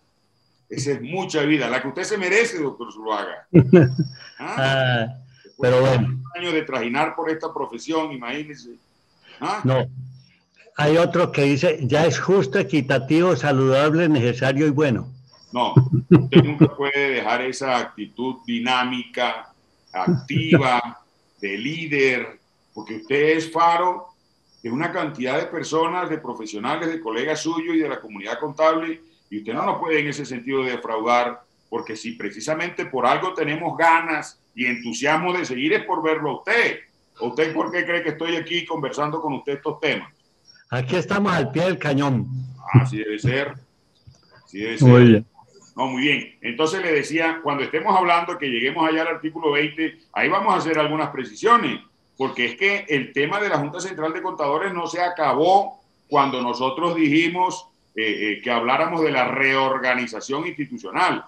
Esa 0.69 0.91
es 0.91 1.01
mucha 1.01 1.41
vida, 1.43 1.69
la 1.69 1.81
que 1.81 1.89
usted 1.89 2.03
se 2.03 2.17
merece, 2.17 2.61
doctor 2.61 2.91
Zuluaga. 2.93 3.47
¿Ah? 4.39 5.20
Pero 5.61 5.81
bueno. 5.81 6.07
Un 6.07 6.41
año 6.41 6.51
de 6.51 6.63
trajinar 6.63 7.15
por 7.15 7.29
esta 7.29 7.53
profesión, 7.53 8.11
imagínese. 8.11 8.71
¿Ah? 9.39 9.61
No. 9.63 9.87
Hay 10.77 10.97
otro 10.97 11.31
que 11.31 11.43
dice, 11.43 11.79
ya 11.83 12.05
es 12.05 12.19
justo, 12.19 12.57
equitativo, 12.57 13.35
saludable, 13.35 14.09
necesario 14.09 14.67
y 14.67 14.71
bueno. 14.71 15.07
No, 15.51 15.73
usted 16.09 16.43
nunca 16.43 16.67
puede 16.75 17.11
dejar 17.11 17.41
esa 17.41 17.77
actitud 17.77 18.37
dinámica, 18.45 19.53
activa, 19.91 21.01
de 21.41 21.57
líder, 21.57 22.39
porque 22.73 22.97
usted 22.97 23.37
es 23.37 23.51
faro 23.51 24.07
de 24.63 24.71
una 24.71 24.91
cantidad 24.91 25.37
de 25.37 25.47
personas, 25.47 26.09
de 26.09 26.19
profesionales, 26.19 26.89
de 26.89 27.01
colegas 27.01 27.41
suyos 27.41 27.75
y 27.75 27.79
de 27.79 27.89
la 27.89 27.99
comunidad 27.99 28.39
contable, 28.39 29.01
y 29.29 29.39
usted 29.39 29.53
no 29.53 29.65
nos 29.65 29.79
puede 29.79 29.99
en 29.99 30.07
ese 30.07 30.25
sentido 30.25 30.63
defraudar, 30.63 31.41
porque 31.69 31.95
si 31.95 32.13
precisamente 32.13 32.85
por 32.85 33.05
algo 33.05 33.33
tenemos 33.33 33.77
ganas 33.77 34.40
y 34.55 34.65
entusiasmo 34.65 35.33
de 35.33 35.45
seguir 35.45 35.73
es 35.73 35.83
por 35.85 36.03
verlo 36.03 36.29
a 36.29 36.35
usted. 36.37 36.79
¿Usted 37.19 37.53
por 37.53 37.71
qué 37.71 37.85
cree 37.85 38.03
que 38.03 38.09
estoy 38.09 38.35
aquí 38.35 38.65
conversando 38.65 39.21
con 39.21 39.33
usted 39.33 39.53
estos 39.53 39.79
temas? 39.79 40.11
Aquí 40.69 40.95
estamos 40.95 41.33
al 41.33 41.51
pie 41.51 41.65
del 41.65 41.77
cañón. 41.77 42.27
Así 42.73 42.97
debe 42.97 43.19
ser. 43.19 43.53
Así 44.43 44.59
debe 44.59 44.77
ser. 44.77 45.25
No, 45.75 45.87
muy 45.87 46.01
bien. 46.01 46.37
Entonces 46.41 46.81
le 46.81 46.91
decía, 46.91 47.39
cuando 47.43 47.63
estemos 47.63 47.95
hablando 47.95 48.37
que 48.37 48.47
lleguemos 48.47 48.87
allá 48.87 49.01
al 49.01 49.15
artículo 49.15 49.51
20, 49.51 49.97
ahí 50.13 50.29
vamos 50.29 50.53
a 50.53 50.57
hacer 50.57 50.77
algunas 50.77 51.09
precisiones, 51.09 51.79
porque 52.17 52.45
es 52.45 52.55
que 52.57 52.85
el 52.89 53.13
tema 53.13 53.39
de 53.39 53.49
la 53.49 53.57
Junta 53.57 53.79
Central 53.79 54.13
de 54.13 54.21
Contadores 54.21 54.73
no 54.73 54.87
se 54.87 55.01
acabó 55.01 55.81
cuando 56.07 56.41
nosotros 56.41 56.95
dijimos 56.95 57.67
eh, 57.95 58.03
eh, 58.03 58.41
que 58.41 58.51
habláramos 58.51 59.01
de 59.01 59.11
la 59.11 59.25
reorganización 59.25 60.47
institucional. 60.47 61.25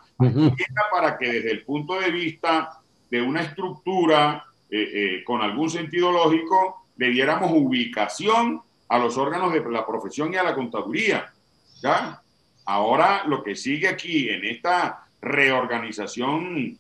para 0.91 1.17
que 1.17 1.31
desde 1.31 1.51
el 1.51 1.63
punto 1.63 1.99
de 1.99 2.12
vista 2.12 2.82
de 3.09 3.21
una 3.21 3.41
estructura 3.41 4.45
eh, 4.69 5.23
con 5.25 5.41
algún 5.41 5.69
sentido 5.69 6.11
lógico, 6.11 6.87
le 6.97 7.09
diéramos 7.09 7.51
ubicación 7.53 8.61
a 8.89 8.97
los 8.97 9.17
órganos 9.17 9.53
de 9.53 9.61
la 9.69 9.85
profesión 9.85 10.33
y 10.33 10.37
a 10.37 10.43
la 10.43 10.55
contaduría. 10.55 11.31
¿ya? 11.81 12.21
Ahora 12.65 13.23
lo 13.25 13.43
que 13.43 13.55
sigue 13.55 13.87
aquí 13.87 14.29
en 14.29 14.45
esta 14.45 15.07
reorganización 15.21 16.77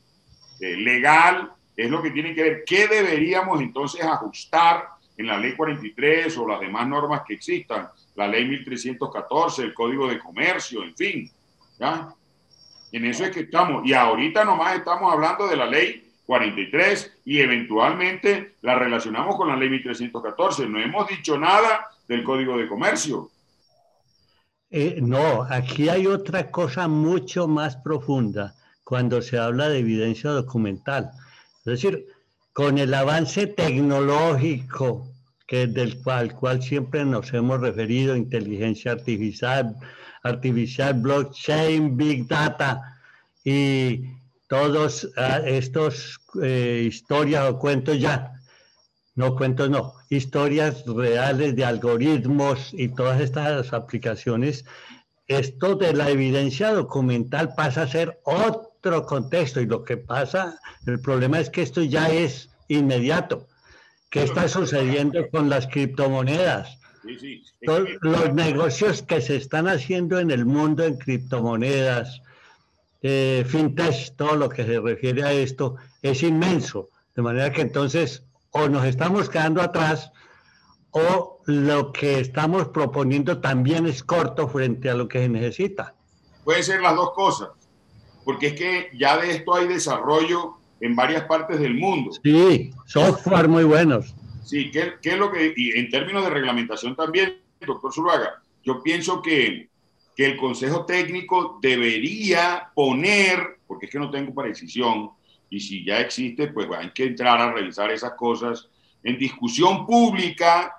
eh, 0.59 0.77
legal 0.77 1.51
es 1.75 1.89
lo 1.89 2.01
que 2.01 2.11
tiene 2.11 2.35
que 2.35 2.43
ver 2.43 2.63
qué 2.65 2.87
deberíamos 2.87 3.61
entonces 3.61 4.03
ajustar 4.03 4.89
en 5.17 5.27
la 5.27 5.37
ley 5.37 5.55
43 5.55 6.37
o 6.37 6.47
las 6.47 6.59
demás 6.59 6.87
normas 6.87 7.21
que 7.27 7.35
existan, 7.35 7.89
la 8.15 8.27
ley 8.27 8.45
1314, 8.45 9.63
el 9.63 9.73
código 9.73 10.07
de 10.07 10.19
comercio, 10.19 10.83
en 10.83 10.95
fin. 10.95 11.31
¿ya? 11.79 12.13
En 12.91 13.05
eso 13.05 13.25
es 13.25 13.31
que 13.31 13.41
estamos. 13.41 13.85
Y 13.85 13.93
ahorita 13.93 14.45
nomás 14.45 14.75
estamos 14.75 15.11
hablando 15.11 15.47
de 15.47 15.55
la 15.55 15.65
ley 15.65 16.02
43 16.25 17.19
y 17.25 17.39
eventualmente 17.39 18.55
la 18.61 18.77
relacionamos 18.79 19.35
con 19.35 19.49
la 19.49 19.55
ley 19.55 19.69
1314. 19.69 20.67
No 20.67 20.79
hemos 20.79 21.07
dicho 21.07 21.37
nada 21.37 21.87
del 22.07 22.23
código 22.23 22.57
de 22.57 22.67
comercio. 22.67 23.29
Eh, 24.69 24.99
no, 25.01 25.43
aquí 25.49 25.89
hay 25.89 26.07
otra 26.07 26.49
cosa 26.49 26.87
mucho 26.87 27.47
más 27.47 27.75
profunda 27.77 28.55
cuando 28.83 29.21
se 29.21 29.37
habla 29.37 29.69
de 29.69 29.79
evidencia 29.79 30.31
documental. 30.31 31.11
Es 31.59 31.65
decir, 31.65 32.07
con 32.53 32.77
el 32.77 32.93
avance 32.93 33.47
tecnológico 33.47 35.07
que 35.47 35.67
del 35.67 36.01
cual, 36.01 36.33
cual 36.33 36.63
siempre 36.63 37.05
nos 37.05 37.33
hemos 37.33 37.59
referido, 37.59 38.15
inteligencia 38.15 38.93
artificial, 38.93 39.75
artificial, 40.23 40.93
blockchain, 40.95 41.95
big 41.95 42.27
data 42.27 42.99
y 43.43 44.05
todos 44.53 45.09
ah, 45.17 45.41
estos 45.47 46.21
eh, 46.43 46.83
historias 46.85 47.49
o 47.49 47.57
cuentos 47.57 47.99
ya, 47.99 48.33
no 49.15 49.35
cuentos 49.35 49.67
no, 49.67 49.95
historias 50.11 50.85
reales 50.85 51.55
de 51.55 51.65
algoritmos 51.65 52.71
y 52.71 52.89
todas 52.89 53.19
estas 53.19 53.73
aplicaciones, 53.73 54.63
esto 55.27 55.73
de 55.73 55.93
la 55.93 56.11
evidencia 56.11 56.71
documental 56.71 57.55
pasa 57.55 57.81
a 57.81 57.87
ser 57.87 58.19
otro 58.25 59.07
contexto 59.07 59.59
y 59.59 59.65
lo 59.65 59.83
que 59.83 59.97
pasa, 59.97 60.59
el 60.85 60.99
problema 60.99 61.39
es 61.39 61.49
que 61.49 61.63
esto 61.63 61.81
ya 61.81 62.11
es 62.11 62.51
inmediato. 62.67 63.47
¿Qué 64.11 64.21
está 64.21 64.47
sucediendo 64.47 65.27
con 65.31 65.49
las 65.49 65.65
criptomonedas? 65.65 66.77
los 68.01 68.33
negocios 68.35 69.01
que 69.01 69.19
se 69.19 69.35
están 69.35 69.67
haciendo 69.67 70.19
en 70.19 70.29
el 70.29 70.45
mundo 70.45 70.85
en 70.85 70.97
criptomonedas, 70.97 72.21
eh, 73.03 73.43
fintech, 73.45 74.15
todo 74.15 74.35
lo 74.35 74.49
que 74.49 74.63
se 74.65 74.79
refiere 74.79 75.23
a 75.23 75.33
esto, 75.33 75.75
es 76.01 76.23
inmenso. 76.23 76.89
De 77.15 77.21
manera 77.21 77.51
que 77.51 77.61
entonces 77.61 78.23
o 78.51 78.69
nos 78.69 78.85
estamos 78.85 79.29
quedando 79.29 79.61
atrás 79.61 80.11
o 80.91 81.41
lo 81.45 81.91
que 81.91 82.19
estamos 82.19 82.69
proponiendo 82.69 83.41
también 83.41 83.85
es 83.85 84.03
corto 84.03 84.47
frente 84.47 84.89
a 84.89 84.93
lo 84.93 85.07
que 85.07 85.19
se 85.19 85.29
necesita. 85.29 85.95
Puede 86.43 86.63
ser 86.63 86.81
las 86.81 86.95
dos 86.95 87.11
cosas, 87.13 87.49
porque 88.23 88.47
es 88.47 88.53
que 88.53 88.89
ya 88.97 89.17
de 89.17 89.31
esto 89.31 89.55
hay 89.55 89.67
desarrollo 89.67 90.55
en 90.79 90.95
varias 90.95 91.23
partes 91.25 91.59
del 91.59 91.75
mundo. 91.75 92.11
Sí, 92.23 92.71
software 92.85 93.47
muy 93.47 93.63
buenos. 93.63 94.15
Sí, 94.43 94.71
¿qué, 94.71 94.93
qué 95.01 95.13
es 95.13 95.17
lo 95.17 95.31
que, 95.31 95.53
y 95.55 95.71
en 95.71 95.89
términos 95.89 96.23
de 96.23 96.29
reglamentación 96.29 96.95
también, 96.95 97.41
doctor 97.65 97.93
Zuluaga, 97.93 98.41
yo 98.63 98.81
pienso 98.83 99.21
que 99.21 99.69
que 100.15 100.25
el 100.25 100.37
Consejo 100.37 100.85
Técnico 100.85 101.59
debería 101.61 102.69
poner, 102.73 103.59
porque 103.67 103.87
es 103.87 103.91
que 103.91 103.99
no 103.99 104.11
tengo 104.11 104.33
precisión, 104.33 105.11
y 105.49 105.59
si 105.59 105.85
ya 105.85 105.99
existe, 105.99 106.47
pues 106.47 106.67
hay 106.75 106.91
que 106.91 107.05
entrar 107.05 107.39
a 107.39 107.51
revisar 107.51 107.91
esas 107.91 108.13
cosas, 108.13 108.69
en 109.03 109.17
discusión 109.17 109.85
pública, 109.85 110.77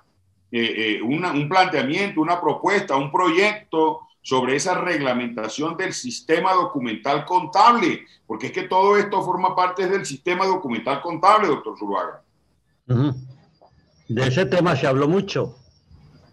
eh, 0.51 0.97
eh, 0.97 1.01
un 1.01 1.49
planteamiento, 1.49 2.21
una 2.21 2.39
propuesta, 2.39 2.95
un 2.95 3.11
proyecto 3.11 4.01
sobre 4.21 4.55
esa 4.55 4.73
reglamentación 4.73 5.77
del 5.77 5.93
sistema 5.93 6.53
documental 6.53 7.25
contable, 7.25 8.05
porque 8.25 8.47
es 8.47 8.51
que 8.51 8.63
todo 8.63 8.97
esto 8.97 9.21
forma 9.21 9.55
parte 9.55 9.87
del 9.87 10.05
sistema 10.05 10.45
documental 10.45 11.01
contable, 11.01 11.47
doctor 11.47 11.77
Zuluaga. 11.77 12.21
De 14.07 14.27
ese 14.27 14.45
tema 14.45 14.75
se 14.75 14.87
habló 14.87 15.07
mucho. 15.07 15.55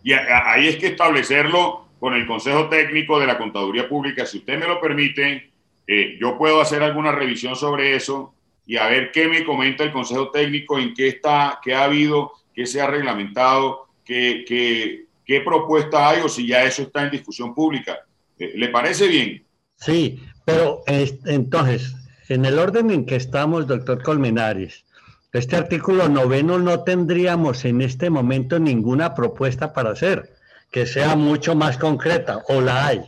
Y 0.03 0.13
ahí 0.15 0.69
es 0.69 0.77
que 0.77 0.89
establecerlo 0.89 1.82
con 2.03 2.15
el 2.15 2.27
Consejo 2.27 2.69
Técnico 2.69 3.21
de 3.21 3.29
la 3.29 3.39
Contaduría 3.39 3.89
Pública. 3.89 4.27
Si 4.27 4.39
usted 4.39 4.59
me 4.59 4.67
lo 4.67 4.81
permite, 4.81 5.53
eh, 5.87 6.19
yo 6.21 6.37
puedo 6.37 6.61
hacer 6.61 6.83
alguna 6.83 7.13
revisión 7.13 7.55
sobre 7.55 7.95
eso 7.95 8.35
y 8.67 8.77
a 8.77 8.89
ver 8.89 9.13
qué 9.13 9.29
me 9.29 9.45
comenta 9.45 9.85
el 9.85 9.93
Consejo 9.93 10.33
Técnico, 10.33 10.81
en 10.81 10.95
qué 10.95 11.07
está, 11.07 11.61
qué 11.63 11.77
ha 11.77 11.85
habido, 11.85 12.33
qué 12.53 12.67
se 12.67 12.81
ha 12.81 12.89
reglamentado, 12.89 13.87
qué, 14.05 15.07
propuesta 15.45 16.09
hay 16.09 16.23
o 16.23 16.29
si 16.29 16.45
ya 16.45 16.65
eso 16.65 16.83
está 16.83 17.05
en 17.05 17.13
discusión 17.13 17.55
pública. 17.55 18.01
Eh, 18.37 18.51
¿Le 18.57 18.67
parece 18.71 19.07
bien? 19.07 19.45
Sí, 19.77 20.21
pero 20.45 20.83
entonces, 20.89 21.95
en 22.29 22.45
el 22.45 22.59
orden 22.59 22.91
en 22.91 23.07
que 23.07 23.15
estamos, 23.15 23.69
doctor 23.69 24.03
Colmenares, 24.03 24.87
este 25.33 25.55
artículo 25.55 26.09
noveno 26.09 26.59
no 26.59 26.83
tendríamos 26.83 27.65
en 27.65 27.81
este 27.81 28.11
momento 28.11 28.59
ninguna 28.59 29.15
propuesta 29.15 29.73
para 29.73 29.91
hacer 29.91 30.32
que 30.73 30.87
sea 30.87 31.15
mucho 31.15 31.55
más 31.55 31.77
concreta, 31.77 32.43
o 32.49 32.61
la 32.61 32.87
hay. 32.87 33.03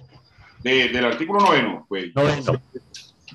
del 0.63 1.05
artículo 1.05 1.41
noveno, 1.41 1.87
pues. 1.89 2.13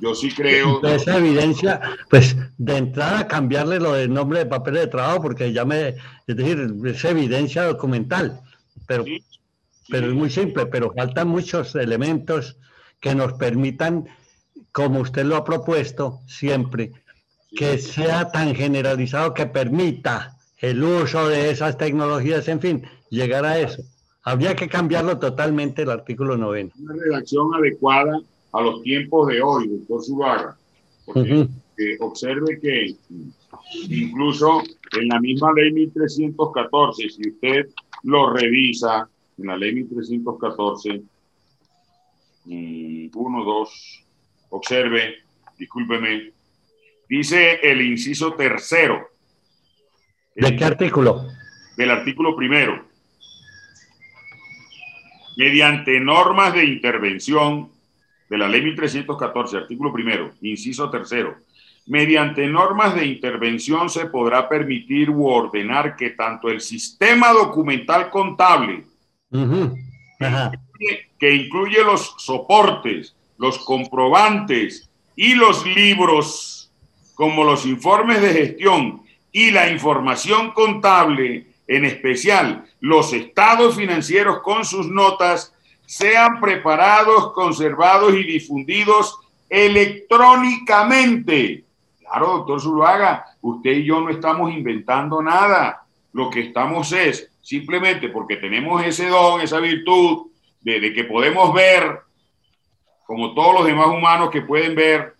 Yo 0.01 0.15
sí 0.15 0.31
creo. 0.31 0.81
esa 0.85 1.17
evidencia, 1.17 1.81
pues 2.09 2.37
de 2.57 2.77
entrada 2.77 3.27
cambiarle 3.27 3.79
lo 3.79 3.93
del 3.93 4.13
nombre 4.13 4.39
de 4.39 4.45
papel 4.45 4.75
de 4.75 4.87
trabajo, 4.87 5.23
porque 5.23 5.51
ya 5.51 5.65
me. 5.65 5.95
Es 6.27 6.37
decir, 6.37 6.73
es 6.85 7.03
evidencia 7.03 7.63
documental, 7.63 8.39
pero, 8.87 9.03
pero 9.89 10.07
es 10.07 10.13
muy 10.13 10.29
simple, 10.29 10.67
pero 10.67 10.93
faltan 10.93 11.27
muchos 11.27 11.75
elementos 11.75 12.55
que 13.01 13.15
nos 13.15 13.33
permitan, 13.33 14.07
como 14.71 15.01
usted 15.01 15.25
lo 15.25 15.35
ha 15.35 15.43
propuesto 15.43 16.21
siempre, 16.27 16.91
que 17.57 17.77
sea 17.79 18.31
tan 18.31 18.55
generalizado 18.55 19.33
que 19.33 19.47
permita 19.47 20.37
el 20.59 20.83
uso 20.83 21.27
de 21.27 21.49
esas 21.49 21.77
tecnologías, 21.77 22.47
en 22.47 22.61
fin, 22.61 22.87
llegar 23.09 23.43
a 23.43 23.59
eso. 23.59 23.81
Habría 24.29 24.55
que 24.55 24.67
cambiarlo 24.67 25.17
totalmente 25.17 25.81
el 25.81 25.89
artículo 25.89 26.37
9. 26.37 26.69
Una 26.79 26.93
redacción 26.93 27.51
adecuada 27.55 28.21
a 28.51 28.61
los 28.61 28.83
tiempos 28.83 29.27
de 29.27 29.41
hoy, 29.41 29.67
doctor 29.69 30.03
Zubaga. 30.03 30.57
Porque 31.03 31.47
observe 31.99 32.59
que 32.59 32.95
incluso 33.89 34.61
en 34.99 35.07
la 35.07 35.19
misma 35.19 35.51
ley 35.53 35.71
1314, 35.71 37.09
si 37.09 37.27
usted 37.27 37.69
lo 38.03 38.31
revisa, 38.31 39.09
en 39.39 39.47
la 39.47 39.57
ley 39.57 39.73
1314, 39.73 41.01
1, 42.45 43.11
2, 43.11 44.05
observe, 44.49 45.15
discúlpeme, 45.57 46.33
dice 47.09 47.61
el 47.63 47.81
inciso 47.81 48.33
tercero. 48.33 49.09
¿De 50.35 50.55
qué 50.55 50.65
artículo? 50.65 51.25
Del 51.75 51.89
artículo 51.89 52.35
primero 52.35 52.88
mediante 55.39 56.01
normas 56.01 56.53
de 56.53 56.65
intervención 56.65 57.69
de 58.29 58.37
la 58.37 58.49
ley 58.49 58.61
1314, 58.61 59.55
artículo 59.55 59.93
primero, 59.93 60.31
inciso 60.41 60.89
tercero, 60.89 61.37
mediante 61.87 62.45
normas 62.45 62.93
de 62.93 63.05
intervención 63.05 63.89
se 63.89 64.07
podrá 64.07 64.49
permitir 64.49 65.09
u 65.09 65.25
ordenar 65.25 65.95
que 65.95 66.09
tanto 66.09 66.49
el 66.49 66.59
sistema 66.59 67.31
documental 67.31 68.09
contable, 68.09 68.83
que 71.17 71.33
incluye 71.33 71.85
los 71.85 72.15
soportes, 72.17 73.15
los 73.37 73.59
comprobantes 73.59 74.89
y 75.15 75.35
los 75.35 75.65
libros, 75.65 76.69
como 77.15 77.45
los 77.45 77.65
informes 77.65 78.21
de 78.21 78.33
gestión 78.33 79.03
y 79.31 79.51
la 79.51 79.71
información 79.71 80.51
contable, 80.51 81.47
en 81.69 81.85
especial 81.85 82.65
los 82.79 83.13
estados 83.13 83.75
financieros 83.75 84.39
con 84.39 84.65
sus 84.65 84.87
notas, 84.87 85.53
sean 85.85 86.41
preparados, 86.41 87.31
conservados 87.33 88.15
y 88.15 88.23
difundidos 88.23 89.19
electrónicamente. 89.47 91.65
Claro, 91.99 92.37
doctor 92.37 92.59
Zuluaga, 92.59 93.23
usted 93.41 93.69
y 93.71 93.85
yo 93.85 94.01
no 94.01 94.09
estamos 94.09 94.51
inventando 94.51 95.21
nada. 95.21 95.83
Lo 96.11 96.31
que 96.31 96.39
estamos 96.39 96.91
es 96.91 97.29
simplemente 97.39 98.09
porque 98.09 98.37
tenemos 98.37 98.83
ese 98.83 99.07
don, 99.07 99.41
esa 99.41 99.59
virtud 99.59 100.31
de, 100.61 100.79
de 100.79 100.91
que 100.91 101.03
podemos 101.03 101.53
ver, 101.53 101.99
como 103.05 103.35
todos 103.35 103.53
los 103.53 103.65
demás 103.65 103.89
humanos 103.89 104.31
que 104.31 104.41
pueden 104.41 104.73
ver, 104.73 105.13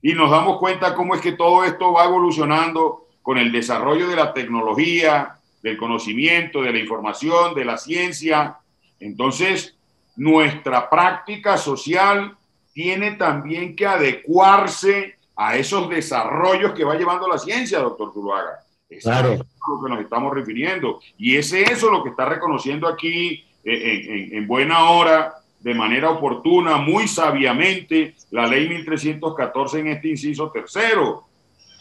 y 0.00 0.14
nos 0.14 0.30
damos 0.30 0.56
cuenta 0.58 0.94
cómo 0.94 1.14
es 1.14 1.20
que 1.20 1.32
todo 1.32 1.62
esto 1.64 1.92
va 1.92 2.06
evolucionando 2.06 3.08
con 3.20 3.36
el 3.36 3.52
desarrollo 3.52 4.08
de 4.08 4.16
la 4.16 4.32
tecnología, 4.32 5.37
del 5.62 5.76
conocimiento, 5.76 6.62
de 6.62 6.72
la 6.72 6.78
información, 6.78 7.54
de 7.54 7.64
la 7.64 7.76
ciencia. 7.76 8.58
Entonces, 9.00 9.76
nuestra 10.16 10.88
práctica 10.88 11.56
social 11.56 12.36
tiene 12.72 13.12
también 13.12 13.74
que 13.74 13.86
adecuarse 13.86 15.16
a 15.36 15.56
esos 15.56 15.88
desarrollos 15.88 16.72
que 16.72 16.84
va 16.84 16.96
llevando 16.96 17.28
la 17.28 17.38
ciencia, 17.38 17.78
doctor 17.78 18.12
Zuluaga. 18.12 18.60
claro. 19.00 19.32
Es 19.32 19.40
a 19.40 19.44
lo 19.70 19.84
que 19.84 19.90
nos 19.90 20.00
estamos 20.00 20.34
refiriendo. 20.34 21.00
Y 21.16 21.36
es 21.36 21.52
eso 21.52 21.90
lo 21.90 22.02
que 22.02 22.10
está 22.10 22.24
reconociendo 22.24 22.88
aquí 22.88 23.44
eh, 23.64 24.30
en, 24.32 24.36
en 24.36 24.46
buena 24.46 24.90
hora, 24.90 25.34
de 25.60 25.74
manera 25.74 26.10
oportuna, 26.10 26.76
muy 26.76 27.06
sabiamente, 27.08 28.14
la 28.30 28.46
ley 28.46 28.68
1314 28.68 29.80
en 29.80 29.88
este 29.88 30.08
inciso 30.08 30.50
tercero. 30.50 31.27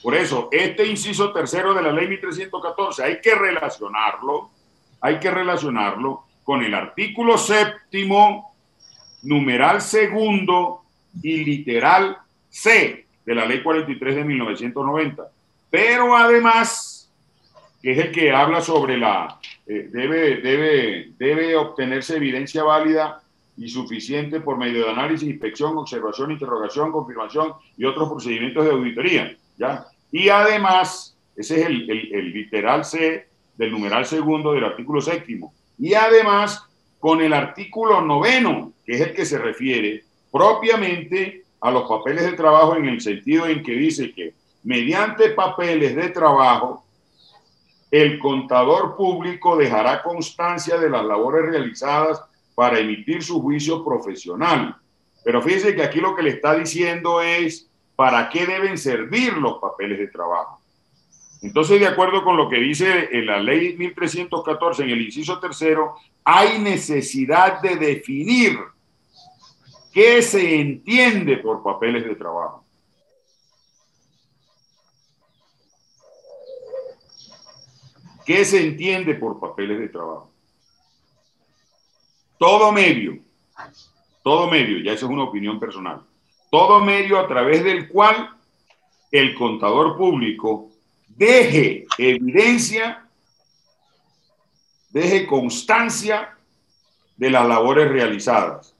Por 0.07 0.15
eso, 0.15 0.47
este 0.53 0.87
inciso 0.87 1.33
tercero 1.33 1.73
de 1.73 1.81
la 1.81 1.91
ley 1.91 2.07
1314 2.07 3.03
hay 3.03 3.19
que 3.19 3.35
relacionarlo, 3.35 4.51
hay 5.01 5.19
que 5.19 5.29
relacionarlo 5.29 6.23
con 6.45 6.63
el 6.63 6.73
artículo 6.73 7.37
séptimo, 7.37 8.55
numeral 9.23 9.81
segundo 9.81 10.83
y 11.21 11.43
literal 11.43 12.19
C 12.47 13.05
de 13.25 13.35
la 13.35 13.45
ley 13.45 13.61
43 13.61 14.15
de 14.15 14.23
1990. 14.23 15.29
Pero 15.69 16.15
además, 16.15 17.11
que 17.81 17.91
es 17.91 17.97
el 17.97 18.11
que 18.13 18.31
habla 18.31 18.61
sobre 18.61 18.97
la, 18.97 19.41
eh, 19.67 19.89
debe, 19.91 20.37
debe, 20.37 21.11
debe 21.17 21.57
obtenerse 21.57 22.15
evidencia 22.15 22.63
válida 22.63 23.21
y 23.57 23.67
suficiente 23.67 24.39
por 24.39 24.57
medio 24.57 24.85
de 24.85 24.91
análisis, 24.91 25.27
inspección, 25.27 25.77
observación, 25.77 26.31
interrogación, 26.31 26.93
confirmación 26.93 27.55
y 27.75 27.83
otros 27.83 28.07
procedimientos 28.07 28.63
de 28.63 28.71
auditoría. 28.71 29.37
¿ya? 29.57 29.85
Y 30.11 30.29
además, 30.29 31.17
ese 31.35 31.61
es 31.61 31.67
el, 31.67 31.89
el, 31.89 32.33
literal 32.33 32.85
C 32.85 33.27
del 33.55 33.71
numeral 33.71 34.05
segundo 34.05 34.53
del 34.53 34.63
artículo 34.63 35.01
séptimo. 35.01 35.53
Y 35.77 35.93
además, 35.93 36.63
con 36.99 37.21
el 37.21 37.33
artículo 37.33 38.01
noveno, 38.01 38.73
que 38.85 38.93
es 38.93 39.01
el 39.01 39.13
que 39.13 39.25
se 39.25 39.37
refiere 39.37 40.03
propiamente 40.31 41.43
a 41.61 41.71
los 41.71 41.87
papeles 41.87 42.23
de 42.23 42.33
trabajo 42.33 42.75
en 42.75 42.85
el 42.85 43.01
sentido 43.01 43.47
en 43.47 43.63
que 43.63 43.73
dice 43.73 44.13
que 44.13 44.33
mediante 44.63 45.29
papeles 45.31 45.95
de 45.95 46.09
trabajo, 46.09 46.83
el 47.89 48.19
contador 48.19 48.95
público 48.97 49.55
dejará 49.55 50.03
constancia 50.03 50.77
de 50.77 50.89
las 50.89 51.05
labores 51.05 51.45
realizadas 51.45 52.21
para 52.53 52.79
emitir 52.79 53.23
su 53.23 53.41
juicio 53.41 53.83
profesional. 53.83 54.75
Pero 55.23 55.41
fíjense 55.41 55.75
que 55.75 55.83
aquí 55.83 55.99
lo 55.99 56.15
que 56.15 56.23
le 56.23 56.31
está 56.31 56.55
diciendo 56.55 57.21
es 57.21 57.66
para 57.97 58.29
qué 58.29 58.45
deben 58.45 58.77
servir 58.77 59.33
los 59.33 59.57
papeles 59.59 59.99
de 59.99 60.07
trabajo. 60.07 60.61
Entonces, 61.41 61.81
de 61.81 61.87
acuerdo 61.87 62.23
con 62.23 62.37
lo 62.37 62.47
que 62.47 62.55
dice 62.55 63.09
en 63.11 63.25
la 63.25 63.39
ley 63.39 63.75
1314, 63.75 64.83
en 64.83 64.89
el 64.91 65.01
inciso 65.01 65.37
tercero, 65.39 65.95
hay 66.23 66.59
necesidad 66.59 67.61
de 67.61 67.75
definir 67.75 68.57
qué 69.91 70.21
se 70.21 70.61
entiende 70.61 71.37
por 71.37 71.61
papeles 71.61 72.05
de 72.05 72.15
trabajo. 72.15 72.63
¿Qué 78.25 78.45
se 78.45 78.65
entiende 78.65 79.15
por 79.15 79.37
papeles 79.39 79.79
de 79.79 79.89
trabajo? 79.89 80.31
todo 82.37 82.71
medio, 82.71 83.19
todo 84.23 84.47
medio, 84.49 84.79
ya 84.79 84.93
eso 84.93 85.05
es 85.05 85.11
una 85.11 85.23
opinión 85.23 85.59
personal, 85.59 86.03
todo 86.57 86.79
medio 86.79 87.19
a 87.19 87.27
través 87.27 87.63
del 87.63 87.87
cual 87.87 88.35
el 89.11 89.35
contador 89.35 89.95
público 89.95 90.71
deje 91.07 91.85
evidencia, 91.99 93.05
deje 94.89 95.27
constancia 95.27 96.35
de 97.15 97.29
las 97.29 97.47
labores 97.47 97.87
realizadas, 97.89 98.75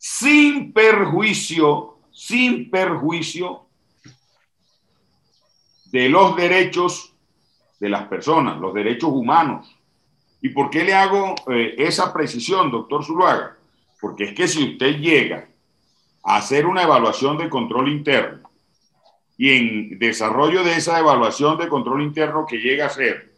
sin 0.00 0.72
perjuicio, 0.72 1.98
sin 2.10 2.68
perjuicio 2.72 3.66
de 5.84 6.08
los 6.08 6.34
derechos 6.34 7.14
de 7.78 7.88
las 7.88 8.08
personas, 8.08 8.58
los 8.58 8.74
derechos 8.74 9.10
humanos. 9.12 9.78
¿Y 10.42 10.48
por 10.48 10.70
qué 10.70 10.82
le 10.82 10.94
hago 10.94 11.36
eh, 11.52 11.76
esa 11.78 12.12
precisión, 12.12 12.68
doctor 12.68 13.04
Zuluaga? 13.04 13.56
Porque 14.00 14.24
es 14.24 14.34
que 14.34 14.48
si 14.48 14.72
usted 14.72 14.98
llega 14.98 15.50
hacer 16.26 16.66
una 16.66 16.82
evaluación 16.82 17.38
de 17.38 17.48
control 17.48 17.88
interno 17.88 18.50
y 19.38 19.50
en 19.50 19.98
desarrollo 19.98 20.64
de 20.64 20.76
esa 20.76 20.98
evaluación 20.98 21.56
de 21.56 21.68
control 21.68 22.02
interno 22.02 22.44
que 22.46 22.56
llega 22.56 22.84
a 22.84 22.88
hacer, 22.88 23.32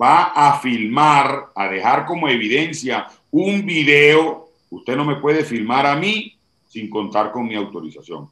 va 0.00 0.24
a 0.24 0.58
filmar, 0.58 1.52
a 1.54 1.68
dejar 1.68 2.04
como 2.04 2.28
evidencia 2.28 3.06
un 3.30 3.64
video, 3.64 4.48
usted 4.68 4.94
no 4.94 5.04
me 5.04 5.16
puede 5.16 5.44
filmar 5.44 5.86
a 5.86 5.96
mí 5.96 6.36
sin 6.68 6.90
contar 6.90 7.32
con 7.32 7.46
mi 7.46 7.54
autorización. 7.54 8.28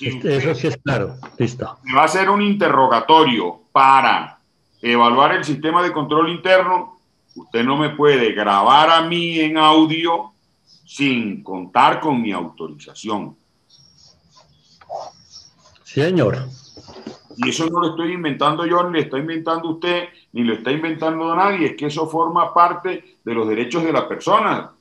Este, 0.00 0.36
eso 0.36 0.54
sí 0.54 0.68
es 0.68 0.76
claro. 0.78 1.16
Listo. 1.38 1.78
va 1.94 2.02
a 2.02 2.04
hacer 2.04 2.30
un 2.30 2.40
interrogatorio 2.40 3.60
para 3.72 4.38
evaluar 4.80 5.36
el 5.36 5.44
sistema 5.44 5.82
de 5.82 5.92
control 5.92 6.30
interno, 6.30 6.98
usted 7.34 7.62
no 7.62 7.76
me 7.76 7.90
puede 7.90 8.32
grabar 8.32 8.90
a 8.90 9.02
mí 9.02 9.38
en 9.38 9.58
audio 9.58 10.32
sin 10.94 11.42
contar 11.42 12.00
con 12.00 12.20
mi 12.20 12.32
autorización. 12.32 13.34
Señor. 15.84 16.48
Y 17.38 17.48
eso 17.48 17.66
no 17.70 17.80
lo 17.80 17.90
estoy 17.90 18.12
inventando 18.12 18.66
yo, 18.66 18.84
ni 18.84 18.98
lo 18.98 18.98
está 19.00 19.16
inventando 19.16 19.70
usted, 19.70 20.08
ni 20.32 20.44
lo 20.44 20.52
está 20.52 20.70
inventando 20.70 21.34
nadie, 21.34 21.68
es 21.68 21.76
que 21.78 21.86
eso 21.86 22.06
forma 22.06 22.52
parte 22.52 23.16
de 23.24 23.34
los 23.34 23.48
derechos 23.48 23.82
de 23.84 23.92
la 23.92 24.06
persona. 24.06 24.72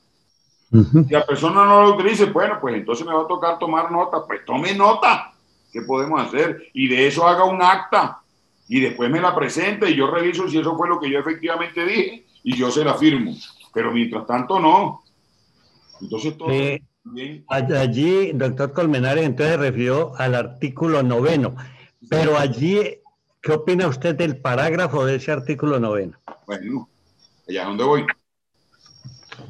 Si 0.70 1.14
la 1.14 1.26
persona 1.26 1.64
no 1.64 1.84
lo 1.84 1.96
utilice, 1.96 2.26
bueno, 2.26 2.58
pues 2.60 2.76
entonces 2.76 3.06
me 3.08 3.14
va 3.14 3.22
a 3.22 3.28
tocar 3.28 3.58
tomar 3.58 3.90
nota, 3.90 4.26
pues 4.28 4.44
tome 4.46 4.76
nota, 4.76 5.32
¿qué 5.72 5.82
podemos 5.82 6.22
hacer? 6.22 6.72
Y 6.74 6.90
de 6.90 7.08
eso 7.08 7.26
haga 7.26 7.46
un 7.46 7.62
acta 7.62 8.20
y 8.68 8.82
después 8.82 9.10
me 9.10 9.22
la 9.22 9.34
presenta 9.34 9.90
y 9.90 9.96
yo 9.96 10.08
reviso 10.08 10.50
si 10.50 10.60
eso 10.60 10.76
fue 10.76 10.90
lo 10.90 11.00
que 11.00 11.10
yo 11.10 11.20
efectivamente 11.20 11.86
dije 11.86 12.26
y 12.44 12.58
yo 12.58 12.70
se 12.70 12.84
la 12.84 12.96
firmo. 12.96 13.34
Pero 13.74 13.94
mientras 13.94 14.28
tanto, 14.28 14.60
no. 14.60 15.04
Entonces, 16.02 16.38
todo 16.38 16.52
eh, 16.52 16.82
Allí, 17.48 18.32
doctor 18.34 18.74
Colmenares, 18.74 19.26
entonces 19.26 19.58
refirió 19.58 20.14
al 20.18 20.36
artículo 20.36 21.02
noveno. 21.02 21.56
Pero 22.10 22.38
allí, 22.38 22.80
¿qué 23.42 23.52
opina 23.52 23.88
usted 23.88 24.16
del 24.16 24.38
parágrafo 24.38 25.06
de 25.06 25.16
ese 25.16 25.32
artículo 25.32 25.80
noveno? 25.80 26.18
Bueno, 26.46 26.90
allá 27.48 27.62
es 27.62 27.68
donde 27.68 27.84
voy. 27.84 28.06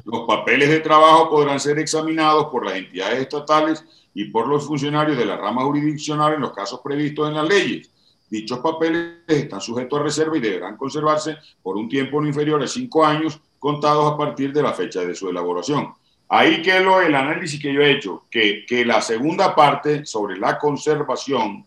Los 0.04 0.26
papeles 0.26 0.70
de 0.70 0.80
trabajo 0.80 1.28
podrán 1.28 1.60
ser 1.60 1.78
examinados 1.78 2.46
por 2.46 2.64
las 2.64 2.76
entidades 2.76 3.20
estatales 3.20 3.84
y 4.14 4.26
por 4.26 4.48
los 4.48 4.66
funcionarios 4.66 5.18
de 5.18 5.26
la 5.26 5.36
rama 5.36 5.64
jurisdiccional 5.64 6.34
en 6.34 6.40
los 6.40 6.52
casos 6.52 6.80
previstos 6.82 7.28
en 7.28 7.34
las 7.34 7.48
leyes 7.48 7.92
Dichos 8.32 8.60
papeles 8.60 9.18
están 9.26 9.60
sujetos 9.60 10.00
a 10.00 10.04
reserva 10.04 10.38
y 10.38 10.40
deberán 10.40 10.78
conservarse 10.78 11.36
por 11.62 11.76
un 11.76 11.86
tiempo 11.86 12.18
no 12.18 12.26
inferior 12.26 12.62
a 12.62 12.66
cinco 12.66 13.04
años 13.04 13.38
contados 13.58 14.10
a 14.10 14.16
partir 14.16 14.54
de 14.54 14.62
la 14.62 14.72
fecha 14.72 15.04
de 15.04 15.14
su 15.14 15.28
elaboración. 15.28 15.92
Ahí 16.34 16.62
que 16.62 16.80
lo 16.80 16.98
el 17.02 17.14
análisis 17.14 17.60
que 17.60 17.74
yo 17.74 17.82
he 17.82 17.92
hecho, 17.92 18.24
que, 18.30 18.64
que 18.66 18.86
la 18.86 19.02
segunda 19.02 19.54
parte 19.54 20.06
sobre 20.06 20.38
la 20.38 20.58
conservación 20.58 21.66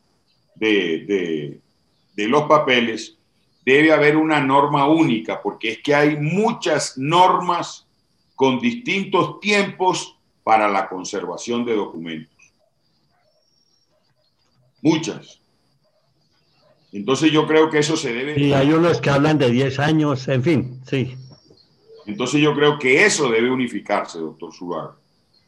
de, 0.56 1.06
de, 1.06 1.60
de 2.15 2.28
los 2.28 2.47
papeles, 2.47 3.15
debe 3.63 3.93
haber 3.93 4.17
una 4.17 4.39
norma 4.39 4.88
única, 4.88 5.39
porque 5.39 5.73
es 5.73 5.84
que 5.84 5.93
hay 5.93 6.17
muchas 6.17 6.97
normas 6.97 7.86
con 8.34 8.60
distintos 8.60 9.39
tiempos 9.39 10.17
para 10.43 10.67
la 10.67 10.89
conservación 10.89 11.63
de 11.63 11.75
documentos. 11.75 12.34
Muchas. 14.82 15.39
Entonces 16.91 17.32
yo 17.32 17.45
creo 17.45 17.69
que 17.69 17.78
eso 17.78 17.95
se 17.95 18.12
debe... 18.12 18.39
Y 18.39 18.51
hay 18.54 18.73
unos 18.73 18.99
que 18.99 19.12
hablan 19.12 19.38
de 19.38 19.51
10 19.51 19.78
años, 19.78 20.28
en 20.28 20.41
fin, 20.41 20.82
sí. 20.89 21.15
Entonces 22.06 22.41
yo 22.41 22.54
creo 22.54 22.78
que 22.78 23.06
eso 23.06 23.30
debe 23.30 23.50
unificarse, 23.50 24.19
doctor 24.19 24.54
Zuluaga, 24.54 24.96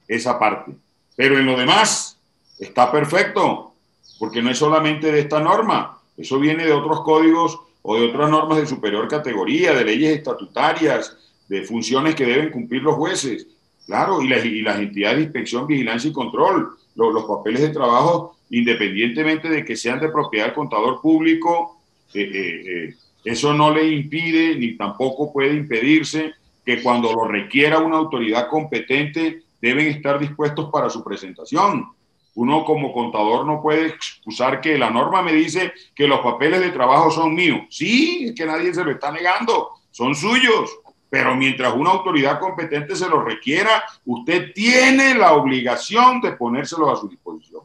esa 0.07 0.39
parte. 0.39 0.71
Pero 1.15 1.37
en 1.37 1.45
lo 1.45 1.57
demás 1.57 2.19
está 2.59 2.91
perfecto, 2.91 3.73
porque 4.19 4.41
no 4.41 4.49
es 4.49 4.57
solamente 4.57 5.11
de 5.11 5.19
esta 5.19 5.39
norma, 5.39 5.99
eso 6.17 6.39
viene 6.39 6.65
de 6.65 6.73
otros 6.73 7.01
códigos 7.01 7.59
o 7.83 7.95
de 7.95 8.07
otras 8.07 8.29
normas 8.29 8.57
de 8.57 8.65
superior 8.65 9.07
categoría, 9.07 9.73
de 9.73 9.85
leyes 9.85 10.17
estatutarias, 10.17 11.15
de 11.47 11.63
funciones 11.63 12.15
que 12.15 12.25
deben 12.25 12.51
cumplir 12.51 12.81
los 12.81 12.95
jueces. 12.95 13.47
Claro, 13.85 14.21
y 14.21 14.27
las, 14.27 14.43
y 14.43 14.61
las 14.61 14.79
entidades 14.79 15.17
de 15.17 15.23
inspección, 15.23 15.67
vigilancia 15.67 16.09
y 16.09 16.13
control, 16.13 16.75
los, 16.95 17.13
los 17.13 17.25
papeles 17.25 17.61
de 17.61 17.69
trabajo 17.69 18.37
independientemente 18.49 19.49
de 19.49 19.65
que 19.65 19.75
sean 19.75 19.99
de 19.99 20.09
propiedad 20.09 20.45
del 20.45 20.55
contador 20.55 21.01
público, 21.01 21.79
eh, 22.13 22.21
eh, 22.21 22.61
eh, 22.65 22.95
eso 23.25 23.53
no 23.53 23.73
le 23.73 23.87
impide 23.87 24.55
ni 24.55 24.77
tampoco 24.77 25.33
puede 25.33 25.53
impedirse 25.53 26.33
que 26.67 26.83
cuando 26.83 27.13
lo 27.13 27.23
requiera 27.23 27.79
una 27.79 27.95
autoridad 27.95 28.49
competente 28.49 29.43
deben 29.61 29.87
estar 29.87 30.19
dispuestos 30.19 30.69
para 30.69 30.89
su 30.89 31.01
presentación. 31.01 31.93
Uno 32.35 32.65
como 32.65 32.91
contador 32.91 33.45
no 33.45 33.61
puede 33.61 33.87
excusar 33.87 34.59
que 34.59 34.77
la 34.77 34.89
norma 34.89 35.21
me 35.21 35.31
dice 35.31 35.71
que 35.95 36.09
los 36.09 36.19
papeles 36.19 36.59
de 36.59 36.71
trabajo 36.71 37.09
son 37.09 37.33
míos. 37.33 37.61
Sí, 37.69 38.25
es 38.25 38.35
que 38.35 38.45
nadie 38.45 38.73
se 38.73 38.83
lo 38.83 38.91
está 38.91 39.13
negando, 39.13 39.75
son 39.91 40.13
suyos. 40.13 40.69
Pero 41.09 41.37
mientras 41.37 41.73
una 41.73 41.91
autoridad 41.91 42.37
competente 42.37 42.97
se 42.97 43.07
los 43.07 43.23
requiera, 43.23 43.85
usted 44.05 44.51
tiene 44.53 45.15
la 45.15 45.35
obligación 45.35 46.19
de 46.19 46.33
ponérselos 46.33 46.89
a 46.89 46.95
su 46.97 47.07
disposición. 47.07 47.61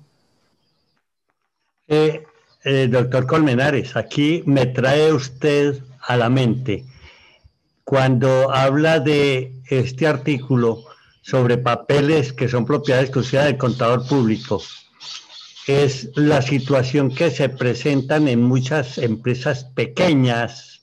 Eh, 1.88 2.24
eh, 2.62 2.86
doctor 2.88 3.26
Colmenares, 3.26 3.96
aquí 3.96 4.44
me 4.46 4.66
trae 4.66 5.12
usted 5.12 5.82
a 6.06 6.16
la 6.16 6.28
mente 6.28 6.84
cuando 7.92 8.50
habla 8.50 9.00
de 9.00 9.52
este 9.66 10.06
artículo 10.06 10.82
sobre 11.20 11.58
papeles 11.58 12.32
que 12.32 12.48
son 12.48 12.64
propiedad 12.64 13.02
exclusiva 13.02 13.44
del 13.44 13.58
contador 13.58 14.06
público. 14.06 14.62
Es 15.66 16.08
la 16.14 16.40
situación 16.40 17.14
que 17.14 17.30
se 17.30 17.50
presentan 17.50 18.28
en 18.28 18.42
muchas 18.44 18.96
empresas 18.96 19.64
pequeñas 19.64 20.80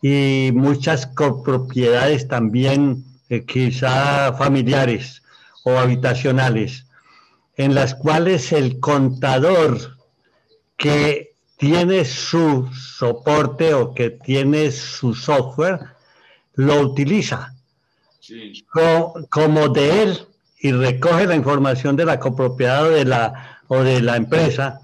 y 0.00 0.50
muchas 0.54 1.08
copropiedades 1.08 2.28
también, 2.28 3.04
eh, 3.28 3.44
quizá 3.44 4.32
familiares 4.34 5.24
o 5.64 5.76
habitacionales, 5.76 6.86
en 7.56 7.74
las 7.74 7.96
cuales 7.96 8.52
el 8.52 8.78
contador 8.78 9.96
que 10.76 11.34
tiene 11.56 12.04
su 12.04 12.70
soporte 12.72 13.74
o 13.74 13.94
que 13.94 14.10
tiene 14.10 14.70
su 14.70 15.12
software, 15.12 15.95
lo 16.56 16.80
utiliza 16.80 17.54
como, 19.30 19.68
de 19.68 20.02
él 20.02 20.18
y 20.58 20.72
recoge 20.72 21.26
la 21.26 21.36
información 21.36 21.96
de 21.96 22.04
la 22.04 22.18
copropiedad 22.18 22.90
de 22.90 23.04
la, 23.04 23.60
o 23.68 23.82
de 23.82 24.00
la 24.00 24.16
empresa 24.16 24.80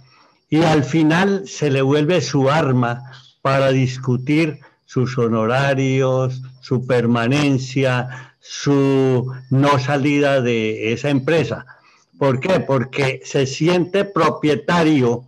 y 0.48 0.62
al 0.62 0.84
final 0.84 1.48
se 1.48 1.70
le 1.70 1.82
vuelve 1.82 2.20
su 2.20 2.50
arma 2.50 3.02
para 3.40 3.72
discutir 3.72 4.60
sus 4.84 5.16
honorarios, 5.16 6.42
su 6.60 6.86
permanencia, 6.86 8.34
su 8.38 9.32
no 9.50 9.78
salida 9.78 10.40
de 10.42 10.92
esa 10.92 11.08
empresa. 11.08 11.64
¿Por 12.18 12.38
qué? 12.38 12.60
Porque 12.60 13.22
se 13.24 13.46
siente 13.46 14.04
propietario 14.04 15.24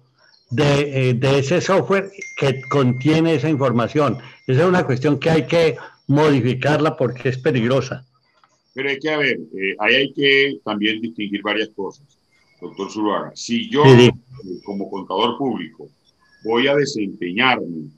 de, 0.50 1.08
eh, 1.08 1.14
de, 1.14 1.38
ese 1.38 1.60
software 1.60 2.12
que 2.36 2.60
contiene 2.68 3.34
esa 3.34 3.48
información. 3.48 4.18
Esa 4.46 4.62
es 4.62 4.68
una 4.68 4.84
cuestión 4.84 5.18
que 5.18 5.30
hay 5.30 5.46
que 5.46 5.76
modificarla 6.06 6.96
porque 6.96 7.30
es 7.30 7.38
peligrosa. 7.38 8.04
Pero 8.72 8.88
hay 8.90 8.98
que, 8.98 9.10
a 9.10 9.18
ver, 9.18 9.38
eh, 9.56 9.76
ahí 9.78 9.94
hay 9.94 10.12
que 10.12 10.58
también 10.64 11.00
distinguir 11.00 11.42
varias 11.42 11.70
cosas, 11.70 12.18
doctor 12.60 12.90
Zuluaga. 12.90 13.32
Si 13.34 13.70
yo, 13.70 13.84
eh, 13.84 14.10
como 14.64 14.90
contador 14.90 15.38
público, 15.38 15.88
voy 16.44 16.66
a 16.68 16.74
desempeñarme 16.74 17.90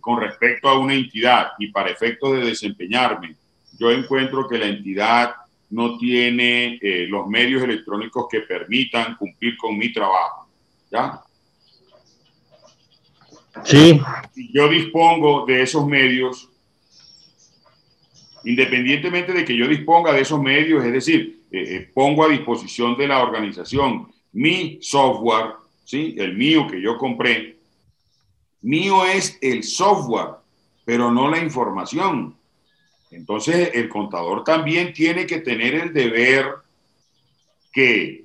con 0.00 0.20
respecto 0.20 0.68
a 0.68 0.78
una 0.78 0.92
entidad 0.92 1.52
y 1.58 1.68
para 1.68 1.88
efectos 1.88 2.32
de 2.32 2.44
desempeñarme, 2.44 3.36
yo 3.78 3.90
encuentro 3.90 4.46
que 4.46 4.58
la 4.58 4.66
entidad 4.66 5.32
no 5.70 5.96
tiene 5.96 6.78
los 7.08 7.26
medios 7.26 7.62
electrónicos 7.62 8.26
que 8.30 8.40
permitan 8.40 9.16
cumplir 9.16 9.56
con 9.56 9.78
mi 9.78 9.90
trabajo 9.94 10.40
¿Ya? 10.90 11.22
Sí. 13.64 14.00
Si 14.34 14.52
yo 14.52 14.68
dispongo 14.68 15.44
de 15.46 15.62
esos 15.62 15.86
medios, 15.86 16.48
independientemente 18.44 19.32
de 19.32 19.44
que 19.44 19.56
yo 19.56 19.68
disponga 19.68 20.12
de 20.12 20.22
esos 20.22 20.40
medios, 20.40 20.84
es 20.84 20.92
decir, 20.92 21.42
eh, 21.50 21.76
eh, 21.76 21.90
pongo 21.92 22.24
a 22.24 22.28
disposición 22.28 22.96
de 22.96 23.08
la 23.08 23.22
organización 23.22 24.08
mi 24.32 24.78
software, 24.80 25.54
¿sí? 25.84 26.14
el 26.18 26.36
mío 26.36 26.66
que 26.68 26.80
yo 26.80 26.96
compré, 26.96 27.58
mío 28.62 29.04
es 29.04 29.38
el 29.40 29.64
software, 29.64 30.36
pero 30.84 31.10
no 31.10 31.28
la 31.28 31.38
información. 31.38 32.36
Entonces, 33.10 33.70
el 33.74 33.88
contador 33.88 34.44
también 34.44 34.92
tiene 34.92 35.26
que 35.26 35.38
tener 35.38 35.74
el 35.74 35.92
deber 35.92 36.46
que 37.72 38.24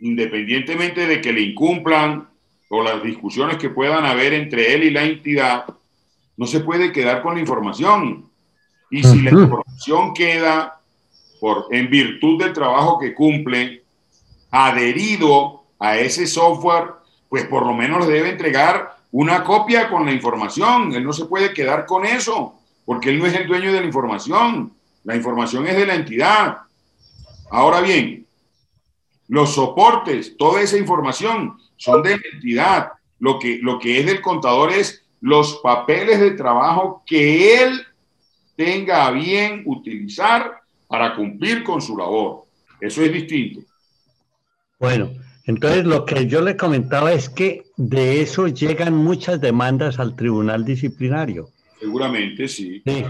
independientemente 0.00 1.06
de 1.06 1.20
que 1.20 1.32
le 1.32 1.40
incumplan 1.40 2.28
o 2.68 2.82
las 2.82 3.02
discusiones 3.02 3.56
que 3.56 3.70
puedan 3.70 4.04
haber 4.04 4.34
entre 4.34 4.74
él 4.74 4.84
y 4.84 4.90
la 4.90 5.04
entidad, 5.04 5.64
no 6.36 6.46
se 6.46 6.60
puede 6.60 6.92
quedar 6.92 7.22
con 7.22 7.34
la 7.34 7.40
información. 7.40 8.28
Y 8.90 9.02
si 9.02 9.20
la 9.22 9.30
información 9.30 10.14
queda 10.14 10.80
por, 11.40 11.66
en 11.70 11.90
virtud 11.90 12.42
del 12.42 12.52
trabajo 12.52 12.98
que 12.98 13.14
cumple, 13.14 13.82
adherido 14.50 15.64
a 15.78 15.96
ese 15.98 16.26
software, 16.26 16.92
pues 17.28 17.46
por 17.46 17.66
lo 17.66 17.74
menos 17.74 18.06
le 18.06 18.12
debe 18.12 18.30
entregar 18.30 18.96
una 19.12 19.44
copia 19.44 19.88
con 19.88 20.06
la 20.06 20.12
información. 20.12 20.92
Él 20.94 21.04
no 21.04 21.12
se 21.12 21.26
puede 21.26 21.52
quedar 21.52 21.86
con 21.86 22.04
eso, 22.04 22.54
porque 22.84 23.10
él 23.10 23.18
no 23.18 23.26
es 23.26 23.34
el 23.34 23.46
dueño 23.46 23.72
de 23.72 23.80
la 23.80 23.86
información. 23.86 24.72
La 25.04 25.16
información 25.16 25.66
es 25.66 25.76
de 25.76 25.86
la 25.86 25.94
entidad. 25.94 26.58
Ahora 27.50 27.80
bien, 27.80 28.26
los 29.28 29.54
soportes, 29.54 30.36
toda 30.36 30.60
esa 30.60 30.76
información 30.76 31.58
son 31.76 32.02
de 32.02 32.10
la 32.10 32.22
entidad. 32.32 32.92
Lo 33.18 33.38
que, 33.38 33.58
lo 33.60 33.78
que 33.78 34.00
es 34.00 34.06
del 34.06 34.20
contador 34.20 34.72
es 34.72 35.04
los 35.20 35.56
papeles 35.62 36.20
de 36.20 36.32
trabajo 36.32 37.02
que 37.06 37.62
él 37.62 37.86
tenga 38.56 39.06
a 39.06 39.10
bien 39.10 39.62
utilizar 39.66 40.60
para 40.88 41.14
cumplir 41.14 41.62
con 41.62 41.80
su 41.80 41.96
labor. 41.96 42.44
Eso 42.80 43.02
es 43.02 43.12
distinto. 43.12 43.60
Bueno, 44.78 45.10
entonces 45.44 45.84
lo 45.84 46.04
que 46.04 46.26
yo 46.26 46.40
le 46.40 46.56
comentaba 46.56 47.12
es 47.12 47.28
que 47.28 47.64
de 47.76 48.20
eso 48.20 48.48
llegan 48.48 48.94
muchas 48.94 49.40
demandas 49.40 49.98
al 49.98 50.16
tribunal 50.16 50.64
disciplinario. 50.64 51.50
Seguramente, 51.78 52.48
sí. 52.48 52.82
sí. 52.84 53.04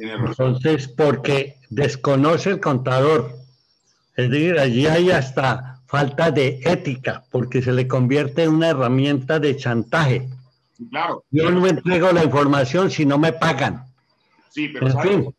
Entonces, 0.00 0.88
porque 0.88 1.56
desconoce 1.70 2.50
el 2.50 2.60
contador 2.60 3.46
es 4.16 4.30
decir, 4.30 4.58
allí 4.58 4.86
hay 4.86 5.10
hasta 5.10 5.82
falta 5.86 6.30
de 6.30 6.60
ética, 6.64 7.22
porque 7.30 7.60
se 7.60 7.72
le 7.72 7.86
convierte 7.86 8.44
en 8.44 8.54
una 8.54 8.70
herramienta 8.70 9.38
de 9.38 9.56
chantaje. 9.56 10.28
Claro. 10.90 11.22
Yo 11.30 11.50
no 11.50 11.60
me 11.60 11.70
entrego 11.70 12.10
la 12.12 12.24
información 12.24 12.90
si 12.90 13.04
no 13.04 13.18
me 13.18 13.32
pagan. 13.34 13.85
Sí, 14.56 14.68
pero 14.68 14.88
en 14.88 15.00
fin, 15.02 15.34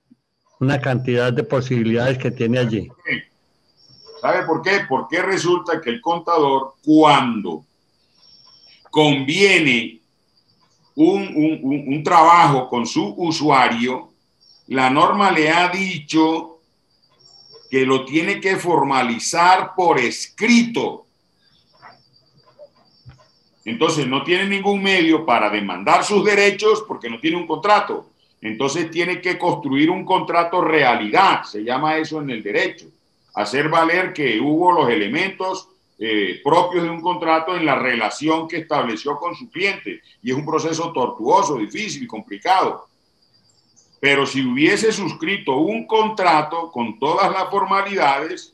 una 0.59 0.79
cantidad 0.79 1.33
de 1.33 1.43
posibilidades 1.43 2.19
que 2.19 2.29
tiene 2.29 2.59
allí. 2.59 2.87
¿Sabe 4.21 4.45
por 4.45 4.61
qué? 4.61 4.81
Porque 4.87 5.23
resulta 5.23 5.81
que 5.81 5.89
el 5.89 6.01
contador, 6.01 6.75
cuando 6.85 7.65
conviene 8.91 10.01
un, 10.93 11.33
un, 11.35 11.93
un 11.95 12.03
trabajo 12.03 12.69
con 12.69 12.85
su 12.85 13.11
usuario, 13.17 14.11
la 14.67 14.91
norma 14.91 15.31
le 15.31 15.49
ha 15.49 15.69
dicho 15.69 16.59
que 17.71 17.87
lo 17.87 18.05
tiene 18.05 18.39
que 18.39 18.55
formalizar 18.57 19.73
por 19.75 19.97
escrito. 19.97 21.07
Entonces 23.65 24.05
no 24.05 24.23
tiene 24.23 24.47
ningún 24.47 24.83
medio 24.83 25.25
para 25.25 25.49
demandar 25.49 26.03
sus 26.03 26.23
derechos 26.23 26.85
porque 26.87 27.09
no 27.09 27.19
tiene 27.19 27.37
un 27.37 27.47
contrato. 27.47 28.11
Entonces 28.41 28.91
tiene 28.91 29.19
que 29.19 29.37
construir 29.37 29.89
un 29.89 30.05
contrato 30.05 30.61
realidad, 30.61 31.43
se 31.43 31.63
llama 31.63 31.97
eso 31.97 32.21
en 32.21 32.29
el 32.29 32.43
derecho. 32.43 32.87
Hacer 33.33 33.69
valer 33.69 34.13
que 34.13 34.39
hubo 34.39 34.71
los 34.71 34.89
elementos 34.89 35.69
eh, 35.99 36.41
propios 36.43 36.83
de 36.83 36.91
un 36.91 37.01
contrato 37.01 37.55
en 37.55 37.65
la 37.65 37.75
relación 37.75 38.47
que 38.47 38.57
estableció 38.57 39.17
con 39.17 39.35
su 39.35 39.49
cliente. 39.49 40.01
Y 40.21 40.31
es 40.31 40.37
un 40.37 40.45
proceso 40.45 40.91
tortuoso, 40.91 41.57
difícil 41.57 42.03
y 42.03 42.07
complicado. 42.07 42.87
Pero 43.99 44.25
si 44.27 44.45
hubiese 44.45 44.91
suscrito 44.91 45.57
un 45.57 45.87
contrato 45.87 46.71
con 46.71 46.99
todas 46.99 47.31
las 47.31 47.49
formalidades, 47.49 48.53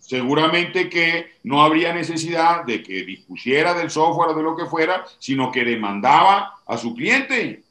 seguramente 0.00 0.90
que 0.90 1.32
no 1.42 1.62
habría 1.62 1.94
necesidad 1.94 2.64
de 2.64 2.82
que 2.82 3.02
dispusiera 3.02 3.72
del 3.72 3.90
software 3.90 4.30
o 4.30 4.34
de 4.34 4.42
lo 4.42 4.54
que 4.54 4.66
fuera, 4.66 5.06
sino 5.18 5.50
que 5.50 5.64
demandaba 5.64 6.56
a 6.66 6.76
su 6.76 6.94
cliente. 6.94 7.61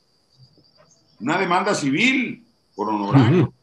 Una 1.22 1.38
demanda 1.38 1.76
civil 1.76 2.44
por 2.76 2.90
honorario. 2.90 3.54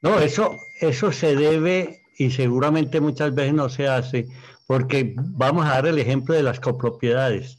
No, 0.00 0.18
eso, 0.18 0.56
eso 0.80 1.12
se 1.12 1.36
debe 1.36 2.02
y 2.18 2.30
seguramente 2.30 3.00
muchas 3.00 3.34
veces 3.34 3.54
no 3.54 3.68
se 3.68 3.88
hace, 3.88 4.28
porque 4.66 5.14
vamos 5.16 5.66
a 5.66 5.70
dar 5.70 5.86
el 5.86 5.98
ejemplo 5.98 6.34
de 6.34 6.42
las 6.42 6.60
copropiedades. 6.60 7.58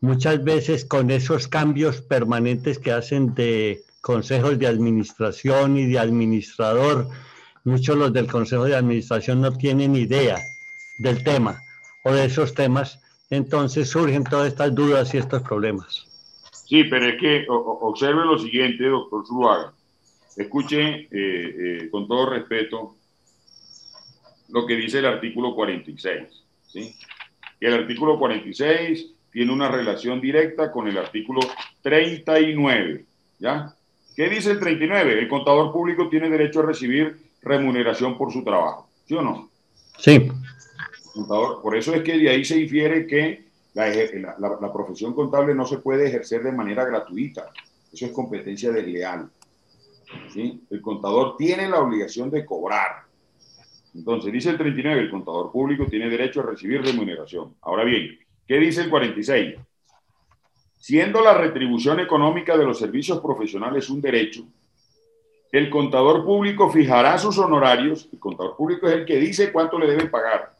Muchas 0.00 0.42
veces 0.42 0.84
con 0.84 1.10
esos 1.10 1.48
cambios 1.48 2.00
permanentes 2.00 2.78
que 2.78 2.92
hacen 2.92 3.34
de 3.34 3.82
consejos 4.00 4.58
de 4.58 4.66
administración 4.66 5.76
y 5.76 5.86
de 5.86 5.98
administrador. 5.98 7.08
Muchos 7.64 7.96
los 7.96 8.12
del 8.12 8.26
consejo 8.26 8.64
de 8.64 8.76
administración 8.76 9.40
no 9.40 9.52
tienen 9.52 9.94
idea 9.96 10.38
del 10.98 11.22
tema 11.22 11.62
o 12.04 12.12
de 12.12 12.24
esos 12.24 12.54
temas, 12.54 12.98
entonces 13.28 13.90
surgen 13.90 14.24
todas 14.24 14.48
estas 14.48 14.74
dudas 14.74 15.12
y 15.14 15.18
estos 15.18 15.42
problemas. 15.42 16.09
Sí, 16.70 16.84
pero 16.84 17.04
es 17.08 17.20
que 17.20 17.46
observe 17.48 18.24
lo 18.24 18.38
siguiente, 18.38 18.84
doctor 18.84 19.26
Zuluaga. 19.26 19.72
Escuche 20.36 20.78
eh, 20.78 21.08
eh, 21.10 21.88
con 21.90 22.06
todo 22.06 22.30
respeto 22.30 22.94
lo 24.50 24.64
que 24.64 24.76
dice 24.76 25.00
el 25.00 25.06
artículo 25.06 25.52
46. 25.56 26.28
¿sí? 26.68 26.94
El 27.58 27.74
artículo 27.74 28.20
46 28.20 29.04
tiene 29.32 29.52
una 29.52 29.66
relación 29.66 30.20
directa 30.20 30.70
con 30.70 30.86
el 30.86 30.96
artículo 30.96 31.40
39. 31.82 33.04
¿Ya? 33.40 33.74
¿Qué 34.14 34.28
dice 34.28 34.52
el 34.52 34.60
39? 34.60 35.18
El 35.18 35.28
contador 35.28 35.72
público 35.72 36.08
tiene 36.08 36.30
derecho 36.30 36.60
a 36.60 36.66
recibir 36.66 37.16
remuneración 37.42 38.16
por 38.16 38.32
su 38.32 38.44
trabajo. 38.44 38.88
¿Sí 39.08 39.14
o 39.14 39.22
no? 39.22 39.50
Sí. 39.98 40.30
por 41.26 41.76
eso 41.76 41.92
es 41.96 42.02
que 42.02 42.16
de 42.16 42.30
ahí 42.30 42.44
se 42.44 42.60
infiere 42.60 43.08
que 43.08 43.49
La, 44.38 44.72
profesión 44.72 45.14
contable 45.14 45.54
no 45.54 45.66
se 45.66 45.78
puede 45.78 46.06
ejercer 46.06 46.42
de 46.42 46.52
manera 46.52 46.84
gratuita. 46.84 47.50
Eso 47.92 48.06
es 48.06 48.12
competencia 48.12 48.70
desleal. 48.70 49.30
¿sí? 50.32 50.62
El 50.70 50.80
contador 50.80 51.36
tiene 51.36 51.68
la 51.68 51.80
obligación 51.80 52.30
de 52.30 52.44
cobrar. 52.44 53.04
Entonces, 53.94 54.32
dice 54.32 54.50
el 54.50 54.58
39, 54.58 55.00
el 55.00 55.10
contador 55.10 55.50
público 55.50 55.86
tiene 55.86 56.08
derecho 56.08 56.40
a 56.40 56.44
recibir 56.44 56.82
remuneración. 56.82 57.54
Ahora 57.62 57.84
bien, 57.84 58.18
¿qué 58.46 58.58
dice 58.58 58.82
el 58.82 58.90
46? 58.90 59.56
Siendo 60.76 61.22
la 61.22 61.34
retribución 61.34 62.00
económica 62.00 62.56
de 62.56 62.64
los 62.64 62.78
servicios 62.78 63.20
profesionales 63.20 63.90
un 63.90 64.00
derecho, 64.00 64.44
el 65.52 65.68
contador 65.68 66.24
público 66.24 66.70
fijará 66.70 67.18
sus 67.18 67.36
honorarios, 67.38 68.08
el 68.12 68.20
contador 68.20 68.56
público 68.56 68.86
es 68.86 68.94
el 68.94 69.04
que 69.04 69.16
dice 69.16 69.50
cuánto 69.52 69.78
le 69.78 69.88
deben 69.88 70.10
pagar, 70.10 70.54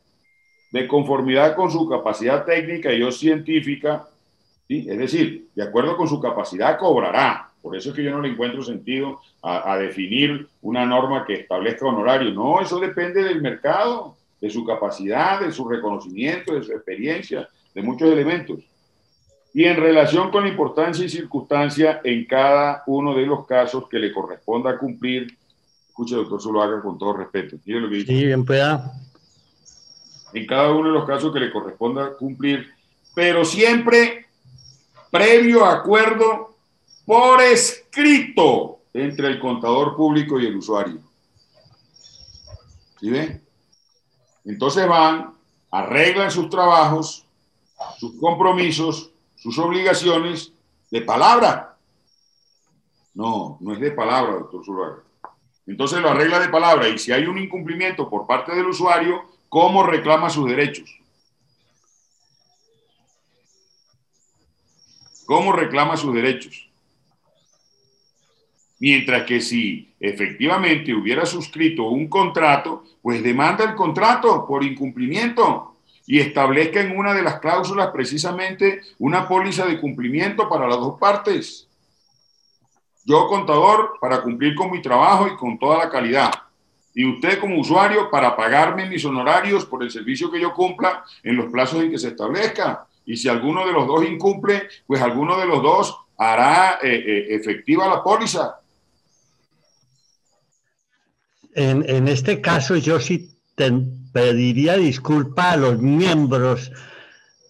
de 0.71 0.87
conformidad 0.87 1.57
con 1.57 1.71
su 1.71 1.89
capacidad 1.89 2.45
técnica 2.45 2.93
y 2.93 3.03
o 3.03 3.11
científica, 3.11 4.09
¿sí? 4.69 4.87
es 4.89 4.99
decir, 4.99 5.49
de 5.55 5.63
acuerdo 5.63 5.97
con 5.97 6.09
su 6.09 6.21
capacidad 6.21 6.79
cobrará. 6.79 7.51
Por 7.61 7.77
eso 7.77 7.91
es 7.91 7.97
que 7.97 8.05
yo 8.05 8.11
no 8.11 8.23
le 8.23 8.31
encuentro 8.31 8.63
sentido 8.63 9.21
a, 9.43 9.77
definir 9.77 10.49
una 10.63 10.87
norma 10.87 11.27
que 11.27 11.35
establezca 11.35 11.87
honorario. 11.87 12.31
No, 12.31 12.61
eso 12.61 12.79
depende 12.79 13.23
del 13.23 13.43
mercado, 13.43 14.17
de 14.41 14.49
su 14.49 14.65
capacidad, 14.65 15.41
de 15.41 15.53
su 15.53 15.69
reconocimiento, 15.69 16.55
de 16.55 16.63
su 16.63 16.73
experiencia, 16.73 17.49
de 17.75 17.83
muchos 17.83 18.11
elementos 18.11 18.61
y 19.53 19.65
en 19.65 19.77
relación 19.77 20.31
con 20.31 20.45
la 20.45 20.51
importancia 20.51 21.05
y 21.05 21.09
circunstancia 21.09 22.01
en 22.05 22.25
cada 22.25 22.83
uno 22.87 23.15
de 23.15 23.27
los 23.27 23.47
casos 23.47 23.89
que 23.89 23.99
le 23.99 24.13
corresponda 24.13 24.79
cumplir. 24.79 25.37
Escuche, 25.89 26.15
doctor 26.15 26.41
Zuluaga, 26.41 26.81
con 26.81 26.99
todo 26.99 27.15
respeto. 27.15 27.57
Sí, 27.65 28.25
bien 28.27 28.45
pueda. 28.45 28.93
En 30.33 30.47
cada 30.47 30.71
uno 30.71 30.89
de 30.89 30.95
los 30.95 31.07
casos 31.07 31.33
que 31.33 31.41
le 31.41 31.53
corresponda 31.53 32.15
cumplir, 32.17 32.73
pero 33.15 33.45
siempre 33.45 34.27
previo 35.11 35.65
acuerdo 35.65 36.57
por 37.05 37.41
escrito 37.43 38.79
entre 38.93 39.29
el 39.29 39.41
contador 39.41 39.97
público 39.97 40.39
y 40.39 40.47
el 40.47 40.57
usuario. 40.57 40.99
¿Sí 43.01 43.11
ven? 43.11 43.43
Entonces 44.45 44.87
van, 44.87 45.35
arreglan 45.71 46.31
sus 46.31 46.49
trabajos, 46.49 47.25
sus 47.99 48.19
compromisos 48.21 49.11
sus 49.41 49.59
obligaciones 49.59 50.53
de 50.91 51.01
palabra. 51.01 51.77
No, 53.15 53.57
no 53.61 53.73
es 53.73 53.81
de 53.81 53.91
palabra, 53.91 54.35
doctor 54.35 54.65
Zuluaga. 54.65 55.03
Entonces 55.67 56.01
lo 56.01 56.11
arregla 56.11 56.41
de 56.41 56.49
palabra 56.49 56.89
y 56.89 56.99
si 56.99 57.11
hay 57.11 57.25
un 57.25 57.39
incumplimiento 57.39 58.09
por 58.09 58.27
parte 58.27 58.55
del 58.55 58.67
usuario, 58.67 59.25
¿cómo 59.51 59.83
reclama 59.83 60.31
sus 60.31 60.49
derechos? 60.49 60.89
¿Cómo 65.27 65.53
reclama 65.53 65.97
sus 65.99 66.15
derechos? 66.15 66.69
Mientras 68.79 69.25
que 69.25 69.43
si 69.43 69.93
efectivamente 70.01 70.95
hubiera 70.95 71.27
suscrito 71.27 71.85
un 71.85 72.09
contrato, 72.09 72.85
pues 73.03 73.23
demanda 73.23 73.65
el 73.65 73.75
contrato 73.75 74.47
por 74.47 74.65
incumplimiento 74.65 75.77
y 76.07 76.19
establezca 76.19 76.81
en 76.81 76.97
una 76.97 77.13
de 77.13 77.23
las 77.23 77.41
cláusulas 77.41 77.91
precisamente 77.91 78.81
una 78.99 79.29
póliza 79.29 79.67
de 79.67 79.79
cumplimiento 79.79 80.49
para 80.49 80.67
las 80.67 80.79
dos 80.79 80.99
partes. 80.99 81.69
Yo, 83.05 83.27
contador, 83.27 83.99
para 84.01 84.23
cumplir 84.23 84.55
con 84.55 84.71
mi 84.71 84.81
trabajo 84.81 85.27
y 85.29 85.37
con 85.37 85.59
toda 85.59 85.79
la 85.79 85.91
calidad. 85.91 86.31
Y 86.95 87.05
usted 87.05 87.39
como 87.39 87.59
usuario 87.61 88.11
para 88.11 88.37
pagarme 88.37 88.89
mis 88.89 89.05
honorarios 89.05 89.65
por 89.65 89.83
el 89.83 89.91
servicio 89.91 90.31
que 90.31 90.41
yo 90.41 90.53
cumpla 90.53 91.05
en 91.23 91.37
los 91.37 91.51
plazos 91.51 91.83
en 91.83 91.91
que 91.91 91.99
se 91.99 92.09
establezca. 92.09 92.87
Y 93.07 93.17
si 93.17 93.29
alguno 93.29 93.67
de 93.67 93.73
los 93.73 93.87
dos 93.87 94.05
incumple, 94.05 94.69
pues 94.87 95.01
alguno 95.01 95.39
de 95.39 95.47
los 95.47 95.63
dos 95.63 95.99
hará 96.17 96.79
eh, 96.83 96.95
eh, 96.95 97.27
efectiva 97.31 97.89
la 97.89 98.03
póliza. 98.03 98.61
En, 101.55 101.85
en 101.89 102.09
este 102.09 102.41
caso 102.41 102.77
yo 102.77 103.01
sí 103.01 103.37
pediría 104.13 104.77
disculpa 104.77 105.53
a 105.53 105.57
los 105.57 105.81
miembros 105.81 106.73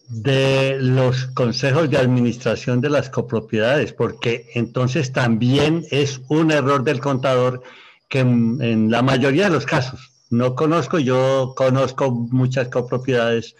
de 0.08 0.76
los 0.80 1.26
consejos 1.26 1.88
de 1.88 1.98
administración 1.98 2.80
de 2.80 2.90
las 2.90 3.10
copropiedades, 3.10 3.92
porque 3.92 4.46
entonces 4.54 5.12
también 5.12 5.84
es 5.90 6.20
un 6.28 6.50
error 6.50 6.82
del 6.82 7.00
contador 7.00 7.62
que 8.10 8.18
en, 8.18 8.90
la 8.90 9.02
mayoría 9.02 9.44
de 9.44 9.50
los 9.50 9.64
casos, 9.64 10.10
no 10.30 10.54
conozco, 10.54 10.98
yo 10.98 11.54
conozco 11.56 12.10
muchas 12.10 12.68
copropiedades, 12.68 13.56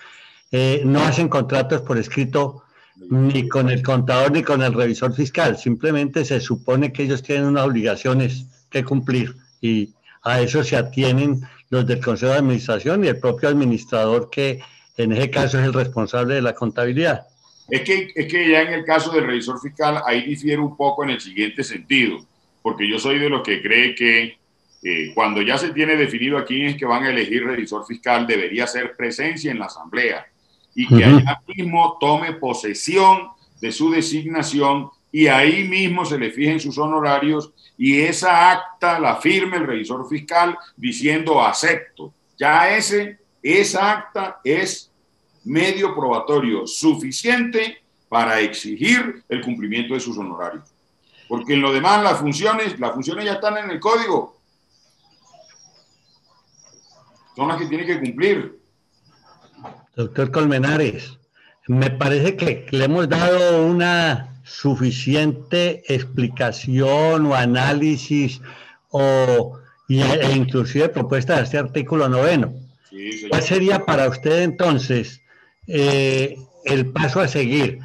eh, 0.51 0.82
no 0.84 1.01
hacen 1.01 1.28
contratos 1.28 1.82
por 1.82 1.96
escrito 1.96 2.64
ni 2.96 3.48
con 3.48 3.70
el 3.70 3.82
contador 3.82 4.32
ni 4.32 4.42
con 4.42 4.61
el 4.62 4.74
revisor 4.74 5.14
fiscal, 5.14 5.57
simplemente 5.57 6.24
se 6.24 6.40
supone 6.40 6.92
que 6.92 7.05
ellos 7.05 7.22
tienen 7.22 7.46
unas 7.46 7.64
obligaciones 7.64 8.44
que 8.68 8.84
cumplir 8.84 9.36
y 9.61 9.94
a 10.22 10.40
eso 10.40 10.62
se 10.64 10.76
atienen 10.76 11.40
los 11.70 11.86
del 11.86 12.05
Consejo 12.05 12.32
de 12.32 12.38
Administración 12.38 13.05
y 13.05 13.09
el 13.09 13.20
propio 13.20 13.48
administrador 13.48 14.28
que 14.30 14.61
en 14.96 15.12
ese 15.12 15.30
caso 15.30 15.61
es 15.61 15.64
el 15.64 15.72
responsable 15.72 16.34
de 16.34 16.42
la 16.42 16.55
contabilidad. 16.55 17.26
Es 17.68 17.82
que, 17.82 18.12
es 18.14 18.26
que 18.26 18.51
ya 18.51 18.62
en 18.62 18.74
el 18.74 18.84
caso 18.84 19.12
del 19.12 19.26
revisor 19.26 19.61
fiscal 19.61 20.03
ahí 20.05 20.22
difiere 20.22 20.61
un 20.61 20.76
poco 20.76 21.05
en 21.05 21.11
el 21.11 21.20
siguiente 21.20 21.62
sentido, 21.62 22.18
porque 22.62 22.88
yo 22.88 22.98
soy 22.98 23.20
de 23.20 23.30
los 23.30 23.42
que 23.42 23.62
cree 23.62 23.94
que 23.94 24.39
eh, 24.83 25.12
cuando 25.14 25.43
ya 25.43 25.59
se 25.59 25.72
tiene 25.72 25.97
definido 25.97 26.39
a 26.39 26.45
quién 26.45 26.66
es 26.66 26.76
que 26.76 26.87
van 26.87 27.05
a 27.05 27.11
elegir 27.11 27.45
revisor 27.45 27.87
fiscal, 27.87 28.26
debería 28.26 28.66
ser 28.66 28.97
presencia 28.97 29.51
en 29.51 29.59
la 29.59 29.66
asamblea 29.66 30.26
y 30.74 30.87
que 30.87 31.05
allá 31.05 31.43
mismo 31.47 31.99
tome 32.01 32.33
posesión 32.35 33.28
de 33.61 33.72
su 33.72 33.91
designación 33.91 34.91
y 35.12 35.26
ahí 35.26 35.66
mismo 35.66 36.05
se 36.05 36.18
le 36.18 36.31
fijen 36.31 36.61
sus 36.61 36.78
honorarios 36.78 37.53
y 37.76 38.01
esa 38.01 38.51
acta 38.51 38.99
la 38.99 39.16
firme 39.16 39.57
el 39.57 39.66
revisor 39.66 40.09
fiscal 40.09 40.57
diciendo 40.76 41.43
acepto. 41.43 42.14
Ya 42.39 42.74
ese, 42.74 43.18
esa 43.43 43.91
acta 43.91 44.41
es 44.45 44.91
medio 45.45 45.95
probatorio 45.95 46.66
suficiente 46.66 47.83
para 48.09 48.41
exigir 48.41 49.22
el 49.28 49.41
cumplimiento 49.41 49.95
de 49.95 50.01
sus 50.01 50.16
honorarios. 50.16 50.64
Porque 51.28 51.55
en 51.55 51.61
lo 51.61 51.72
demás 51.72 52.03
las 52.03 52.18
funciones, 52.18 52.78
las 52.78 52.93
funciones 52.93 53.24
ya 53.24 53.35
están 53.35 53.57
en 53.57 53.70
el 53.70 53.81
código. 53.81 54.39
Son 57.41 57.49
las 57.49 57.57
que 57.57 57.68
tiene 57.68 57.86
que 57.86 57.99
cumplir. 57.99 58.61
Doctor 59.97 60.30
Colmenares, 60.30 61.18
me 61.68 61.88
parece 61.88 62.36
que 62.36 62.66
le 62.70 62.84
hemos 62.84 63.09
dado 63.09 63.64
una 63.64 64.43
suficiente 64.45 65.82
explicación 65.88 67.24
o 67.24 67.34
análisis 67.34 68.43
o 68.91 69.59
e 69.88 70.32
inclusive 70.36 70.91
propuesta 70.91 71.36
de 71.36 71.45
este 71.45 71.57
artículo 71.57 72.11
noveno. 72.11 72.53
¿Cuál 73.30 73.43
sería 73.43 73.86
para 73.86 74.11
usted 74.11 74.43
entonces 74.43 75.22
eh, 75.66 76.36
el 76.66 76.93
paso 76.93 77.20
a 77.20 77.28
seguir? 77.28 77.78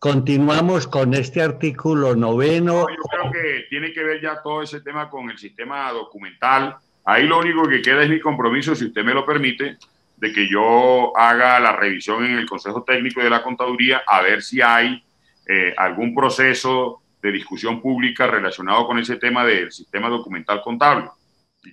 ¿Continuamos 0.00 0.88
con 0.88 1.14
este 1.14 1.40
artículo 1.40 2.16
noveno? 2.16 2.88
yo 2.88 3.04
creo 3.08 3.30
que 3.30 3.64
tiene 3.70 3.92
que 3.92 4.02
ver 4.02 4.20
ya 4.20 4.42
todo 4.42 4.60
ese 4.60 4.80
tema 4.80 5.08
con 5.08 5.30
el 5.30 5.38
sistema 5.38 5.92
documental. 5.92 6.78
Ahí 7.04 7.26
lo 7.26 7.38
único 7.38 7.68
que 7.68 7.82
queda 7.82 8.02
es 8.02 8.10
mi 8.10 8.20
compromiso, 8.20 8.74
si 8.74 8.86
usted 8.86 9.04
me 9.04 9.14
lo 9.14 9.26
permite, 9.26 9.76
de 10.16 10.32
que 10.32 10.48
yo 10.48 11.16
haga 11.16 11.58
la 11.58 11.72
revisión 11.72 12.24
en 12.24 12.38
el 12.38 12.48
Consejo 12.48 12.84
Técnico 12.84 13.20
de 13.20 13.30
la 13.30 13.42
Contaduría 13.42 14.02
a 14.06 14.22
ver 14.22 14.42
si 14.42 14.60
hay 14.60 15.02
eh, 15.46 15.74
algún 15.76 16.14
proceso 16.14 17.02
de 17.20 17.32
discusión 17.32 17.80
pública 17.80 18.28
relacionado 18.28 18.86
con 18.86 18.98
ese 18.98 19.16
tema 19.16 19.44
del 19.44 19.72
sistema 19.72 20.08
documental 20.08 20.62
contable. 20.62 21.08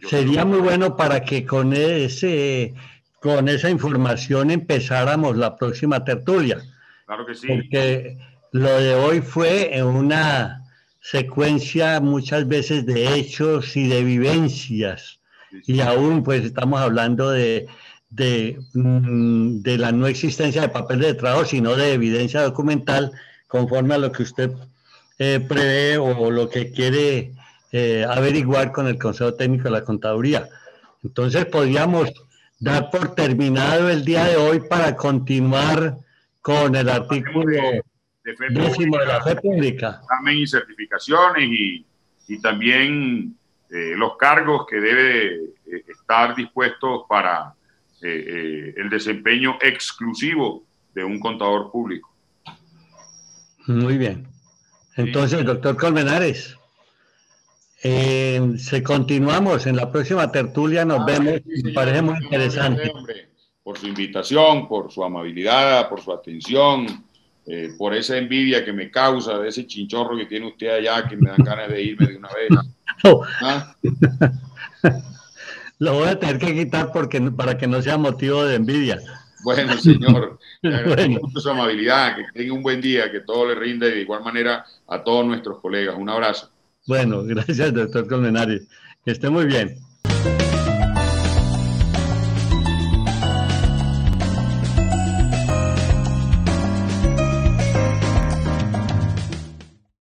Sería 0.08 0.46
muy 0.46 0.60
bueno 0.60 0.96
para 0.96 1.22
que 1.22 1.46
con 1.46 1.74
ese 1.74 2.74
con 3.20 3.50
esa 3.50 3.70
información 3.70 4.50
empezáramos 4.50 5.36
la 5.36 5.56
próxima 5.56 6.04
tertulia. 6.04 6.62
Claro 7.06 7.26
que 7.26 7.36
sí. 7.36 7.48
Porque 7.48 8.18
lo 8.52 8.70
de 8.70 8.96
hoy 8.96 9.22
fue 9.22 9.78
en 9.78 9.86
una 9.86 10.64
secuencia 11.02 12.00
muchas 12.00 12.48
veces 12.48 12.86
de 12.86 13.16
hechos 13.16 13.76
y 13.76 13.88
de 13.88 14.04
vivencias. 14.04 15.19
Y 15.66 15.82
aún 15.82 16.24
pues 16.24 16.44
estamos 16.46 16.80
hablando 16.80 17.32
de, 17.32 17.68
de, 18.10 18.60
mm, 18.74 19.62
de, 19.62 19.78
la 19.78 19.92
no 19.92 20.08
existencia 20.08 20.62
de 20.62 20.70
papel 20.70 21.00
de 21.00 21.14
trabajo, 21.14 21.46
sino 21.46 21.76
de 21.76 21.94
evidencia 21.94 22.42
documental 22.42 23.12
conforme 23.48 23.96
a 23.96 23.98
lo 23.98 24.12
que 24.12 24.24
usted 24.24 24.52
eh, 25.18 25.40
prevé 25.48 25.98
o 25.98 26.32
lo 26.32 26.50
que 26.50 26.72
quiere 26.72 27.34
eh, 27.72 28.06
averiguar 28.08 28.72
con 28.72 28.88
el 28.88 28.98
Consejo 28.98 29.34
Técnico 29.34 29.66
de 29.66 29.72
la 29.72 29.84
Contaduría. 29.84 30.48
Entonces 31.04 31.46
podríamos 31.46 32.12
dar 32.60 32.90
por 32.90 33.16
terminado 33.16 33.90
el 33.90 34.04
día 34.04 34.26
de 34.26 34.38
hoy 34.38 34.60
para 34.62 34.96
continuar 34.96 35.98
con 36.42 36.76
el 36.76 36.90
artículo 36.90 37.46
de, 37.52 37.84
décimo 38.50 38.98
de 38.98 39.06
la 39.06 39.22
fe 39.22 39.36
pública. 39.36 40.02
Y 40.32 40.48
certificaciones 40.48 41.50
y, 41.50 41.86
y 42.28 42.42
también 42.42 43.36
eh, 43.70 43.94
los 43.96 44.18
cargos 44.18 44.66
que 44.68 44.78
debe 44.78 45.40
estar 45.88 46.36
dispuestos 46.36 47.04
para 47.08 47.54
el 48.02 48.90
desempeño 48.90 49.58
exclusivo 49.62 50.64
de 50.94 51.04
un 51.04 51.20
contador 51.20 51.70
público. 51.70 52.10
Muy 53.68 53.98
bien. 53.98 54.28
Entonces, 54.96 55.46
doctor 55.46 55.78
Colmenares, 55.78 56.58
eh, 57.84 58.56
se 58.58 58.84
continuamos 58.84 59.66
en 59.66 59.78
la 59.78 59.92
próxima 59.92 60.32
tertulia, 60.32 60.84
nos 60.84 61.02
ah, 61.02 61.06
vemos, 61.06 61.42
me 61.64 61.72
parece 61.72 62.02
muy 62.02 62.18
interesante. 62.22 62.92
por 63.64 63.78
su 63.78 63.88
invitación, 63.88 64.68
por 64.68 64.92
su 64.92 65.04
amabilidad, 65.04 65.88
por 65.88 66.02
su 66.02 66.12
atención, 66.12 67.06
eh, 67.52 67.74
por 67.80 67.96
esa 67.96 68.16
envidia 68.16 68.64
que 68.64 68.72
me 68.72 68.92
causa 68.92 69.40
de 69.40 69.50
ese 69.50 69.66
chinchorro 69.66 70.16
que 70.16 70.28
tiene 70.28 70.48
usted 70.48 70.70
allá, 70.70 71.08
que 71.08 71.18
me 71.18 71.32
dan 71.32 71.44
ganas 71.44 71.68
de 71.70 71.82
irme 71.82 72.06
de 72.06 72.18
una 72.18 72.30
vez. 72.30 72.50
¿Ah? 73.42 73.76
Lo 75.80 75.94
voy 75.96 76.10
a 76.10 76.20
tener 76.20 76.38
que 76.38 76.54
quitar 76.54 76.92
porque, 76.92 77.20
para 77.32 77.58
que 77.58 77.66
no 77.66 77.82
sea 77.82 77.98
motivo 77.98 78.44
de 78.44 78.56
envidia. 78.56 79.00
Bueno, 79.44 79.76
señor, 79.78 80.38
bueno. 80.62 81.22
su 81.36 81.50
amabilidad, 81.50 82.18
que 82.18 82.26
tenga 82.34 82.54
un 82.54 82.62
buen 82.62 82.82
día, 82.82 83.12
que 83.12 83.22
todo 83.22 83.48
le 83.48 83.56
rinda 83.56 83.88
y 83.88 83.92
de 83.94 84.02
igual 84.02 84.24
manera 84.24 84.64
a 84.88 85.04
todos 85.04 85.26
nuestros 85.26 85.60
colegas. 85.60 85.96
Un 85.98 86.10
abrazo. 86.10 86.52
Bueno, 86.86 87.24
gracias, 87.26 87.74
doctor 87.74 88.08
Colmenares. 88.08 88.68
Que 89.04 89.12
esté 89.12 89.28
muy 89.32 89.46
bien. 89.46 89.76